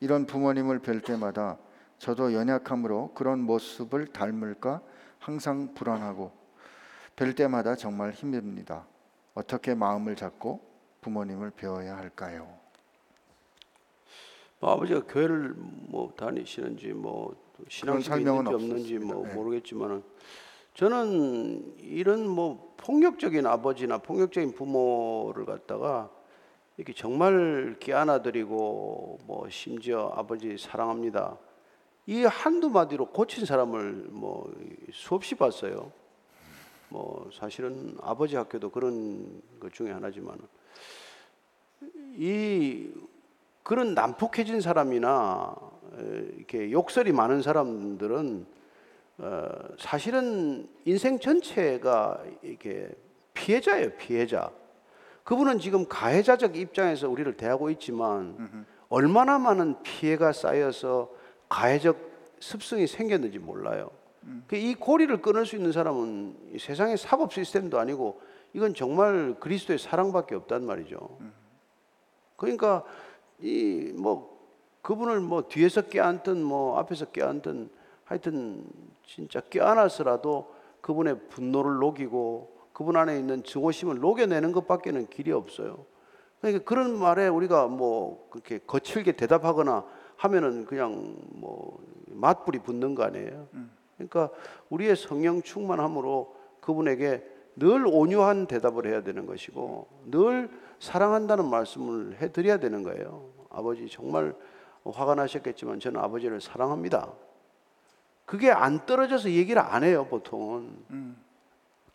이런 0.00 0.26
부모님을 0.26 0.80
뵐 0.80 1.02
때마다 1.02 1.56
저도 1.98 2.34
연약함으로 2.34 3.12
그런 3.14 3.38
모습을 3.38 4.08
닮을까 4.08 4.80
항상 5.20 5.72
불안하고 5.74 6.32
뵐 7.14 7.36
때마다 7.36 7.76
정말 7.76 8.10
힘듭니다. 8.10 8.86
어떻게 9.34 9.76
마음을 9.76 10.16
잡고 10.16 10.68
부모님을 11.00 11.52
배워야 11.52 11.96
할까요? 11.96 12.59
뭐 14.60 14.72
아버지가 14.72 15.04
교회를 15.06 15.54
뭐 15.56 16.12
다니시는지 16.16 16.88
뭐 16.88 17.34
신앙심이 17.68 18.20
있는지 18.20 18.54
없는지 18.54 18.98
뭐. 18.98 19.26
네. 19.26 19.34
모르겠지만은 19.34 20.02
저는 20.74 21.78
이런 21.78 22.28
뭐 22.28 22.74
폭력적인 22.76 23.46
아버지나 23.46 23.98
폭력적인 23.98 24.52
부모를 24.52 25.44
갖다가 25.44 26.10
이렇게 26.76 26.92
정말 26.92 27.76
끼안아드리고 27.80 29.18
뭐 29.26 29.48
심지어 29.50 30.12
아버지 30.14 30.56
사랑합니다. 30.56 31.38
이 32.06 32.24
한두 32.24 32.70
마디로 32.70 33.06
고친 33.06 33.44
사람을 33.44 34.08
뭐 34.10 34.54
수없이 34.92 35.34
봤어요. 35.34 35.92
뭐 36.88 37.28
사실은 37.32 37.96
아버지 38.00 38.36
학교도 38.36 38.70
그런 38.70 39.42
것 39.60 39.72
중에 39.72 39.90
하나지만 39.90 40.38
이 42.16 42.90
그런 43.62 43.94
난폭해진 43.94 44.60
사람이나 44.60 45.54
에, 45.98 46.04
이렇게 46.36 46.70
욕설이 46.70 47.12
많은 47.12 47.42
사람들은 47.42 48.46
어, 49.18 49.48
사실은 49.78 50.68
인생 50.84 51.18
전체가 51.18 52.22
이렇게 52.42 52.90
피해자예요, 53.34 53.90
피해자. 53.98 54.50
그분은 55.24 55.58
지금 55.58 55.86
가해자적 55.86 56.56
입장에서 56.56 57.08
우리를 57.08 57.36
대하고 57.36 57.70
있지만 57.70 58.66
얼마나 58.88 59.38
많은 59.38 59.82
피해가 59.82 60.32
쌓여서 60.32 61.10
가해적 61.48 61.96
습성이 62.40 62.86
생겼는지 62.86 63.38
몰라요. 63.38 63.90
그이 64.48 64.74
고리를 64.74 65.20
끊을 65.22 65.46
수 65.46 65.56
있는 65.56 65.70
사람은 65.72 66.54
이 66.54 66.58
세상의 66.58 66.96
사법 66.96 67.32
시스템도 67.32 67.78
아니고 67.78 68.20
이건 68.52 68.74
정말 68.74 69.36
그리스도의 69.38 69.78
사랑밖에 69.78 70.34
없단 70.34 70.64
말이죠. 70.64 71.18
그러니까 72.36 72.84
이 73.42 73.92
뭐 73.96 74.30
그분을 74.82 75.20
뭐 75.20 75.42
뒤에서 75.48 75.82
껴안든 75.82 76.42
뭐 76.42 76.78
앞에서 76.78 77.06
껴안든 77.06 77.70
하여튼 78.04 78.64
진짜 79.06 79.40
껴안아서라도 79.40 80.52
그분의 80.80 81.20
분노를 81.28 81.78
녹이고 81.78 82.58
그분 82.72 82.96
안에 82.96 83.18
있는 83.18 83.42
증오심을 83.44 84.00
녹여내는 84.00 84.52
것밖에는 84.52 85.06
길이 85.08 85.32
없어요. 85.32 85.84
그러니까 86.40 86.64
그런 86.64 86.98
말에 86.98 87.28
우리가 87.28 87.66
뭐 87.66 88.26
그렇게 88.30 88.58
거칠게 88.58 89.12
대답하거나 89.12 89.84
하면은 90.16 90.64
그냥 90.64 91.16
뭐 91.32 91.78
맞불이 92.06 92.60
붙는 92.60 92.94
거 92.94 93.02
아니에요. 93.02 93.48
그러니까 93.96 94.30
우리의 94.70 94.96
성령 94.96 95.42
충만함으로 95.42 96.34
그분에게 96.60 97.22
늘 97.56 97.86
온유한 97.86 98.46
대답을 98.46 98.86
해야 98.86 99.02
되는 99.02 99.26
것이고 99.26 99.86
늘 100.10 100.50
사랑한다는 100.80 101.48
말씀을 101.48 102.16
해드려야 102.20 102.58
되는 102.58 102.82
거예요. 102.82 103.28
아버지 103.50 103.88
정말 103.88 104.34
화가 104.84 105.14
나셨겠지만 105.14 105.78
저는 105.78 106.00
아버지를 106.00 106.40
사랑합니다. 106.40 107.12
그게 108.24 108.50
안 108.50 108.84
떨어져서 108.86 109.30
얘기를 109.30 109.60
안 109.60 109.84
해요 109.84 110.06
보통은. 110.08 111.16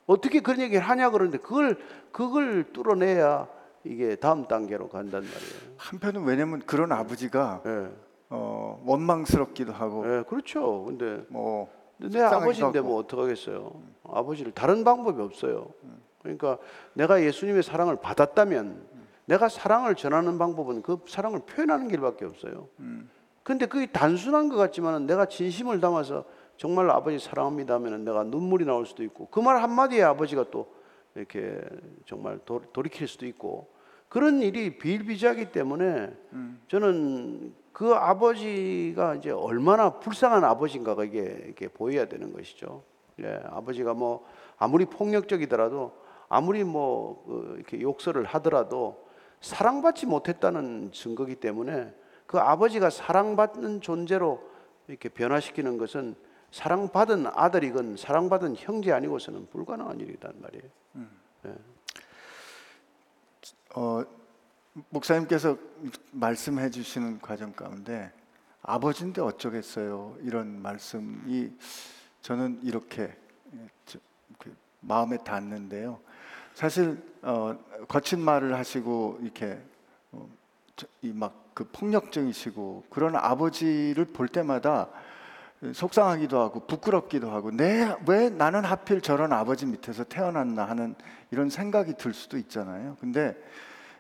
어떻게 0.06 0.40
그런 0.40 0.62
얘기를 0.62 0.82
하냐 0.82 1.10
그러는데 1.10 1.40
그걸 1.40 1.78
그걸 2.12 2.72
뚫어내야 2.72 3.48
이게 3.84 4.16
다음 4.16 4.48
단계로 4.48 4.90
간단 4.90 5.24
말이에요. 5.24 5.76
한편은 5.78 6.24
왜냐면 6.24 6.60
그런 6.66 6.92
아버지가 6.92 7.62
예, 7.66 7.90
어, 8.30 8.82
원망스럽기도 8.86 9.74
하고 9.74 10.06
예, 10.06 10.24
그렇죠. 10.24 10.86
근데 10.86 11.26
뭐 11.30 11.70
내 11.98 12.22
아버지인데. 12.22 12.82
뭐 12.82 12.98
어떡하겠어요. 12.98 13.72
아버지를 14.04 14.52
다른 14.52 14.84
방법이 14.84 15.22
없어요. 15.22 15.70
그러니까 16.26 16.58
내가 16.94 17.22
예수님의 17.22 17.64
사랑을 17.64 17.96
받았다면 17.98 18.96
내가 19.26 19.50
사랑을 19.50 19.96
전하는 19.96 20.38
방법은 20.38 20.82
그 20.82 21.00
사랑을 21.08 21.40
표현하는 21.40 21.88
길밖에 21.88 22.26
없어요. 22.26 22.68
근데 23.44 23.66
그게 23.68 23.86
단순한 23.86 24.50
것 24.50 24.56
같지만 24.56 25.06
내가 25.06 25.26
진심을 25.26 25.80
담아서 25.80 26.26
정말 26.58 26.90
아버지 26.90 27.20
사랑합니다 27.20 27.76
하면 27.76 28.04
내가 28.06 28.24
눈물이 28.24 28.66
나올 28.66 28.86
수도 28.86 29.04
있고 29.04 29.28
그 29.28 29.40
말 29.42 29.62
한마디에 29.62 30.02
아버지가 30.04 30.46
또 30.52 30.74
이렇게 31.16 31.62
정말 32.06 32.40
도, 32.46 32.62
돌이킬 32.74 33.08
수도 33.08 33.26
있고 33.28 33.68
그런 34.10 34.42
일이 34.42 34.78
비일비재하기 34.78 35.52
때문에 35.52 36.14
저는 36.68 37.54
그 37.72 37.94
아버지가 37.94 39.16
이제 39.16 39.32
얼마나 39.32 40.00
불쌍한 40.00 40.44
아버지인가가 40.44 41.04
이게 41.04 41.20
이렇게 41.46 41.68
보여야 41.68 42.06
되는 42.06 42.32
것이죠. 42.32 42.84
예, 43.20 43.40
아버지가 43.50 43.94
뭐 43.94 44.26
아무리 44.58 44.86
폭력적이더라도 44.86 45.92
아무리 46.30 46.64
뭐 46.64 47.24
어, 47.28 47.56
이렇게 47.56 47.82
욕설을 47.82 48.26
하더라도 48.26 49.06
사랑받지 49.42 50.06
못했다는 50.06 50.92
증거기 50.92 51.36
때문에 51.36 51.94
그 52.26 52.40
아버지가 52.40 52.90
사랑받는 52.90 53.82
존재로 53.82 54.42
이렇게 54.88 55.10
변화시키는 55.10 55.78
것은 55.78 56.16
사랑받은 56.52 57.28
아들이건 57.28 57.98
사랑받은 57.98 58.56
형제 58.58 58.92
아니고서는 58.92 59.48
불가능한 59.50 60.00
일이란 60.00 60.42
말이에요. 60.42 60.64
어, 63.76 64.04
목사님께서 64.90 65.58
말씀해 66.12 66.70
주시는 66.70 67.20
과정 67.20 67.52
가운데 67.54 68.12
아버지인데 68.62 69.22
어쩌겠어요 69.22 70.18
이런 70.22 70.62
말씀이 70.62 71.52
저는 72.22 72.62
이렇게 72.64 73.16
그 74.40 74.56
마음에 74.80 75.18
닿는데요. 75.18 76.00
사실 76.56 76.98
어, 77.22 77.56
거친 77.88 78.20
말을 78.20 78.56
하시고 78.56 79.20
이렇게 79.22 79.60
어, 80.12 80.28
이막 81.02 81.52
그 81.54 81.66
폭력적이시고 81.72 82.86
그런 82.90 83.16
아버지를 83.16 84.06
볼 84.06 84.28
때마다 84.28 84.88
속상하기도 85.74 86.40
하고 86.40 86.66
부끄럽기도 86.66 87.30
하고 87.32 87.52
내 87.52 87.96
왜 88.08 88.30
나는 88.30 88.64
하필 88.64 89.02
저런 89.02 89.34
아버지 89.34 89.66
밑에서 89.66 90.04
태어났나 90.06 90.66
하는 90.66 90.96
이런 91.32 91.50
생각이 91.50 91.96
들 91.96 92.14
수도 92.14 92.38
있잖아요. 92.38 92.98
근데 93.00 93.36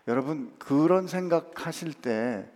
여러분 0.07 0.53
그런 0.57 1.07
생각하실 1.07 1.93
때 1.93 2.49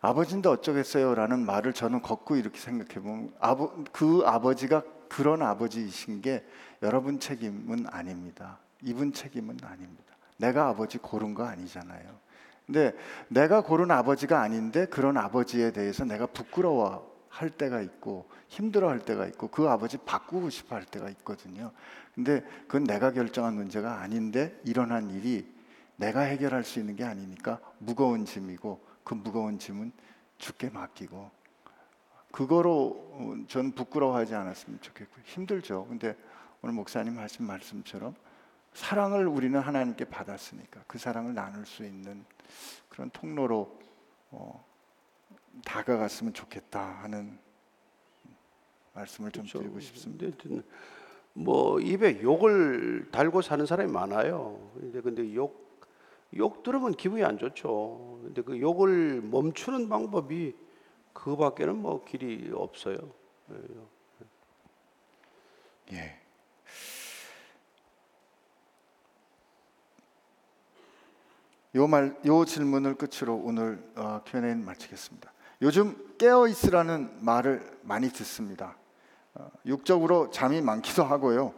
아버지인데 0.00 0.48
어쩌겠어요라는 0.48 1.44
말을 1.44 1.72
저는 1.72 2.02
걷고 2.02 2.36
이렇게 2.36 2.58
생각해 2.58 2.94
보면 3.00 3.32
아버 3.38 3.72
그 3.92 4.22
아버지가 4.24 4.82
그런 5.08 5.42
아버지이신 5.42 6.20
게 6.20 6.44
여러분 6.82 7.20
책임은 7.20 7.86
아닙니다. 7.90 8.58
이분 8.82 9.12
책임은 9.12 9.58
아닙니다. 9.62 10.14
내가 10.36 10.68
아버지 10.68 10.98
고른 10.98 11.34
거 11.34 11.44
아니잖아요. 11.44 12.26
근데 12.66 12.92
내가 13.28 13.62
고른 13.62 13.90
아버지가 13.90 14.40
아닌데 14.40 14.86
그런 14.86 15.16
아버지에 15.16 15.70
대해서 15.70 16.04
내가 16.04 16.26
부끄러워 16.26 17.16
할 17.28 17.50
때가 17.50 17.80
있고 17.80 18.28
힘들어 18.48 18.88
할 18.88 18.98
때가 18.98 19.26
있고 19.26 19.48
그 19.48 19.68
아버지 19.68 19.98
바꾸고 19.98 20.50
싶어 20.50 20.74
할 20.74 20.84
때가 20.84 21.10
있거든요. 21.10 21.70
근데 22.14 22.42
그건 22.66 22.84
내가 22.84 23.12
결정한 23.12 23.54
문제가 23.54 24.00
아닌데 24.00 24.58
일어난 24.64 25.10
일이 25.10 25.46
내가 25.96 26.20
해결할 26.20 26.64
수 26.64 26.78
있는 26.80 26.96
게 26.96 27.04
아니니까 27.04 27.60
무거운 27.78 28.24
짐이고 28.24 28.80
그 29.04 29.14
무거운 29.14 29.58
짐은 29.58 29.92
죽게 30.38 30.70
맡기고 30.70 31.30
그거로 32.32 33.08
어, 33.12 33.34
전 33.48 33.72
부끄러워하지 33.72 34.34
않았으면 34.34 34.80
좋겠고 34.80 35.20
힘들죠. 35.24 35.86
근데 35.88 36.16
오늘 36.62 36.74
목사님 36.74 37.18
하신 37.18 37.46
말씀처럼 37.46 38.14
사랑을 38.76 39.26
우리는 39.26 39.58
하나님께 39.58 40.04
받았으니까 40.04 40.84
그 40.86 40.98
사랑을 40.98 41.32
나눌 41.32 41.64
수 41.64 41.82
있는 41.82 42.26
그런 42.90 43.08
통로로 43.08 43.80
어, 44.30 44.64
다가갔으면 45.64 46.34
좋겠다 46.34 46.80
하는 47.02 47.38
말씀을 48.92 49.30
좀 49.30 49.44
그렇죠. 49.44 49.60
드리고 49.60 49.80
싶습니다. 49.80 50.26
뭐 51.32 51.80
입에 51.80 52.20
욕을 52.20 53.08
달고 53.10 53.40
사는 53.40 53.64
사람이 53.64 53.90
많아요. 53.90 54.70
근데 54.74 55.00
근데 55.00 55.34
욕, 55.34 55.80
욕 56.36 56.62
들으면 56.62 56.92
기분이 56.92 57.24
안 57.24 57.38
좋죠. 57.38 58.20
근데 58.24 58.42
그 58.42 58.60
욕을 58.60 59.22
멈추는 59.22 59.88
방법이 59.88 60.54
그밖에는 61.14 61.76
뭐 61.78 62.04
길이 62.04 62.52
없어요. 62.52 62.98
예. 65.92 66.25
요 71.76 71.86
말, 71.86 72.16
요 72.24 72.46
질문을 72.46 72.94
끝으로 72.94 73.36
오늘 73.36 73.84
어, 73.96 74.22
Q&A 74.24 74.54
마치겠습니다. 74.54 75.30
요즘 75.60 76.14
깨어 76.16 76.48
있으라는 76.48 77.18
말을 77.22 77.78
많이 77.82 78.08
듣습니다. 78.08 78.78
어, 79.34 79.50
육적으로 79.66 80.30
잠이 80.30 80.62
많기도 80.62 81.04
하고요, 81.04 81.52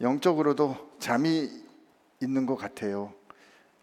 영적으로도 0.00 0.92
잠이 0.98 1.50
있는 2.22 2.46
것 2.46 2.56
같아요. 2.56 3.12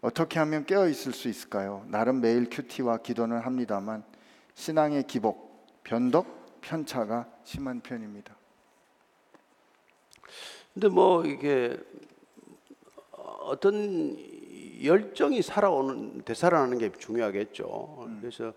어떻게 0.00 0.40
하면 0.40 0.66
깨어 0.66 0.88
있을 0.88 1.12
수 1.12 1.28
있을까요? 1.28 1.84
나름 1.86 2.20
매일 2.20 2.50
큐티와 2.50 2.98
기도는 2.98 3.38
합니다만 3.38 4.02
신앙의 4.54 5.04
기복, 5.04 5.64
변덕, 5.84 6.60
편차가 6.60 7.28
심한 7.44 7.80
편입니다. 7.80 8.34
근데 10.74 10.88
뭐 10.88 11.24
이게 11.24 11.78
어떤 13.12 14.37
열정이 14.84 15.42
살아오는 15.42 16.22
되살아나는 16.24 16.78
게 16.78 16.92
중요하겠죠. 16.92 18.08
그래서 18.20 18.52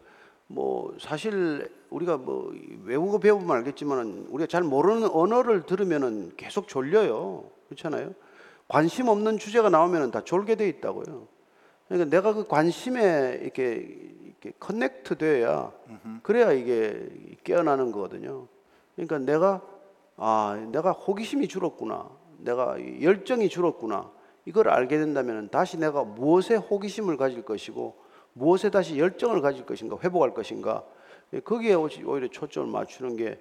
뭐 0.48 0.96
사실 1.00 1.72
우리가 1.90 2.18
뭐 2.18 2.54
외국어 2.84 3.20
배우면 3.20 3.50
알겠지만 3.58 4.28
우리가 4.30 4.48
잘 4.48 4.64
모르는 4.64 5.10
언어를 5.10 5.64
들으면은 5.64 6.32
계속 6.38 6.68
졸려요. 6.68 7.46
그렇잖아요. 7.70 8.14
관심 8.68 9.08
없는 9.08 9.38
주제가 9.38 9.70
나오면은 9.70 10.12
다 10.12 10.24
졸게 10.24 10.56
돼 10.56 10.68
있다고요. 10.70 11.28
그러니까 11.88 12.10
내가 12.10 12.34
그 12.34 12.48
관심에 12.48 13.40
이렇게 13.42 14.12
이렇게 14.26 14.54
커넥트 14.60 15.18
돼야 15.18 15.72
그래야 16.24 16.52
이게 16.52 17.10
깨어나는 17.44 17.92
거거든요. 17.92 18.48
그러니까 18.96 19.20
내가 19.20 19.62
아, 20.18 20.68
내가 20.72 20.92
호기심이 20.92 21.48
줄었구나. 21.48 22.10
내가 22.38 22.78
열정이 23.02 23.50
줄었구나. 23.50 24.12
이걸 24.46 24.70
알게 24.70 24.98
된다면 24.98 25.50
다시 25.50 25.78
내가 25.78 26.04
무엇에 26.04 26.56
호기심을 26.56 27.18
가질 27.18 27.44
것이고 27.44 27.96
무엇에 28.34 28.70
다시 28.70 28.98
열정을 28.98 29.42
가질 29.42 29.66
것인가 29.66 29.98
회복할 30.04 30.34
것인가 30.34 30.84
예, 31.34 31.40
거기에 31.40 31.74
오히려 31.74 32.28
초점을 32.28 32.70
맞추는 32.70 33.18
게 33.18 33.40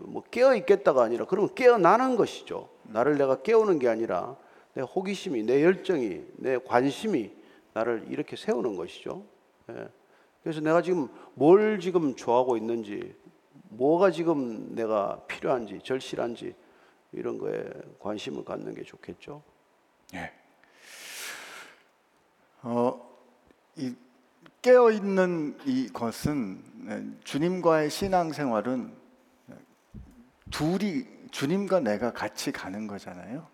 뭐 0.00 0.22
깨어 0.30 0.54
있겠다가 0.56 1.02
아니라 1.02 1.26
그러면 1.26 1.54
깨어나는 1.54 2.16
것이죠. 2.16 2.68
나를 2.84 3.18
내가 3.18 3.42
깨우는 3.42 3.78
게 3.78 3.88
아니라 3.88 4.36
내 4.74 4.82
호기심이 4.82 5.42
내 5.42 5.62
열정이 5.62 6.24
내 6.36 6.58
관심이 6.58 7.30
나를 7.74 8.06
이렇게 8.08 8.36
세우는 8.36 8.76
것이죠. 8.76 9.24
예. 9.70 9.88
그래서 10.42 10.60
내가 10.60 10.80
지금 10.80 11.08
뭘 11.34 11.78
지금 11.80 12.14
좋아하고 12.14 12.56
있는지 12.56 13.14
뭐가 13.68 14.10
지금 14.10 14.74
내가 14.74 15.22
필요한지 15.28 15.80
절실한지 15.82 16.54
이런 17.12 17.36
거에 17.36 17.62
관심을 17.98 18.44
갖는 18.44 18.74
게 18.74 18.82
좋겠죠. 18.82 19.42
예. 20.14 20.32
어, 22.62 23.00
이 23.76 23.94
깨어 24.62 24.90
있는 24.90 25.58
이것은 25.64 26.62
네, 26.86 27.04
주님과의 27.24 27.90
신앙생활은 27.90 28.94
둘이 30.50 31.06
주님과 31.30 31.80
내가 31.80 32.12
같이 32.12 32.52
가는 32.52 32.86
거잖아요. 32.86 33.46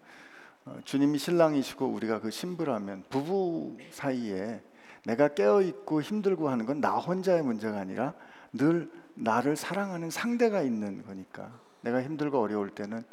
어, 0.64 0.78
주님이 0.84 1.18
신랑이시고 1.18 1.86
우리가 1.86 2.20
그 2.20 2.30
신부라면 2.30 3.04
부부 3.10 3.76
사이에 3.90 4.62
내가 5.04 5.28
깨어 5.28 5.62
있고 5.62 6.02
힘들고 6.02 6.48
하는 6.48 6.66
건 6.66 6.80
나 6.80 6.96
혼자의 6.96 7.42
문제가 7.42 7.78
아니라 7.78 8.14
늘 8.52 8.90
나를 9.14 9.56
사랑하는 9.56 10.10
상대가 10.10 10.62
있는 10.62 11.04
거니까 11.04 11.50
내가 11.82 12.02
힘들고 12.02 12.40
어려울 12.40 12.70
때는 12.70 13.04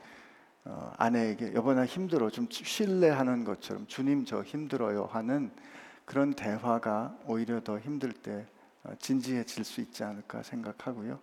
어, 0.65 0.93
아내에게 0.97 1.53
여보 1.53 1.73
나 1.73 1.85
힘들어 1.85 2.29
좀 2.29 2.47
신뢰하는 2.49 3.43
것처럼 3.43 3.85
주님 3.87 4.25
저 4.25 4.43
힘들어요 4.43 5.05
하는 5.05 5.51
그런 6.05 6.33
대화가 6.33 7.17
오히려 7.25 7.61
더 7.61 7.79
힘들 7.79 8.13
때 8.13 8.45
어, 8.83 8.93
진지해질 8.99 9.63
수 9.63 9.81
있지 9.81 10.03
않을까 10.03 10.43
생각하고요. 10.43 11.19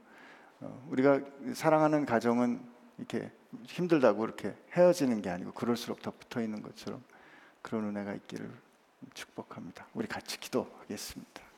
어, 0.61 0.87
우리가 0.91 1.21
사랑하는 1.55 2.05
가정은 2.05 2.61
이렇게 2.99 3.31
힘들다고 3.65 4.25
이렇게 4.25 4.55
헤어지는 4.73 5.23
게 5.23 5.31
아니고 5.31 5.53
그럴수록 5.53 6.03
더 6.03 6.11
붙어 6.11 6.43
있는 6.43 6.63
것처럼 6.63 7.03
그런 7.63 7.85
은혜가 7.85 8.15
있기를 8.15 8.51
축복합니다. 9.15 9.87
우리 9.95 10.07
같이 10.07 10.39
기도하겠습니다. 10.39 11.50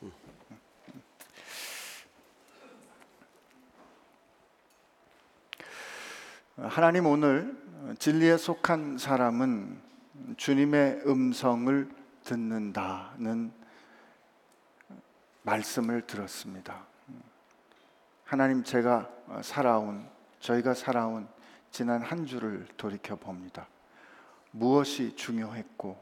하나님 6.57 7.07
오늘 7.07 7.57
진리에 7.99 8.37
속한 8.37 8.99
사람은 8.99 9.81
주님의 10.37 11.03
음성을 11.07 11.89
듣는다는 12.25 13.51
말씀을 15.45 16.07
들었습니다. 16.07 16.85
하나님 18.25 18.63
제가 18.63 19.09
살아온 19.41 20.07
저희가 20.41 20.75
살아온 20.75 21.27
지난 21.71 22.03
한 22.03 22.27
주를 22.27 22.67
돌이켜 22.77 23.17
봅니다. 23.17 23.67
무엇이 24.51 25.17
중요했고 25.17 25.97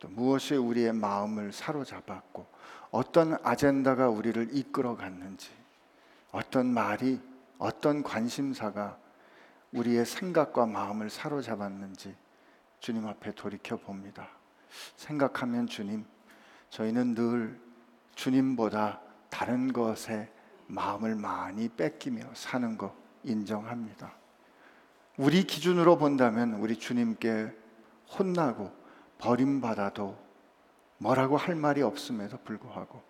또 0.00 0.08
무엇이 0.08 0.54
우리의 0.54 0.92
마음을 0.92 1.50
사로잡았고 1.50 2.46
어떤 2.90 3.38
아젠다가 3.42 4.10
우리를 4.10 4.50
이끌어 4.52 4.96
갔는지 4.96 5.50
어떤 6.30 6.66
말이 6.66 7.22
어떤 7.56 8.02
관심사가 8.02 8.98
우리의 9.74 10.06
생각과 10.06 10.66
마음을 10.66 11.10
사로잡았는지 11.10 12.14
주님 12.78 13.06
앞에 13.06 13.32
돌이켜 13.34 13.76
봅니다. 13.76 14.28
생각하면 14.96 15.66
주님, 15.66 16.04
저희는 16.70 17.14
늘 17.14 17.60
주님보다 18.14 19.00
다른 19.30 19.72
것에 19.72 20.30
마음을 20.66 21.16
많이 21.16 21.68
뺏기며 21.68 22.22
사는 22.34 22.78
거 22.78 22.94
인정합니다. 23.24 24.14
우리 25.16 25.44
기준으로 25.44 25.98
본다면 25.98 26.54
우리 26.54 26.76
주님께 26.76 27.52
혼나고 28.18 28.72
버림받아도 29.18 30.16
뭐라고 30.98 31.36
할 31.36 31.54
말이 31.54 31.82
없음에도 31.82 32.38
불구하고 32.38 33.02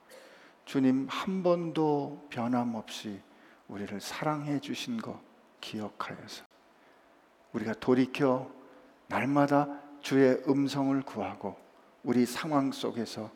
주님 0.64 1.06
한 1.10 1.42
번도 1.42 2.28
변함없이 2.30 3.20
우리를 3.68 4.00
사랑해 4.00 4.60
주신 4.60 4.98
거 4.98 5.20
기억하여서 5.60 6.43
우리가 7.54 7.74
돌이켜 7.74 8.50
날마다 9.06 9.68
주의 10.00 10.42
음성을 10.46 11.00
구하고 11.02 11.56
우리 12.02 12.26
상황 12.26 12.70
속에서 12.70 13.30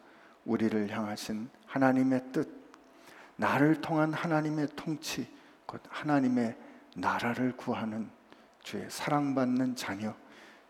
우리를 0.45 0.91
향하신 0.91 1.49
하나님의 1.67 2.25
뜻, 2.33 2.49
나를 3.37 3.81
통한 3.81 4.13
하나님의 4.13 4.69
통치, 4.77 5.27
곧 5.67 5.81
하나님의 5.89 6.57
나라를 6.95 7.57
구하는 7.57 8.11
주의 8.63 8.85
사랑받는 8.91 9.77
자녀, 9.77 10.15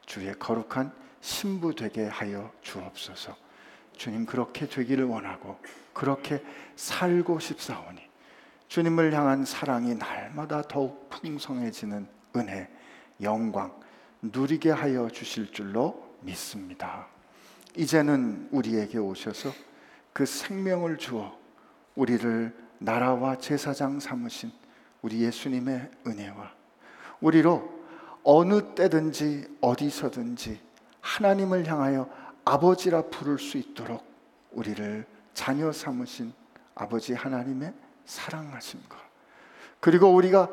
주의 0.04 0.32
거룩한 0.34 0.92
신부 1.20 1.74
되게 1.74 2.06
하여 2.06 2.52
주옵소서. 2.60 3.36
주님 3.96 4.26
그렇게 4.26 4.68
되기를 4.68 5.04
원하고 5.04 5.58
그렇게 5.92 6.44
살고 6.76 7.40
싶사오니 7.40 8.00
주님을 8.68 9.12
향한 9.12 9.44
사랑이 9.44 9.94
날마다 9.94 10.62
더욱 10.62 11.08
풍성해지는 11.08 12.06
은혜, 12.36 12.70
영광 13.22 13.72
누리게 14.22 14.70
하여 14.70 15.08
주실 15.08 15.52
줄로 15.52 16.16
믿습니다. 16.20 17.06
이제는 17.76 18.48
우리에게 18.50 18.98
오셔서 18.98 19.52
그 20.12 20.26
생명을 20.26 20.98
주어 20.98 21.38
우리를 21.94 22.54
나라와 22.78 23.36
제사장 23.38 24.00
삼으신 24.00 24.50
우리 25.02 25.20
예수님의 25.22 25.90
은혜와 26.06 26.52
우리로 27.20 27.78
어느 28.24 28.74
때든지 28.74 29.58
어디서든지 29.60 30.60
하나님을 31.00 31.66
향하여 31.66 32.08
아버지라 32.44 33.02
부를 33.02 33.38
수 33.38 33.58
있도록 33.58 34.04
우리를 34.52 35.06
자녀 35.34 35.70
삼으신 35.72 36.32
아버지 36.74 37.14
하나님의 37.14 37.72
사랑하심과 38.04 38.96
그리고 39.80 40.08
우리가 40.08 40.48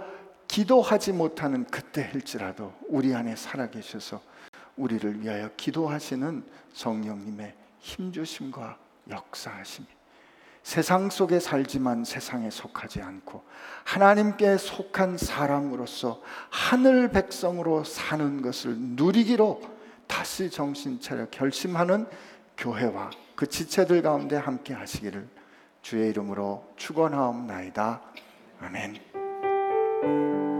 기도하지 0.48 1.14
못하는 1.14 1.66
그때일지라도 1.66 2.74
우리 2.88 3.14
안에 3.14 3.36
살아계셔서 3.36 4.22
우리를 4.78 5.22
위하여 5.22 5.50
기도하시는 5.58 6.44
성령님의 6.74 7.56
힘주심과 7.80 8.78
역사하심이 9.10 9.88
세상 10.64 11.12
속에 11.12 11.40
살지만 11.40 12.04
세상에 12.06 12.50
속하지 12.50 13.02
않고 13.02 13.44
하나님께 13.84 14.58
속한 14.58 15.18
사람으로서 15.18 16.24
하늘 16.50 17.12
백성으로 17.12 17.84
사는 17.84 18.42
것을 18.42 18.76
누리기로 18.76 19.62
다시 20.08 20.50
정신 20.50 21.00
차려 21.00 21.28
결심하는 21.30 22.08
교회와 22.58 23.12
그 23.36 23.48
지체들 23.48 24.02
가운데 24.02 24.36
함께 24.38 24.74
하시기를 24.74 25.28
주의 25.84 26.10
이름으로 26.10 26.74
축원하옵나이다. 26.78 28.02
아멘. 28.62 29.15
Thank 30.06 30.18
you. 30.18 30.55